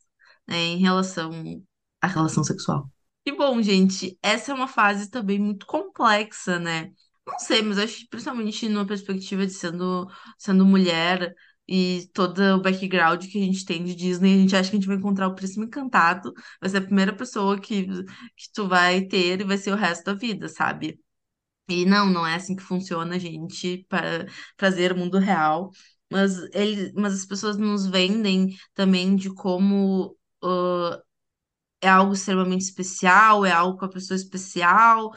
né, 0.46 0.56
em 0.56 0.78
relação 0.78 1.62
à 2.02 2.08
relação 2.08 2.42
sexual. 2.42 2.90
E 3.24 3.32
bom, 3.32 3.62
gente, 3.62 4.18
essa 4.22 4.50
é 4.50 4.54
uma 4.54 4.66
fase 4.66 5.08
também 5.08 5.38
muito 5.38 5.66
complexa, 5.66 6.58
né? 6.58 6.90
Não 7.26 7.38
sei, 7.38 7.62
mas 7.62 7.78
acho 7.78 7.98
que 7.98 8.08
principalmente 8.08 8.68
numa 8.68 8.86
perspectiva 8.86 9.46
de 9.46 9.52
sendo, 9.52 10.08
sendo 10.38 10.64
mulher 10.64 11.34
e 11.68 12.08
todo 12.14 12.40
o 12.56 12.62
background 12.62 13.26
que 13.26 13.38
a 13.38 13.44
gente 13.44 13.64
tem 13.64 13.84
de 13.84 13.94
Disney, 13.94 14.34
a 14.34 14.38
gente 14.38 14.56
acha 14.56 14.70
que 14.70 14.76
a 14.76 14.80
gente 14.80 14.88
vai 14.88 14.96
encontrar 14.96 15.28
o 15.28 15.34
Príncipe 15.34 15.66
Encantado, 15.66 16.32
vai 16.60 16.70
ser 16.70 16.78
a 16.78 16.82
primeira 16.82 17.14
pessoa 17.14 17.60
que, 17.60 17.86
que 17.86 18.52
tu 18.54 18.66
vai 18.68 19.02
ter 19.02 19.40
e 19.40 19.44
vai 19.44 19.58
ser 19.58 19.72
o 19.72 19.76
resto 19.76 20.04
da 20.04 20.14
vida, 20.14 20.48
sabe? 20.48 20.98
E 21.68 21.84
não, 21.84 22.08
não 22.10 22.26
é 22.26 22.34
assim 22.36 22.56
que 22.56 22.62
funciona, 22.62 23.18
gente, 23.18 23.84
para 23.88 24.26
trazer 24.56 24.92
o 24.92 24.96
mundo 24.96 25.18
real. 25.18 25.70
Mas, 26.10 26.38
ele, 26.54 26.92
mas 26.94 27.14
as 27.14 27.26
pessoas 27.26 27.58
nos 27.58 27.86
vendem 27.86 28.56
também 28.74 29.14
de 29.16 29.32
como 29.34 30.16
ah, 30.42 31.02
é 31.80 31.88
algo 31.88 32.12
extremamente 32.14 32.62
especial, 32.62 33.44
é 33.44 33.52
algo 33.52 33.78
com 33.78 33.84
a 33.84 33.90
pessoa 33.90 34.16
especial, 34.16 35.12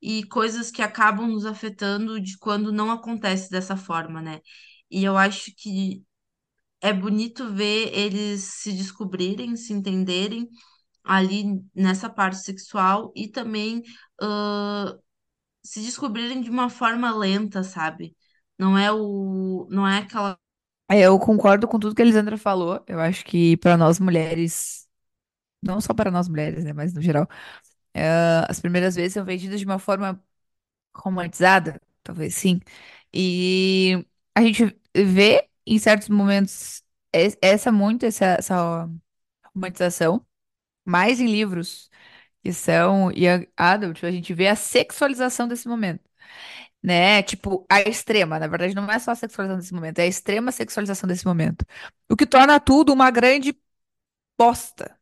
e 0.00 0.24
coisas 0.26 0.70
que 0.70 0.82
acabam 0.82 1.26
nos 1.28 1.46
afetando 1.46 2.20
de 2.20 2.38
quando 2.38 2.72
não 2.72 2.90
acontece 2.90 3.50
dessa 3.50 3.76
forma, 3.76 4.20
né? 4.22 4.40
E 4.90 5.04
eu 5.04 5.16
acho 5.16 5.52
que 5.56 6.04
é 6.80 6.92
bonito 6.92 7.52
ver 7.54 7.90
eles 7.94 8.42
se 8.44 8.72
descobrirem, 8.72 9.56
se 9.56 9.72
entenderem 9.72 10.48
ali 11.04 11.62
nessa 11.74 12.10
parte 12.10 12.38
sexual 12.44 13.12
e 13.16 13.28
também 13.28 13.82
ah, 14.22 14.96
se 15.64 15.80
descobrirem 15.82 16.42
de 16.42 16.50
uma 16.50 16.70
forma 16.70 17.14
lenta, 17.16 17.62
sabe? 17.64 18.16
Não 18.58 18.78
é 18.78 18.92
o, 18.92 19.68
não 19.70 19.86
é 19.88 19.98
aquela 20.00 20.38
É, 20.90 21.00
Eu 21.06 21.18
concordo 21.18 21.66
com 21.66 21.78
tudo 21.78 21.94
que 21.94 22.02
a 22.02 22.04
Elisandra 22.04 22.36
falou. 22.36 22.82
Eu 22.86 23.00
acho 23.00 23.24
que 23.24 23.56
para 23.58 23.76
nós 23.76 23.98
mulheres, 23.98 24.88
não 25.62 25.80
só 25.80 25.94
para 25.94 26.10
nós 26.10 26.28
mulheres, 26.28 26.64
né, 26.64 26.72
mas 26.72 26.94
no 26.94 27.02
geral, 27.02 27.28
é, 27.94 28.08
as 28.48 28.60
primeiras 28.60 28.96
vezes 28.96 29.14
são 29.14 29.24
vendidas 29.24 29.60
de 29.60 29.66
uma 29.66 29.78
forma 29.78 30.22
romantizada, 30.96 31.80
talvez 32.02 32.34
sim. 32.36 32.60
E 33.14 34.06
a 34.34 34.42
gente 34.42 34.76
vê 34.96 35.48
em 35.66 35.78
certos 35.78 36.08
momentos 36.08 36.82
es- 37.12 37.36
essa 37.42 37.72
muito 37.72 38.04
essa, 38.06 38.26
essa 38.38 38.88
romantização, 39.54 40.24
mais 40.84 41.20
em 41.20 41.26
livros 41.28 41.90
que 42.42 42.52
são 42.52 43.10
young 43.12 43.48
adult, 43.56 44.04
a 44.04 44.10
gente 44.12 44.34
vê 44.34 44.48
a 44.48 44.56
sexualização 44.56 45.48
desse 45.48 45.68
momento. 45.68 46.02
né? 46.82 47.22
Tipo, 47.22 47.66
a 47.70 47.80
extrema, 47.82 48.38
na 48.38 48.46
verdade, 48.46 48.74
não 48.74 48.90
é 48.90 48.98
só 48.98 49.12
a 49.12 49.14
sexualização 49.14 49.60
desse 49.60 49.74
momento, 49.74 49.98
é 50.00 50.02
a 50.04 50.06
extrema 50.06 50.52
sexualização 50.52 51.08
desse 51.08 51.26
momento. 51.26 51.64
O 52.10 52.16
que 52.16 52.26
torna 52.26 52.60
tudo 52.60 52.92
uma 52.92 53.10
grande 53.10 53.56
bosta. 54.38 54.96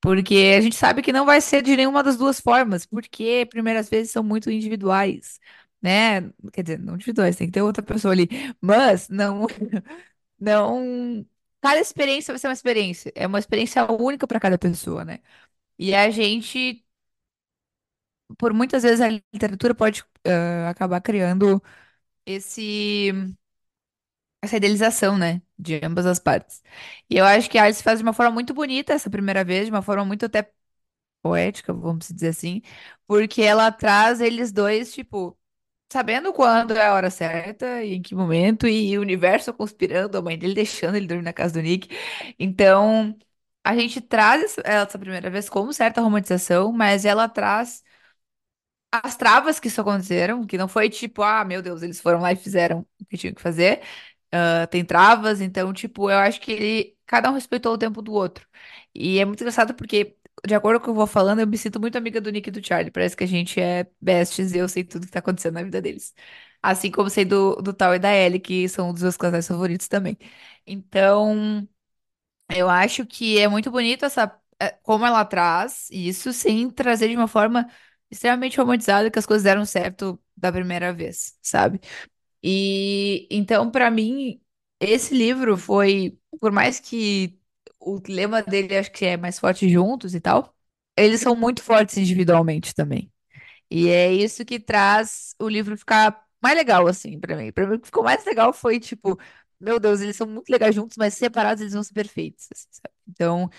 Porque 0.00 0.54
a 0.58 0.60
gente 0.60 0.76
sabe 0.76 1.02
que 1.02 1.12
não 1.12 1.26
vai 1.26 1.40
ser 1.40 1.62
de 1.62 1.76
nenhuma 1.76 2.02
das 2.02 2.16
duas 2.18 2.40
formas, 2.40 2.86
porque 2.86 3.46
primeiras 3.50 3.88
vezes 3.90 4.12
são 4.12 4.22
muito 4.24 4.50
individuais, 4.50 5.40
né? 5.82 6.22
Quer 6.52 6.62
dizer, 6.62 6.78
não 6.78 6.94
individuais, 6.94 7.36
tem 7.36 7.46
que 7.48 7.52
ter 7.52 7.62
outra 7.62 7.82
pessoa 7.82 8.12
ali. 8.12 8.28
Mas 8.60 9.08
não, 9.08 9.46
não. 10.40 11.26
Cada 11.62 11.80
experiência 11.80 12.32
vai 12.32 12.38
ser 12.38 12.48
uma 12.48 12.54
experiência. 12.54 13.12
É 13.14 13.26
uma 13.26 13.38
experiência 13.38 13.90
única 13.92 14.26
para 14.26 14.40
cada 14.40 14.58
pessoa, 14.58 15.04
né? 15.04 15.20
E 15.78 15.94
a 15.94 16.10
gente, 16.10 16.84
por 18.38 18.52
muitas 18.52 18.82
vezes, 18.82 19.00
a 19.00 19.08
literatura 19.32 19.74
pode 19.74 20.04
acabar 20.68 21.00
criando 21.00 21.62
esse, 22.26 23.12
essa 24.42 24.56
idealização, 24.56 25.18
né? 25.18 25.42
De 25.58 25.80
ambas 25.84 26.06
as 26.06 26.18
partes. 26.18 26.62
E 27.08 27.16
eu 27.16 27.24
acho 27.24 27.50
que 27.50 27.58
a 27.58 27.64
Alice 27.64 27.82
faz 27.82 27.98
de 27.98 28.02
uma 28.04 28.12
forma 28.12 28.32
muito 28.32 28.54
bonita 28.54 28.92
essa 28.92 29.10
primeira 29.10 29.44
vez, 29.44 29.66
de 29.66 29.70
uma 29.72 29.82
forma 29.82 30.04
muito 30.04 30.24
até 30.26 30.50
poética, 31.22 31.74
vamos 31.74 32.08
dizer 32.08 32.28
assim, 32.30 32.62
porque 33.06 33.42
ela 33.42 33.72
traz 33.72 34.20
eles 34.22 34.52
dois, 34.52 34.94
tipo, 34.94 35.38
sabendo 35.92 36.32
quando 36.32 36.72
é 36.76 36.86
a 36.86 36.94
hora 36.94 37.10
certa 37.10 37.82
e 37.84 37.94
em 37.94 38.02
que 38.02 38.14
momento, 38.14 38.66
e 38.68 38.96
o 38.98 39.00
universo 39.02 39.52
conspirando, 39.54 40.16
a 40.18 40.22
mãe 40.22 40.38
dele 40.38 40.54
deixando 40.54 40.96
ele 40.96 41.06
dormir 41.06 41.24
na 41.24 41.32
casa 41.32 41.54
do 41.54 41.62
Nick. 41.62 41.88
Então, 42.38 43.16
a 43.64 43.74
gente 43.76 44.00
traz 44.00 44.56
essa 44.64 44.98
primeira 44.98 45.30
vez 45.30 45.48
como 45.48 45.72
certa 45.72 46.00
romantização, 46.00 46.72
mas 46.72 47.04
ela 47.04 47.28
traz 47.28 47.82
as 48.92 49.16
travas 49.16 49.60
que 49.60 49.68
isso 49.68 49.80
aconteceram, 49.80 50.44
que 50.46 50.58
não 50.58 50.66
foi 50.68 50.90
tipo, 50.90 51.22
ah, 51.22 51.44
meu 51.44 51.62
Deus, 51.62 51.82
eles 51.82 52.00
foram 52.00 52.20
lá 52.20 52.32
e 52.32 52.36
fizeram 52.36 52.80
o 53.00 53.04
que 53.06 53.16
tinham 53.16 53.34
que 53.34 53.40
fazer. 53.42 53.82
Ah, 54.32 54.66
tem 54.68 54.84
travas, 54.84 55.40
então, 55.40 55.72
tipo, 55.72 56.10
eu 56.10 56.18
acho 56.18 56.40
que 56.40 56.52
ele, 56.52 56.98
cada 57.06 57.30
um 57.30 57.34
respeitou 57.34 57.74
o 57.74 57.78
tempo 57.78 58.02
do 58.02 58.12
outro. 58.12 58.46
E 58.94 59.18
é 59.18 59.24
muito 59.24 59.40
engraçado 59.42 59.74
porque, 59.74 60.16
de 60.46 60.54
acordo 60.54 60.78
com 60.80 60.84
o 60.84 60.86
que 60.86 60.90
eu 60.90 60.94
vou 60.94 61.06
falando, 61.06 61.40
eu 61.40 61.46
me 61.46 61.58
sinto 61.58 61.80
muito 61.80 61.96
amiga 61.98 62.20
do 62.20 62.30
Nick 62.30 62.48
e 62.48 62.52
do 62.52 62.64
Charlie. 62.66 62.90
Parece 62.90 63.16
que 63.16 63.24
a 63.24 63.26
gente 63.26 63.60
é 63.60 63.86
besties 64.00 64.52
e 64.52 64.58
eu 64.58 64.68
sei 64.68 64.84
tudo 64.84 65.06
que 65.06 65.12
tá 65.12 65.18
acontecendo 65.20 65.54
na 65.54 65.62
vida 65.62 65.80
deles. 65.82 66.14
Assim 66.62 66.90
como 66.90 67.10
sei 67.10 67.24
do, 67.24 67.56
do 67.56 67.72
Tal 67.72 67.94
e 67.94 67.98
da 67.98 68.14
Ellie, 68.14 68.40
que 68.40 68.68
são 68.68 68.90
um 68.90 68.92
dos 68.92 69.02
meus 69.02 69.16
casais 69.16 69.46
favoritos 69.48 69.88
também. 69.88 70.16
Então, 70.66 71.66
eu 72.50 72.68
acho 72.68 73.06
que 73.06 73.38
é 73.38 73.48
muito 73.48 73.70
bonito 73.70 74.04
essa, 74.04 74.36
é, 74.60 74.70
como 74.82 75.06
ela 75.06 75.24
traz 75.24 75.88
isso, 75.90 76.32
sem 76.32 76.70
trazer 76.70 77.08
de 77.08 77.16
uma 77.16 77.28
forma 77.28 77.68
extremamente 78.10 78.58
romantizada 78.58 79.10
que 79.10 79.18
as 79.18 79.26
coisas 79.26 79.44
deram 79.44 79.64
certo 79.64 80.20
da 80.36 80.50
primeira 80.52 80.92
vez, 80.92 81.38
sabe? 81.42 81.80
E 82.42 83.28
então, 83.30 83.70
para 83.70 83.90
mim, 83.90 84.42
esse 84.80 85.14
livro 85.14 85.56
foi, 85.56 86.18
por 86.40 86.52
mais 86.52 86.80
que 86.80 87.39
o 87.80 88.00
lema 88.08 88.42
dele 88.42 88.76
acho 88.78 88.92
que 88.92 89.04
é 89.06 89.16
mais 89.18 89.38
forte 89.40 89.68
juntos 89.68 90.14
e 90.14 90.20
tal, 90.20 90.54
eles 90.96 91.20
são 91.22 91.36
muito 91.36 91.62
fortes 91.62 91.96
individualmente 91.98 92.74
também. 92.74 93.12
E 93.70 93.88
é 93.88 94.12
isso 94.12 94.44
que 94.44 94.58
traz 94.60 95.34
o 95.40 95.48
livro 95.48 95.76
ficar 95.76 96.24
mais 96.42 96.56
legal, 96.56 96.86
assim, 96.86 97.18
pra 97.20 97.36
mim. 97.36 97.52
Pra 97.52 97.66
mim, 97.66 97.76
o 97.76 97.80
que 97.80 97.86
ficou 97.86 98.02
mais 98.04 98.24
legal 98.24 98.52
foi, 98.52 98.80
tipo, 98.80 99.18
meu 99.60 99.78
Deus, 99.80 100.00
eles 100.00 100.16
são 100.16 100.26
muito 100.26 100.48
legais 100.50 100.74
juntos, 100.74 100.96
mas 100.96 101.14
separados 101.14 101.60
eles 101.62 101.74
vão 101.74 101.82
ser 101.82 101.94
perfeitos, 101.94 102.48
assim, 102.52 102.68
sabe? 102.72 102.94
Então, 103.08 103.50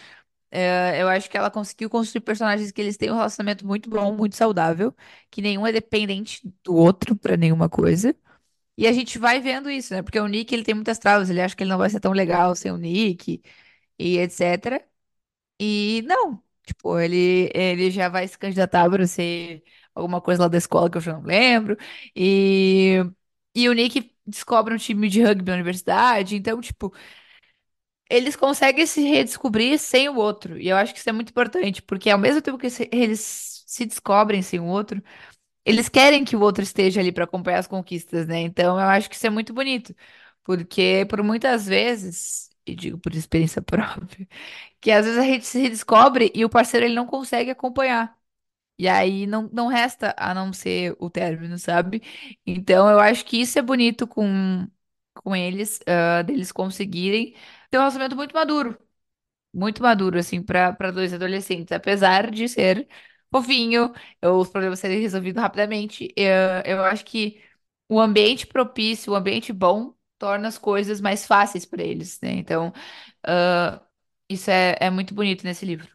é, 0.51 1.01
eu 1.01 1.07
acho 1.09 1.29
que 1.29 1.37
ela 1.37 1.51
conseguiu 1.51 1.89
construir 1.89 2.21
personagens 2.21 2.71
que 2.71 2.81
eles 2.81 2.97
têm 2.97 3.11
um 3.11 3.15
relacionamento 3.15 3.65
muito 3.65 3.89
bom, 3.89 4.15
muito 4.15 4.35
saudável, 4.35 4.95
que 5.29 5.41
nenhum 5.41 5.65
é 5.67 5.71
dependente 5.71 6.41
do 6.63 6.75
outro 6.75 7.15
pra 7.15 7.37
nenhuma 7.37 7.69
coisa. 7.69 8.15
E 8.77 8.87
a 8.87 8.93
gente 8.93 9.19
vai 9.19 9.39
vendo 9.41 9.69
isso, 9.69 9.93
né? 9.93 10.01
Porque 10.01 10.19
o 10.19 10.27
Nick, 10.27 10.53
ele 10.53 10.63
tem 10.63 10.75
muitas 10.75 10.97
travas, 10.99 11.29
ele 11.29 11.41
acha 11.41 11.55
que 11.55 11.63
ele 11.63 11.69
não 11.71 11.77
vai 11.77 11.89
ser 11.89 11.99
tão 11.99 12.11
legal 12.13 12.55
sem 12.55 12.71
o 12.71 12.77
Nick 12.77 13.41
e 14.01 14.17
etc. 14.19 14.85
E 15.59 16.03
não, 16.07 16.43
tipo, 16.65 16.99
ele, 16.99 17.51
ele 17.55 17.91
já 17.91 18.09
vai 18.09 18.27
se 18.27 18.37
candidatar 18.37 18.89
para 18.89 19.07
ser 19.07 19.63
alguma 19.95 20.21
coisa 20.21 20.43
lá 20.43 20.47
da 20.49 20.57
escola 20.57 20.89
que 20.89 20.97
eu 20.97 21.01
já 21.01 21.13
não 21.13 21.23
lembro. 21.23 21.77
E, 22.15 22.97
e 23.55 23.69
o 23.69 23.73
Nick 23.73 24.15
descobre 24.25 24.73
um 24.73 24.77
time 24.77 25.09
de 25.09 25.23
rugby 25.23 25.45
na 25.51 25.55
universidade, 25.55 26.35
então, 26.35 26.61
tipo, 26.61 26.93
eles 28.09 28.35
conseguem 28.35 28.85
se 28.85 29.01
redescobrir 29.01 29.79
sem 29.79 30.09
o 30.09 30.15
outro. 30.17 30.57
E 30.59 30.67
eu 30.69 30.75
acho 30.77 30.93
que 30.93 30.99
isso 30.99 31.09
é 31.09 31.13
muito 31.13 31.29
importante, 31.29 31.81
porque 31.81 32.09
ao 32.09 32.19
mesmo 32.19 32.41
tempo 32.41 32.57
que 32.57 32.69
se- 32.69 32.89
eles 32.91 33.63
se 33.67 33.85
descobrem 33.85 34.41
sem 34.41 34.59
o 34.59 34.65
outro, 34.65 35.01
eles 35.65 35.89
querem 35.89 36.25
que 36.25 36.35
o 36.37 36.41
outro 36.41 36.63
esteja 36.63 37.01
ali 37.01 37.11
para 37.13 37.25
acompanhar 37.25 37.59
as 37.59 37.67
conquistas, 37.67 38.27
né? 38.27 38.41
Então 38.41 38.79
eu 38.81 38.87
acho 38.89 39.09
que 39.09 39.17
isso 39.17 39.27
é 39.27 39.31
muito 39.31 39.53
bonito, 39.53 39.95
porque 40.45 41.07
por 41.09 41.23
muitas 41.23 41.67
vezes, 41.67 42.50
e 42.65 42.75
digo 42.75 42.97
por 42.99 43.13
experiência 43.15 43.61
própria, 43.63 44.27
que 44.81 44.91
às 44.91 45.05
vezes 45.05 45.19
a 45.19 45.25
gente 45.25 45.45
se 45.45 45.59
redescobre 45.61 46.31
e 46.35 46.45
o 46.45 46.49
parceiro 46.49 46.85
ele 46.85 46.95
não 46.95 47.07
consegue 47.07 47.51
acompanhar. 47.51 48.17
E 48.77 48.87
aí 48.89 49.27
não, 49.27 49.49
não 49.53 49.67
resta 49.67 50.15
a 50.17 50.33
não 50.33 50.53
ser 50.53 50.95
o 50.99 51.09
término, 51.09 51.57
sabe? 51.59 52.01
Então 52.45 52.89
eu 52.89 52.99
acho 52.99 53.25
que 53.25 53.39
isso 53.41 53.59
é 53.59 53.61
bonito 53.61 54.07
com, 54.07 54.67
com 55.15 55.35
eles, 55.35 55.79
ah, 55.87 56.21
deles 56.23 56.51
conseguirem 56.51 57.33
ter 57.69 57.77
um 57.77 57.81
relacionamento 57.81 58.15
muito 58.15 58.33
maduro 58.35 58.77
muito 59.53 59.81
maduro, 59.83 60.17
assim, 60.19 60.41
para 60.41 60.91
dois 60.91 61.13
adolescentes, 61.13 61.71
apesar 61.71 62.31
de 62.31 62.47
ser 62.47 62.87
fofinho, 63.31 63.93
os 64.23 64.49
problemas 64.49 64.79
serem 64.79 64.99
resolvidos 65.01 65.41
rapidamente. 65.41 66.13
Eu, 66.15 66.61
eu 66.65 66.83
acho 66.85 67.03
que 67.05 67.41
o 67.89 67.99
ambiente 67.99 68.47
propício, 68.47 69.13
o 69.13 69.15
ambiente 69.15 69.51
bom, 69.53 69.93
torna 70.21 70.47
as 70.47 70.57
coisas 70.57 71.01
mais 71.01 71.25
fáceis 71.25 71.65
para 71.65 71.83
eles, 71.83 72.19
né? 72.21 72.31
Então, 72.33 72.71
ah, 73.25 73.81
isso 74.29 74.51
é, 74.51 74.77
é 74.79 74.89
muito 74.91 75.13
bonito 75.15 75.43
nesse 75.45 75.65
livro. 75.65 75.89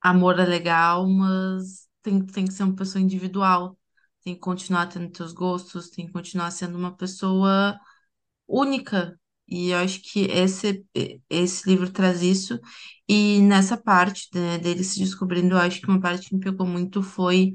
Amor 0.00 0.38
é 0.38 0.44
legal, 0.44 1.08
mas 1.08 1.88
tem, 2.02 2.24
tem 2.26 2.44
que 2.46 2.52
ser 2.52 2.62
uma 2.64 2.76
pessoa 2.76 3.00
individual. 3.02 3.78
Tem 4.22 4.34
que 4.34 4.40
continuar 4.40 4.86
tendo 4.88 5.10
teus 5.10 5.32
gostos, 5.32 5.90
tem 5.90 6.06
que 6.06 6.12
continuar 6.12 6.50
sendo 6.50 6.76
uma 6.78 6.94
pessoa 6.96 7.78
única. 8.48 9.18
E 9.48 9.70
eu 9.70 9.78
acho 9.78 10.00
que 10.02 10.22
esse, 10.26 10.86
esse 11.30 11.68
livro 11.70 11.90
traz 11.92 12.22
isso. 12.22 12.60
E 13.08 13.40
nessa 13.42 13.76
parte, 13.76 14.28
né, 14.34 14.58
dele 14.58 14.84
se 14.84 15.00
descobrindo, 15.00 15.54
eu 15.56 15.58
acho 15.60 15.80
que 15.80 15.88
uma 15.88 16.00
parte 16.00 16.28
que 16.28 16.34
me 16.36 16.40
pegou 16.42 16.66
muito 16.66 17.02
foi 17.02 17.52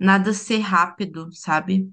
nada 0.00 0.34
ser 0.34 0.58
rápido, 0.60 1.30
sabe? 1.32 1.90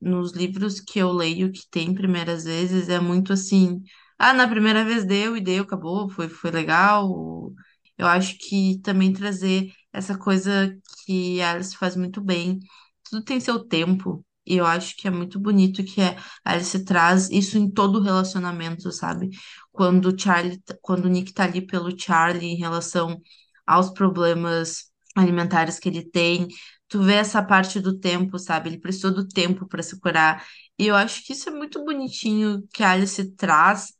Nos 0.00 0.32
livros 0.32 0.80
que 0.80 0.98
eu 0.98 1.12
leio 1.12 1.52
que 1.52 1.68
tem 1.70 1.94
primeiras 1.94 2.44
vezes 2.44 2.88
é 2.88 2.98
muito 3.00 3.32
assim, 3.32 3.82
ah, 4.18 4.32
na 4.32 4.48
primeira 4.48 4.84
vez 4.84 5.04
deu 5.04 5.36
e 5.36 5.40
deu, 5.40 5.64
acabou, 5.64 6.08
foi, 6.08 6.28
foi 6.28 6.50
legal. 6.50 7.52
Eu 7.96 8.06
acho 8.06 8.36
que 8.38 8.80
também 8.82 9.12
trazer 9.12 9.72
essa 9.92 10.18
coisa 10.18 10.76
que 11.04 11.40
a 11.40 11.52
Alice 11.52 11.76
faz 11.76 11.96
muito 11.96 12.20
bem, 12.20 12.58
tudo 13.04 13.24
tem 13.24 13.40
seu 13.40 13.64
tempo. 13.64 14.24
E 14.46 14.56
eu 14.56 14.66
acho 14.66 14.94
que 14.96 15.08
é 15.08 15.10
muito 15.10 15.40
bonito 15.40 15.82
que 15.84 16.02
a 16.02 16.16
Alice 16.44 16.84
traz 16.84 17.30
isso 17.30 17.56
em 17.56 17.70
todo 17.70 18.02
relacionamento, 18.02 18.92
sabe? 18.92 19.30
Quando 19.72 20.06
o 20.10 20.18
Charlie, 20.18 20.62
quando 20.82 21.06
o 21.06 21.08
Nick 21.08 21.32
tá 21.32 21.44
ali 21.44 21.66
pelo 21.66 21.98
Charlie 21.98 22.48
em 22.52 22.56
relação 22.56 23.20
aos 23.66 23.90
problemas 23.90 24.90
alimentares 25.16 25.78
que 25.78 25.88
ele 25.88 26.04
tem, 26.10 26.48
tu 26.94 27.02
vê 27.02 27.14
essa 27.14 27.42
parte 27.42 27.80
do 27.80 27.98
tempo, 27.98 28.38
sabe? 28.38 28.68
Ele 28.70 28.78
precisou 28.80 29.12
do 29.12 29.26
tempo 29.26 29.66
para 29.66 29.82
se 29.82 29.98
curar. 30.00 30.44
E 30.78 30.86
eu 30.86 30.94
acho 30.96 31.24
que 31.24 31.32
isso 31.32 31.48
é 31.48 31.52
muito 31.52 31.84
bonitinho 31.84 32.62
que 32.72 32.82
a 32.82 32.92
Alice 32.92 33.34
traz, 33.36 33.92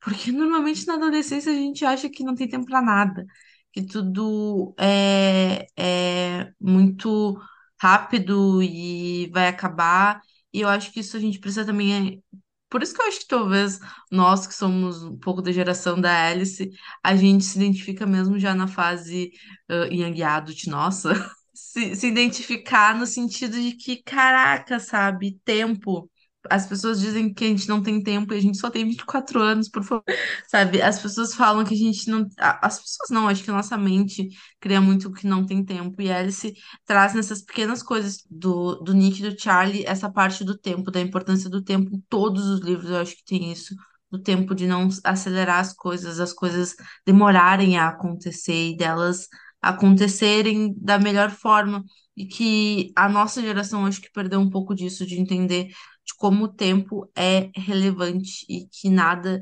porque 0.00 0.30
normalmente 0.32 0.86
na 0.86 0.94
adolescência 0.94 1.50
a 1.52 1.54
gente 1.54 1.84
acha 1.84 2.08
que 2.10 2.24
não 2.24 2.34
tem 2.34 2.48
tempo 2.48 2.66
para 2.66 2.82
nada, 2.82 3.24
que 3.72 3.82
tudo 3.82 4.74
é, 4.78 5.66
é 5.76 6.50
muito 6.60 7.40
rápido 7.80 8.62
e 8.62 9.30
vai 9.32 9.48
acabar. 9.48 10.20
E 10.52 10.60
eu 10.60 10.68
acho 10.68 10.92
que 10.92 11.00
isso 11.00 11.16
a 11.16 11.20
gente 11.20 11.38
precisa 11.38 11.64
também. 11.64 12.18
é- 12.18 12.38
Por 12.68 12.82
isso 12.82 12.94
que 12.94 13.02
eu 13.02 13.06
acho 13.08 13.20
que 13.20 13.26
talvez 13.28 13.78
nós, 14.10 14.46
que 14.46 14.54
somos 14.54 15.02
um 15.02 15.16
pouco 15.18 15.42
da 15.42 15.52
geração 15.52 16.00
da 16.00 16.28
Alice, 16.28 16.70
a 17.02 17.14
gente 17.16 17.44
se 17.44 17.56
identifica 17.58 18.06
mesmo 18.06 18.38
já 18.38 18.54
na 18.54 18.66
fase 18.68 19.30
uh, 19.70 19.92
young 19.92 20.22
adult 20.22 20.66
nossa 20.68 21.12
se, 21.72 21.96
se 21.96 22.06
identificar 22.06 22.94
no 22.98 23.06
sentido 23.06 23.58
de 23.60 23.72
que, 23.72 24.02
caraca, 24.02 24.78
sabe, 24.78 25.40
tempo. 25.44 26.10
As 26.50 26.66
pessoas 26.66 27.00
dizem 27.00 27.32
que 27.32 27.44
a 27.44 27.48
gente 27.48 27.68
não 27.68 27.82
tem 27.82 28.02
tempo 28.02 28.34
e 28.34 28.36
a 28.36 28.40
gente 28.40 28.58
só 28.58 28.68
tem 28.68 28.84
24 28.84 29.40
anos, 29.40 29.68
por 29.70 29.82
favor. 29.82 30.04
Sabe, 30.48 30.82
as 30.82 31.00
pessoas 31.00 31.34
falam 31.34 31.64
que 31.64 31.72
a 31.74 31.76
gente 31.76 32.10
não. 32.10 32.26
As 32.38 32.78
pessoas 32.78 33.10
não, 33.10 33.28
acho 33.28 33.42
que 33.42 33.50
a 33.50 33.54
nossa 33.54 33.78
mente 33.78 34.28
cria 34.60 34.80
muito 34.80 35.10
que 35.12 35.26
não 35.26 35.46
tem 35.46 35.64
tempo. 35.64 36.02
E 36.02 36.10
a 36.12 36.18
Alice 36.18 36.52
traz 36.84 37.14
nessas 37.14 37.42
pequenas 37.42 37.82
coisas 37.82 38.22
do, 38.28 38.74
do 38.76 38.92
Nick 38.92 39.22
e 39.24 39.30
do 39.30 39.40
Charlie 39.40 39.84
essa 39.86 40.10
parte 40.12 40.44
do 40.44 40.58
tempo, 40.58 40.90
da 40.90 41.00
importância 41.00 41.48
do 41.48 41.62
tempo 41.62 41.94
em 41.94 42.00
todos 42.08 42.44
os 42.48 42.60
livros. 42.60 42.90
Eu 42.90 42.98
acho 42.98 43.16
que 43.16 43.24
tem 43.24 43.50
isso. 43.50 43.74
Do 44.10 44.18
tempo 44.18 44.54
de 44.54 44.66
não 44.66 44.88
acelerar 45.04 45.60
as 45.60 45.72
coisas, 45.72 46.20
as 46.20 46.34
coisas 46.34 46.74
demorarem 47.06 47.78
a 47.78 47.88
acontecer 47.88 48.72
e 48.72 48.76
delas 48.76 49.26
acontecerem 49.62 50.74
da 50.78 50.98
melhor 50.98 51.30
forma. 51.30 51.84
e 52.16 52.26
que 52.26 52.92
a 52.94 53.08
nossa 53.08 53.40
geração 53.40 53.86
acho 53.86 54.00
que 54.02 54.12
perdeu 54.12 54.38
um 54.40 54.50
pouco 54.50 54.74
disso, 54.74 55.06
de 55.06 55.18
entender 55.18 55.68
de 55.68 56.14
como 56.18 56.44
o 56.44 56.48
tempo 56.48 57.10
é 57.16 57.50
relevante 57.56 58.44
e 58.48 58.66
que 58.68 58.90
nada, 58.90 59.40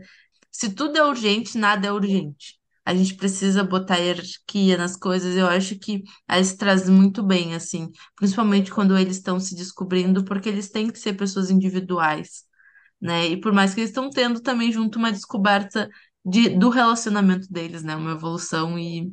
se 0.50 0.72
tudo 0.74 0.96
é 0.98 1.04
urgente, 1.04 1.56
nada 1.58 1.86
é 1.86 1.92
urgente. 1.92 2.58
A 2.84 2.94
gente 2.94 3.14
precisa 3.14 3.62
botar 3.62 3.96
hierarquia 3.98 4.76
nas 4.76 4.96
coisas. 4.96 5.36
Eu 5.36 5.46
acho 5.46 5.78
que 5.78 6.02
eles 6.30 6.54
trazem 6.56 6.94
muito 6.94 7.22
bem, 7.22 7.54
assim, 7.54 7.90
principalmente 8.16 8.70
quando 8.72 8.96
eles 8.96 9.16
estão 9.16 9.38
se 9.38 9.54
descobrindo, 9.54 10.24
porque 10.24 10.48
eles 10.48 10.70
têm 10.70 10.90
que 10.90 10.98
ser 10.98 11.14
pessoas 11.14 11.50
individuais, 11.50 12.44
né? 13.00 13.28
E 13.28 13.36
por 13.40 13.52
mais 13.52 13.74
que 13.74 13.80
eles 13.80 13.90
estão 13.90 14.10
tendo 14.10 14.40
também 14.40 14.72
junto 14.72 14.98
uma 14.98 15.12
descoberta 15.12 15.88
de, 16.24 16.50
do 16.50 16.68
relacionamento 16.70 17.48
deles, 17.52 17.82
né? 17.82 17.96
Uma 17.96 18.12
evolução 18.12 18.78
e, 18.78 19.12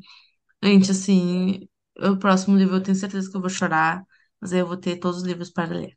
gente, 0.68 0.92
assim, 0.92 1.68
o 2.00 2.18
próximo 2.18 2.58
livro 2.58 2.76
eu 2.78 2.84
tenho 2.84 2.96
certeza 2.96 3.30
que 3.30 3.36
eu 3.38 3.42
vou 3.42 3.50
chorar, 3.50 4.04
mas 4.42 4.54
aí 4.54 4.60
eu 4.60 4.68
vou 4.68 4.78
ter 4.78 4.98
todos 4.98 5.18
os 5.22 5.24
livros 5.28 5.50
para 5.52 5.74
ler. 5.74 5.94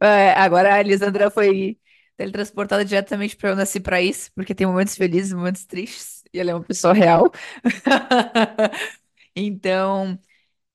É, 0.00 0.32
agora 0.32 0.74
a 0.74 0.80
Elisandra 0.80 1.30
foi 1.30 1.78
teletransportada 2.16 2.84
diretamente 2.84 3.36
para 3.36 3.50
Eu 3.50 3.56
Nasci 3.56 3.80
Pra 3.80 4.00
Isso, 4.02 4.30
porque 4.34 4.54
tem 4.54 4.66
momentos 4.66 4.96
felizes, 4.96 5.32
momentos 5.32 5.64
tristes, 5.66 6.22
e 6.32 6.38
ela 6.40 6.50
é 6.50 6.54
uma 6.54 6.64
pessoa 6.64 6.92
real. 6.94 7.30
Então, 9.36 10.18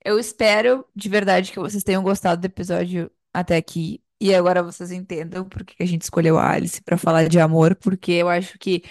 eu 0.03 0.19
espero 0.19 0.85
de 0.95 1.09
verdade 1.09 1.51
que 1.51 1.59
vocês 1.59 1.83
tenham 1.83 2.03
gostado 2.03 2.41
do 2.41 2.45
episódio 2.45 3.11
até 3.33 3.57
aqui. 3.57 4.03
E 4.21 4.33
agora 4.33 4.63
vocês 4.63 4.91
entendam 4.91 5.47
por 5.47 5.65
que 5.65 5.81
a 5.83 5.85
gente 5.85 6.03
escolheu 6.03 6.37
a 6.39 6.51
Alice 6.51 6.81
para 6.81 6.97
falar 6.97 7.27
de 7.27 7.39
amor, 7.39 7.75
porque 7.75 8.13
eu 8.13 8.29
acho 8.29 8.57
que 8.59 8.83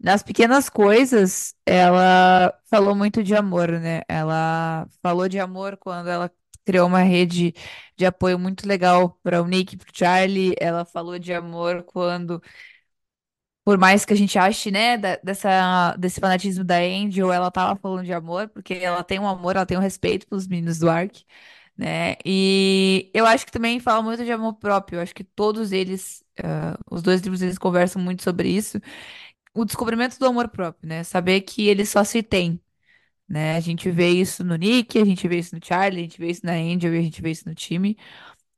nas 0.00 0.22
pequenas 0.22 0.68
coisas 0.68 1.54
ela 1.66 2.54
falou 2.70 2.94
muito 2.94 3.22
de 3.22 3.34
amor, 3.34 3.70
né? 3.80 4.02
Ela 4.08 4.86
falou 5.02 5.28
de 5.28 5.38
amor 5.38 5.76
quando 5.76 6.08
ela 6.08 6.30
criou 6.64 6.86
uma 6.86 7.00
rede 7.02 7.54
de 7.96 8.06
apoio 8.06 8.38
muito 8.38 8.66
legal 8.68 9.18
para 9.22 9.42
o 9.42 9.46
Nick 9.46 9.76
para 9.76 9.88
o 9.90 9.96
Charlie. 9.96 10.54
Ela 10.60 10.84
falou 10.84 11.18
de 11.18 11.32
amor 11.32 11.82
quando 11.84 12.42
por 13.64 13.76
mais 13.78 14.04
que 14.04 14.12
a 14.14 14.16
gente 14.16 14.38
ache, 14.38 14.70
né, 14.70 14.96
da- 14.96 15.16
dessa, 15.22 15.94
desse 15.98 16.20
fanatismo 16.20 16.64
da 16.64 16.78
Angel, 16.78 17.30
ela 17.32 17.50
tava 17.50 17.78
falando 17.78 18.04
de 18.04 18.12
amor, 18.12 18.48
porque 18.48 18.74
ela 18.74 19.04
tem 19.04 19.18
um 19.18 19.28
amor, 19.28 19.56
ela 19.56 19.66
tem 19.66 19.76
um 19.76 19.80
respeito 19.80 20.26
pelos 20.26 20.46
meninos 20.46 20.78
do 20.78 20.88
Ark, 20.88 21.22
né? 21.76 22.16
E 22.24 23.10
eu 23.14 23.26
acho 23.26 23.44
que 23.46 23.52
também 23.52 23.78
fala 23.80 24.02
muito 24.02 24.24
de 24.24 24.32
amor 24.32 24.54
próprio. 24.54 24.96
Eu 24.98 25.02
acho 25.02 25.14
que 25.14 25.22
todos 25.24 25.70
eles, 25.72 26.24
ah, 26.42 26.78
os 26.90 27.02
dois 27.02 27.20
livros, 27.20 27.42
eles 27.42 27.58
conversam 27.58 28.00
muito 28.02 28.22
sobre 28.22 28.48
isso. 28.48 28.80
O 29.58 29.64
descobrimento 29.64 30.18
do 30.18 30.26
amor 30.26 30.48
próprio, 30.48 30.88
né? 30.88 31.04
Saber 31.04 31.40
que 31.42 31.66
ele 31.68 31.84
só 31.86 32.04
se 32.04 32.22
tem, 32.22 32.60
né? 33.28 33.56
A 33.56 33.60
gente 33.60 33.90
vê 33.90 34.10
isso 34.10 34.44
no 34.44 34.56
Nick, 34.56 34.98
a 35.00 35.04
gente 35.04 35.28
vê 35.28 35.38
isso 35.38 35.54
no 35.56 35.64
Charlie, 35.64 36.00
a 36.00 36.04
gente 36.04 36.20
vê 36.20 36.30
isso 36.30 36.46
na 36.46 36.52
Angel 36.54 36.94
e 36.94 36.98
a 36.98 37.02
gente 37.02 37.22
vê 37.22 37.30
isso 37.32 37.48
no 37.48 37.54
time 37.54 37.96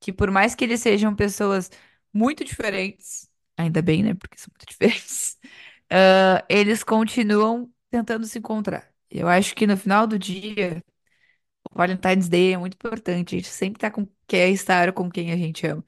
que 0.01 0.13
por 0.13 0.31
mais 0.31 0.55
que 0.55 0.65
eles 0.65 0.81
sejam 0.83 1.15
pessoas 1.17 1.71
muito 2.13 2.45
diferentes, 2.45 3.29
ainda 3.57 3.83
bem, 3.83 4.03
né? 4.03 4.15
Porque 4.15 4.39
são 4.39 4.51
muito 4.53 4.67
diferentes, 4.71 5.39
ah, 5.91 6.45
eles 6.49 6.85
continuam 6.85 7.71
tentando 7.91 8.27
se 8.27 8.39
encontrar. 8.39 8.91
Eu 9.11 9.29
acho 9.29 9.55
que 9.57 9.67
no 9.67 9.77
final 9.77 10.07
do 10.07 10.19
dia, 10.19 10.83
o 11.71 11.77
Valentine's 11.79 12.29
Day 12.29 12.55
é 12.55 12.59
muito 12.59 12.75
importante. 12.75 13.37
A 13.37 13.39
gente 13.39 13.49
sempre 13.51 13.81
tá 13.81 13.91
com, 13.91 14.07
quer 14.27 14.51
estar 14.51 14.93
com 14.93 15.11
quem 15.11 15.33
a 15.33 15.37
gente 15.37 15.67
ama. 15.67 15.85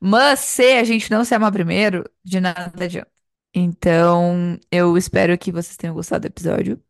Mas 0.00 0.40
se 0.40 0.74
a 0.78 0.84
gente 0.84 1.10
não 1.10 1.24
se 1.24 1.34
amar 1.34 1.52
primeiro, 1.52 2.04
de 2.24 2.40
nada 2.40 2.84
adianta. 2.84 3.13
Então, 3.54 4.58
eu 4.70 4.96
espero 4.96 5.38
que 5.38 5.52
vocês 5.52 5.76
tenham 5.76 5.94
gostado 5.94 6.22
do 6.22 6.26
episódio, 6.26 6.82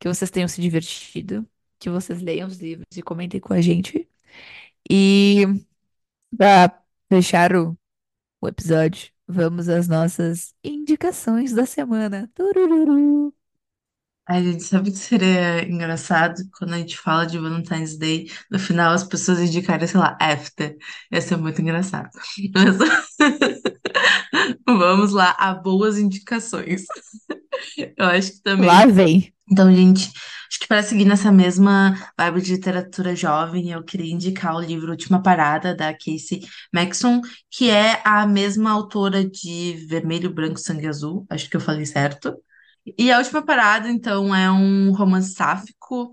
que 0.00 0.08
vocês 0.08 0.30
tenham 0.30 0.48
se 0.48 0.60
divertido, 0.60 1.48
que 1.78 1.90
vocês 1.90 2.22
leiam 2.22 2.48
os 2.48 2.58
livros 2.58 2.86
e 2.96 3.02
comentem 3.02 3.40
com 3.40 3.54
a 3.54 3.60
gente. 3.60 4.08
E 4.90 5.44
para 6.36 6.82
fechar 7.10 7.54
o 7.56 7.76
o 8.40 8.48
episódio, 8.48 9.10
vamos 9.26 9.68
às 9.68 9.88
nossas 9.88 10.54
indicações 10.64 11.52
da 11.52 11.66
semana. 11.66 12.30
Turururu. 12.34 13.34
A 14.28 14.40
gente 14.40 14.62
sabe 14.62 14.90
que 14.92 14.98
seria 14.98 15.68
engraçado 15.68 16.42
quando 16.58 16.74
a 16.74 16.78
gente 16.78 16.96
fala 16.96 17.26
de 17.26 17.38
Valentine's 17.38 17.98
Day, 17.98 18.30
no 18.50 18.58
final 18.58 18.92
as 18.92 19.04
pessoas 19.04 19.40
indicarem, 19.40 19.86
sei 19.86 20.00
lá, 20.00 20.16
after. 20.20 20.76
Ia 21.10 21.20
ser 21.20 21.36
muito 21.36 21.60
engraçado. 21.60 22.10
Mas 22.54 22.78
vamos 24.78 25.12
lá 25.12 25.36
a 25.38 25.54
boas 25.54 25.98
indicações. 25.98 26.84
Eu 27.96 28.06
acho 28.06 28.32
que 28.32 28.42
também. 28.42 28.66
Lá 28.66 28.86
vem. 28.86 29.32
Então, 29.50 29.72
gente, 29.74 30.10
acho 30.48 30.60
que 30.60 30.66
para 30.66 30.82
seguir 30.82 31.04
nessa 31.04 31.30
mesma 31.30 31.94
vibe 32.18 32.40
de 32.40 32.52
literatura 32.52 33.14
jovem, 33.14 33.70
eu 33.70 33.84
queria 33.84 34.12
indicar 34.12 34.56
o 34.56 34.60
livro 34.60 34.90
Última 34.90 35.22
Parada, 35.22 35.74
da 35.74 35.92
Casey 35.92 36.40
Maxon, 36.72 37.20
que 37.50 37.68
é 37.68 38.00
a 38.02 38.26
mesma 38.26 38.70
autora 38.70 39.24
de 39.28 39.84
Vermelho, 39.88 40.32
Branco, 40.32 40.58
Sangue 40.58 40.86
Azul. 40.86 41.26
Acho 41.28 41.50
que 41.50 41.56
eu 41.56 41.60
falei 41.60 41.84
certo. 41.84 42.34
E 42.98 43.12
a 43.12 43.18
última 43.18 43.42
parada, 43.42 43.88
então, 43.88 44.34
é 44.34 44.50
um 44.50 44.92
romance 44.92 45.34
sáfico. 45.34 46.10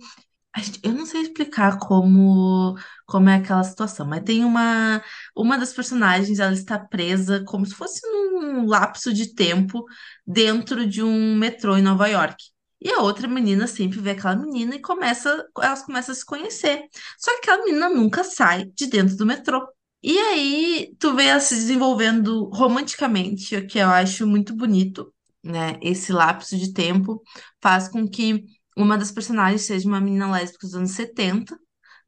Eu 0.84 0.94
não 0.94 1.06
sei 1.06 1.22
explicar 1.22 1.78
como, 1.80 2.76
como 3.06 3.30
é 3.30 3.36
aquela 3.36 3.64
situação, 3.64 4.06
mas 4.08 4.24
tem 4.24 4.44
uma, 4.44 5.02
uma 5.36 5.58
das 5.58 5.74
personagens, 5.74 6.40
ela 6.40 6.54
está 6.54 6.78
presa 6.78 7.44
como 7.46 7.66
se 7.66 7.76
fosse 7.76 8.02
num 8.08 8.66
lapso 8.66 9.14
de 9.14 9.34
tempo 9.34 9.86
dentro 10.26 10.86
de 10.88 11.04
um 11.04 11.36
metrô 11.36 11.78
em 11.78 11.82
Nova 11.82 12.08
York. 12.08 12.44
E 12.82 12.90
a 12.92 13.02
outra 13.02 13.28
menina 13.28 13.68
sempre 13.68 14.00
vê 14.00 14.12
aquela 14.12 14.36
menina 14.36 14.76
e 14.76 14.82
começa, 14.82 15.46
elas 15.62 15.84
começam 15.84 16.14
a 16.14 16.16
se 16.16 16.26
conhecer. 16.26 16.84
Só 17.18 17.32
que 17.34 17.38
aquela 17.50 17.64
menina 17.66 17.90
nunca 17.90 18.24
sai 18.24 18.66
de 18.76 18.88
dentro 18.88 19.16
do 19.18 19.26
metrô. 19.26 19.68
E 20.02 20.18
aí 20.18 20.96
tu 21.00 21.14
vê 21.16 21.26
ela 21.26 21.40
se 21.42 21.56
desenvolvendo 21.56 22.50
romanticamente, 22.54 23.56
o 23.56 23.68
que 23.68 23.80
eu 23.80 23.90
acho 23.90 24.26
muito 24.26 24.56
bonito, 24.56 25.14
né? 25.44 25.78
Esse 25.82 26.12
lapso 26.14 26.58
de 26.58 26.74
tempo 26.74 27.22
faz 27.62 27.90
com 27.90 28.08
que 28.08 28.46
uma 28.82 28.98
das 28.98 29.12
personagens 29.12 29.64
seja 29.64 29.88
uma 29.88 30.02
menina 30.02 30.32
lésbica 30.32 30.68
dos 30.68 30.76
anos 30.76 30.92
70, 30.92 31.58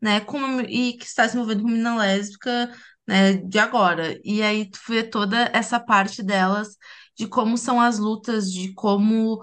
né? 0.01 0.19
Com 0.21 0.37
uma- 0.37 0.63
e 0.63 0.93
que 0.97 1.05
está 1.05 1.27
se 1.27 1.35
envolvendo 1.35 1.61
com 1.61 1.67
uma 1.67 1.73
menina 1.73 1.95
lésbica, 1.97 2.73
né, 3.07 3.33
de 3.37 3.59
agora. 3.59 4.19
E 4.23 4.41
aí 4.43 4.69
tu 4.69 4.79
vê 4.87 5.03
toda 5.03 5.49
essa 5.53 5.79
parte 5.79 6.23
delas, 6.23 6.77
de 7.17 7.27
como 7.27 7.57
são 7.57 7.79
as 7.81 7.99
lutas, 7.99 8.51
de 8.51 8.73
como 8.73 9.41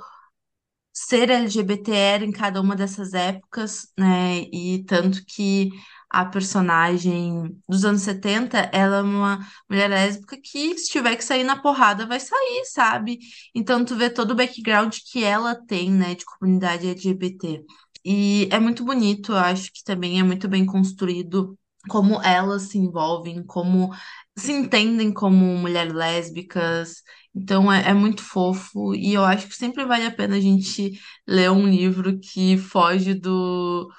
ser 0.92 1.30
LGBT 1.30 1.92
era 1.92 2.24
em 2.24 2.32
cada 2.32 2.60
uma 2.60 2.74
dessas 2.76 3.14
épocas, 3.14 3.88
né? 3.98 4.40
E 4.52 4.84
tanto 4.86 5.24
que 5.26 5.70
a 6.10 6.24
personagem 6.24 7.56
dos 7.68 7.84
anos 7.84 8.02
70, 8.02 8.70
ela 8.72 8.98
é 8.98 9.02
uma 9.02 9.38
mulher 9.68 9.88
lésbica 9.90 10.36
que, 10.42 10.76
se 10.78 10.90
tiver 10.90 11.16
que 11.16 11.24
sair 11.24 11.44
na 11.44 11.60
porrada, 11.60 12.06
vai 12.06 12.18
sair, 12.20 12.64
sabe? 12.66 13.18
Então, 13.54 13.84
tu 13.84 13.94
vê 13.96 14.08
todo 14.10 14.30
o 14.32 14.34
background 14.34 14.94
que 15.10 15.22
ela 15.22 15.54
tem, 15.66 15.90
né, 15.90 16.14
de 16.14 16.24
comunidade 16.24 16.88
LGBT. 16.88 17.64
E 18.04 18.48
é 18.50 18.58
muito 18.58 18.84
bonito, 18.84 19.32
eu 19.32 19.38
acho 19.38 19.70
que 19.72 19.84
também 19.84 20.18
é 20.18 20.22
muito 20.22 20.48
bem 20.48 20.64
construído 20.64 21.58
como 21.88 22.20
elas 22.22 22.62
se 22.62 22.78
envolvem, 22.78 23.42
como 23.44 23.90
se 24.36 24.52
entendem 24.52 25.12
como 25.12 25.44
mulheres 25.56 25.92
lésbicas. 25.92 27.02
Então, 27.34 27.70
é, 27.72 27.90
é 27.90 27.94
muito 27.94 28.22
fofo 28.22 28.94
e 28.94 29.14
eu 29.14 29.24
acho 29.24 29.46
que 29.48 29.54
sempre 29.54 29.84
vale 29.84 30.06
a 30.06 30.10
pena 30.10 30.36
a 30.36 30.40
gente 30.40 30.98
ler 31.26 31.50
um 31.50 31.66
livro 31.68 32.18
que 32.18 32.56
foge 32.56 33.14
do 33.14 33.90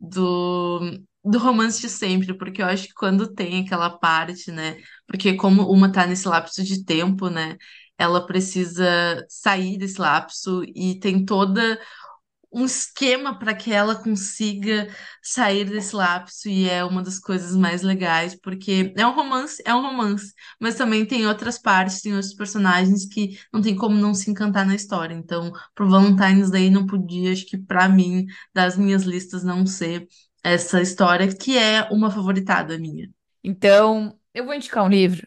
do, 0.00 0.80
do 1.24 1.38
romance 1.38 1.80
de 1.80 1.88
sempre, 1.88 2.34
porque 2.36 2.60
eu 2.62 2.66
acho 2.66 2.86
que 2.88 2.94
quando 2.94 3.32
tem 3.34 3.64
aquela 3.64 3.90
parte, 3.90 4.50
né? 4.52 4.76
Porque 5.06 5.34
como 5.34 5.62
uma 5.70 5.90
tá 5.90 6.06
nesse 6.06 6.28
lapso 6.28 6.62
de 6.62 6.84
tempo, 6.84 7.28
né? 7.30 7.56
Ela 7.98 8.26
precisa 8.26 9.24
sair 9.28 9.78
desse 9.78 10.00
lapso 10.00 10.62
e 10.74 10.98
tem 11.00 11.24
toda 11.24 11.80
um 12.52 12.64
esquema 12.64 13.36
para 13.36 13.52
que 13.54 13.72
ela 13.72 13.96
consiga 13.96 14.88
sair 15.20 15.64
desse 15.64 15.94
lapso 15.96 16.48
e 16.48 16.68
é 16.68 16.84
uma 16.84 17.02
das 17.02 17.18
coisas 17.18 17.56
mais 17.56 17.82
legais, 17.82 18.36
porque 18.40 18.92
é 18.96 19.04
um 19.06 19.12
romance, 19.12 19.60
é 19.66 19.74
um 19.74 19.82
romance, 19.82 20.32
mas 20.60 20.76
também 20.76 21.04
tem 21.04 21.26
outras 21.26 21.58
partes, 21.58 22.00
tem 22.00 22.12
outros 22.14 22.32
personagens 22.34 23.06
que 23.06 23.38
não 23.52 23.60
tem 23.60 23.74
como 23.74 23.96
não 23.96 24.14
se 24.14 24.30
encantar 24.30 24.64
na 24.64 24.74
história. 24.76 25.14
Então, 25.14 25.52
pro 25.74 25.90
Valentine's 25.90 26.48
Day 26.50 26.70
não 26.70 26.86
podia, 26.86 27.32
acho 27.32 27.44
que 27.46 27.58
para 27.58 27.88
mim, 27.88 28.24
das 28.54 28.76
minhas 28.76 29.02
listas 29.02 29.42
não 29.42 29.66
ser 29.66 30.06
essa 30.44 30.82
história 30.82 31.34
que 31.34 31.58
é 31.58 31.84
uma 31.90 32.10
favoritada 32.10 32.78
minha. 32.78 33.10
Então, 33.44 34.18
eu 34.34 34.44
vou 34.46 34.54
indicar 34.54 34.84
um 34.84 34.88
livro 34.88 35.26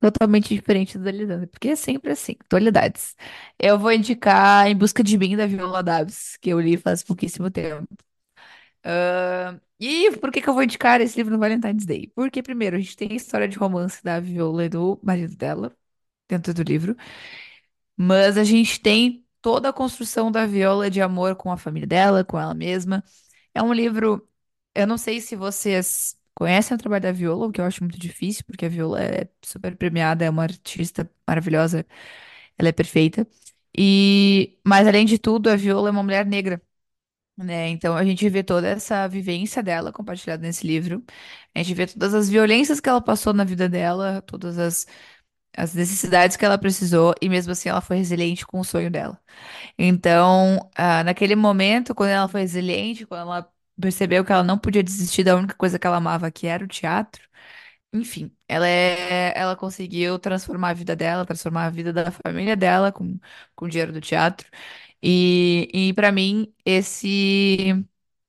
totalmente 0.00 0.54
diferente 0.54 0.98
do 0.98 1.04
da 1.04 1.12
Lisandra, 1.12 1.46
porque 1.48 1.70
é 1.70 1.76
sempre 1.76 2.12
assim, 2.12 2.36
atualidades. 2.40 3.16
Eu 3.58 3.78
vou 3.78 3.92
indicar 3.92 4.68
Em 4.68 4.76
Busca 4.76 5.02
de 5.04 5.18
Mim, 5.18 5.36
da 5.36 5.46
Viola 5.46 5.82
Davis, 5.82 6.36
que 6.40 6.50
eu 6.50 6.60
li 6.60 6.76
faz 6.76 7.02
pouquíssimo 7.02 7.50
tempo. 7.50 7.88
Ah, 8.84 9.58
e 9.78 10.10
por 10.18 10.30
que 10.30 10.40
que 10.42 10.48
eu 10.48 10.54
vou 10.54 10.62
indicar 10.62 11.00
esse 11.00 11.16
livro 11.16 11.32
no 11.32 11.38
Valentine's 11.38 11.84
Day? 11.86 12.08
Porque, 12.14 12.42
primeiro, 12.42 12.76
a 12.76 12.80
gente 12.80 12.96
tem 12.96 13.12
a 13.12 13.14
história 13.16 13.48
de 13.48 13.56
romance 13.58 14.02
da 14.02 14.20
Viola 14.20 14.64
e 14.64 14.68
do 14.68 14.98
marido 15.02 15.36
dela 15.36 15.74
dentro 16.28 16.54
do 16.54 16.62
livro, 16.62 16.96
mas 17.96 18.36
a 18.38 18.44
gente 18.44 18.80
tem 18.80 19.26
toda 19.42 19.68
a 19.70 19.72
construção 19.72 20.30
da 20.30 20.46
Viola 20.46 20.90
de 20.90 21.00
amor 21.00 21.36
com 21.36 21.50
a 21.52 21.56
família 21.56 21.86
dela, 21.86 22.24
com 22.24 22.38
ela 22.38 22.54
mesma. 22.54 23.04
É 23.54 23.62
um 23.62 23.72
livro, 23.72 24.28
eu 24.74 24.86
não 24.86 24.98
sei 24.98 25.20
se 25.20 25.36
vocês 25.36 26.18
conhecem 26.34 26.74
o 26.74 26.78
trabalho 26.78 27.02
da 27.02 27.12
Viola, 27.12 27.46
o 27.46 27.52
que 27.52 27.60
eu 27.60 27.64
acho 27.64 27.82
muito 27.84 27.98
difícil, 27.98 28.44
porque 28.46 28.66
a 28.66 28.68
Viola 28.68 29.02
é 29.02 29.28
super 29.44 29.76
premiada, 29.76 30.24
é 30.24 30.30
uma 30.30 30.42
artista 30.44 31.10
maravilhosa, 31.26 31.86
ela 32.58 32.68
é 32.70 32.72
perfeita. 32.72 33.26
E, 33.76 34.58
mas 34.66 34.86
além 34.88 35.06
de 35.06 35.18
tudo, 35.18 35.50
a 35.50 35.56
Viola 35.56 35.88
é 35.88 35.92
uma 35.92 36.02
mulher 36.02 36.26
negra, 36.26 36.62
né? 37.36 37.68
Então 37.70 37.96
a 37.96 38.04
gente 38.04 38.28
vê 38.28 38.42
toda 38.42 38.68
essa 38.68 39.06
vivência 39.08 39.62
dela 39.62 39.92
compartilhada 39.92 40.42
nesse 40.42 40.66
livro. 40.66 41.04
A 41.54 41.62
gente 41.62 41.74
vê 41.74 41.86
todas 41.86 42.14
as 42.14 42.28
violências 42.28 42.80
que 42.80 42.88
ela 42.88 43.00
passou 43.00 43.32
na 43.32 43.44
vida 43.44 43.68
dela, 43.68 44.22
todas 44.22 44.58
as, 44.58 44.86
as 45.56 45.74
necessidades 45.74 46.36
que 46.36 46.44
ela 46.44 46.58
precisou, 46.58 47.14
e 47.20 47.28
mesmo 47.28 47.52
assim 47.52 47.68
ela 47.68 47.80
foi 47.80 47.96
resiliente 47.98 48.46
com 48.46 48.60
o 48.60 48.64
sonho 48.64 48.90
dela. 48.90 49.20
Então, 49.78 50.70
ah, 50.76 51.04
naquele 51.04 51.36
momento, 51.36 51.94
quando 51.94 52.10
ela 52.10 52.28
foi 52.28 52.42
resiliente, 52.42 53.06
quando 53.06 53.22
ela 53.22 53.52
percebeu 53.80 54.24
que 54.24 54.32
ela 54.32 54.44
não 54.44 54.58
podia 54.58 54.82
desistir 54.82 55.24
da 55.24 55.36
única 55.36 55.54
coisa 55.54 55.78
que 55.78 55.86
ela 55.86 55.96
amava, 55.98 56.30
que 56.30 56.46
era 56.46 56.64
o 56.64 56.68
teatro, 56.68 57.22
enfim, 57.92 58.30
ela, 58.48 58.68
é, 58.68 59.32
ela 59.38 59.56
conseguiu 59.56 60.18
transformar 60.18 60.70
a 60.70 60.74
vida 60.74 60.94
dela, 60.96 61.26
transformar 61.26 61.66
a 61.66 61.70
vida 61.70 61.92
da 61.92 62.10
família 62.12 62.56
dela 62.56 62.92
com, 62.92 63.18
com 63.56 63.64
o 63.66 63.68
dinheiro 63.68 63.92
do 63.92 64.00
teatro. 64.00 64.48
E, 65.02 65.68
e 65.74 65.92
para 65.94 66.12
mim, 66.12 66.52
esse 66.64 67.74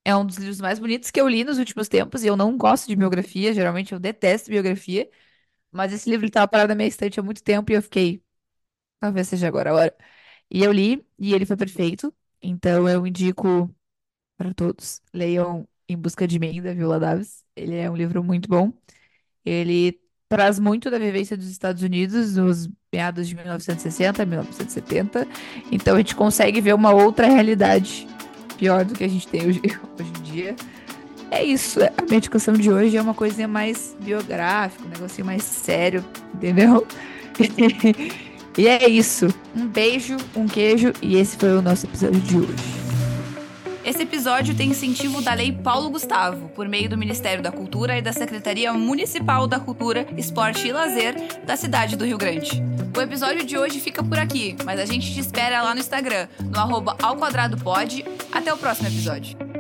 é 0.06 0.16
um 0.16 0.26
dos 0.26 0.38
livros 0.38 0.60
mais 0.62 0.80
bonitos 0.80 1.12
que 1.12 1.20
eu 1.22 1.28
li 1.30 1.44
nos 1.44 1.58
últimos 1.60 1.88
tempos. 1.88 2.24
E 2.24 2.28
eu 2.28 2.36
não 2.38 2.58
gosto 2.58 2.88
de 2.88 2.96
biografia, 2.96 3.54
geralmente 3.54 3.94
eu 3.94 4.00
detesto 4.00 4.50
biografia. 4.50 5.10
Mas 5.72 5.94
esse 5.94 6.10
livro 6.10 6.28
estava 6.28 6.48
parado 6.48 6.70
na 6.70 6.76
minha 6.76 6.88
estante 6.90 7.20
há 7.20 7.24
muito 7.24 7.44
tempo 7.44 7.72
e 7.72 7.76
eu 7.76 7.82
fiquei, 7.84 8.24
talvez 9.00 9.28
seja 9.28 9.48
agora 9.48 9.72
a 9.72 9.74
hora. 9.76 9.98
E 10.50 10.64
eu 10.64 10.72
li, 10.72 11.06
e 11.20 11.34
ele 11.34 11.46
foi 11.46 11.58
perfeito. 11.58 12.14
Então 12.42 12.88
eu 12.90 13.06
indico 13.08 13.74
para 14.42 14.54
todos. 14.54 15.02
Leiam 15.14 15.68
Em 15.88 15.96
Busca 15.96 16.28
de 16.28 16.40
Mim, 16.40 16.62
da 16.62 16.74
Viola 16.74 17.00
Davis. 17.00 17.44
Ele 17.56 17.76
é 17.76 17.90
um 17.90 17.96
livro 17.96 18.24
muito 18.24 18.50
bom. 18.50 18.74
Ele 19.46 20.00
traz 20.28 20.58
muito 20.58 20.90
da 20.90 20.98
vivência 20.98 21.38
dos 21.38 21.48
Estados 21.48 21.84
Unidos 21.84 22.36
nos 22.36 22.70
meados 22.92 23.28
de 23.28 23.36
1960, 23.36 24.26
1970. 24.26 25.28
Então 25.72 25.96
a 25.96 25.98
gente 25.98 26.16
consegue 26.16 26.60
ver 26.60 26.74
uma 26.74 26.92
outra 26.92 27.28
realidade 27.28 28.08
pior 28.58 28.84
do 28.84 28.94
que 28.94 29.04
a 29.04 29.08
gente 29.08 29.28
tem 29.28 29.48
hoje, 29.48 29.62
hoje 30.00 30.10
em 30.20 30.24
dia. 30.24 30.56
É 31.30 31.44
isso. 31.44 31.80
A 31.82 32.06
minha 32.08 32.20
discussão 32.20 32.54
de 32.54 32.72
hoje 32.72 32.98
é 32.98 33.02
uma 33.02 33.14
coisinha 33.14 33.48
mais 33.48 33.96
biográfica, 34.02 34.84
um 34.86 34.90
negocinho 34.90 35.26
mais 35.26 35.44
sério, 35.44 36.04
entendeu? 36.34 36.86
e 38.58 38.68
é 38.68 38.90
isso. 38.90 39.28
Um 39.56 39.68
beijo, 39.68 40.18
um 40.36 40.48
queijo 40.48 40.92
e 41.02 41.18
esse 41.18 41.38
foi 41.38 41.54
o 41.54 41.62
nosso 41.62 41.86
episódio 41.86 42.20
de 42.22 42.38
hoje. 42.38 42.81
Esse 43.84 44.04
episódio 44.04 44.56
tem 44.56 44.70
incentivo 44.70 45.22
da 45.24 45.34
Lei 45.34 45.52
Paulo 45.52 45.90
Gustavo, 45.90 46.50
por 46.50 46.68
meio 46.68 46.88
do 46.88 46.98
Ministério 46.98 47.42
da 47.42 47.52
Cultura 47.52 47.98
e 47.98 48.02
da 48.02 48.14
Secretaria 48.14 48.72
Municipal 48.74 49.48
da 49.48 49.60
Cultura, 49.60 50.06
Esporte 50.16 50.68
e 50.68 50.72
Lazer 50.72 51.16
da 51.44 51.58
cidade 51.58 51.98
do 51.98 52.06
Rio 52.06 52.18
Grande. 52.18 52.62
O 52.96 53.02
episódio 53.02 53.44
de 53.44 53.58
hoje 53.58 53.80
fica 53.80 54.04
por 54.04 54.20
aqui, 54.20 54.56
mas 54.64 54.80
a 54.80 54.86
gente 54.86 55.12
te 55.12 55.20
espera 55.20 55.64
lá 55.64 55.74
no 55.74 55.80
Instagram, 55.80 56.28
no 56.40 56.60
arroba 56.60 56.96
ao 57.02 57.18
quadrado 57.18 57.58
pod. 57.58 58.06
Até 58.32 58.54
o 58.54 58.58
próximo 58.58 58.88
episódio. 58.88 59.51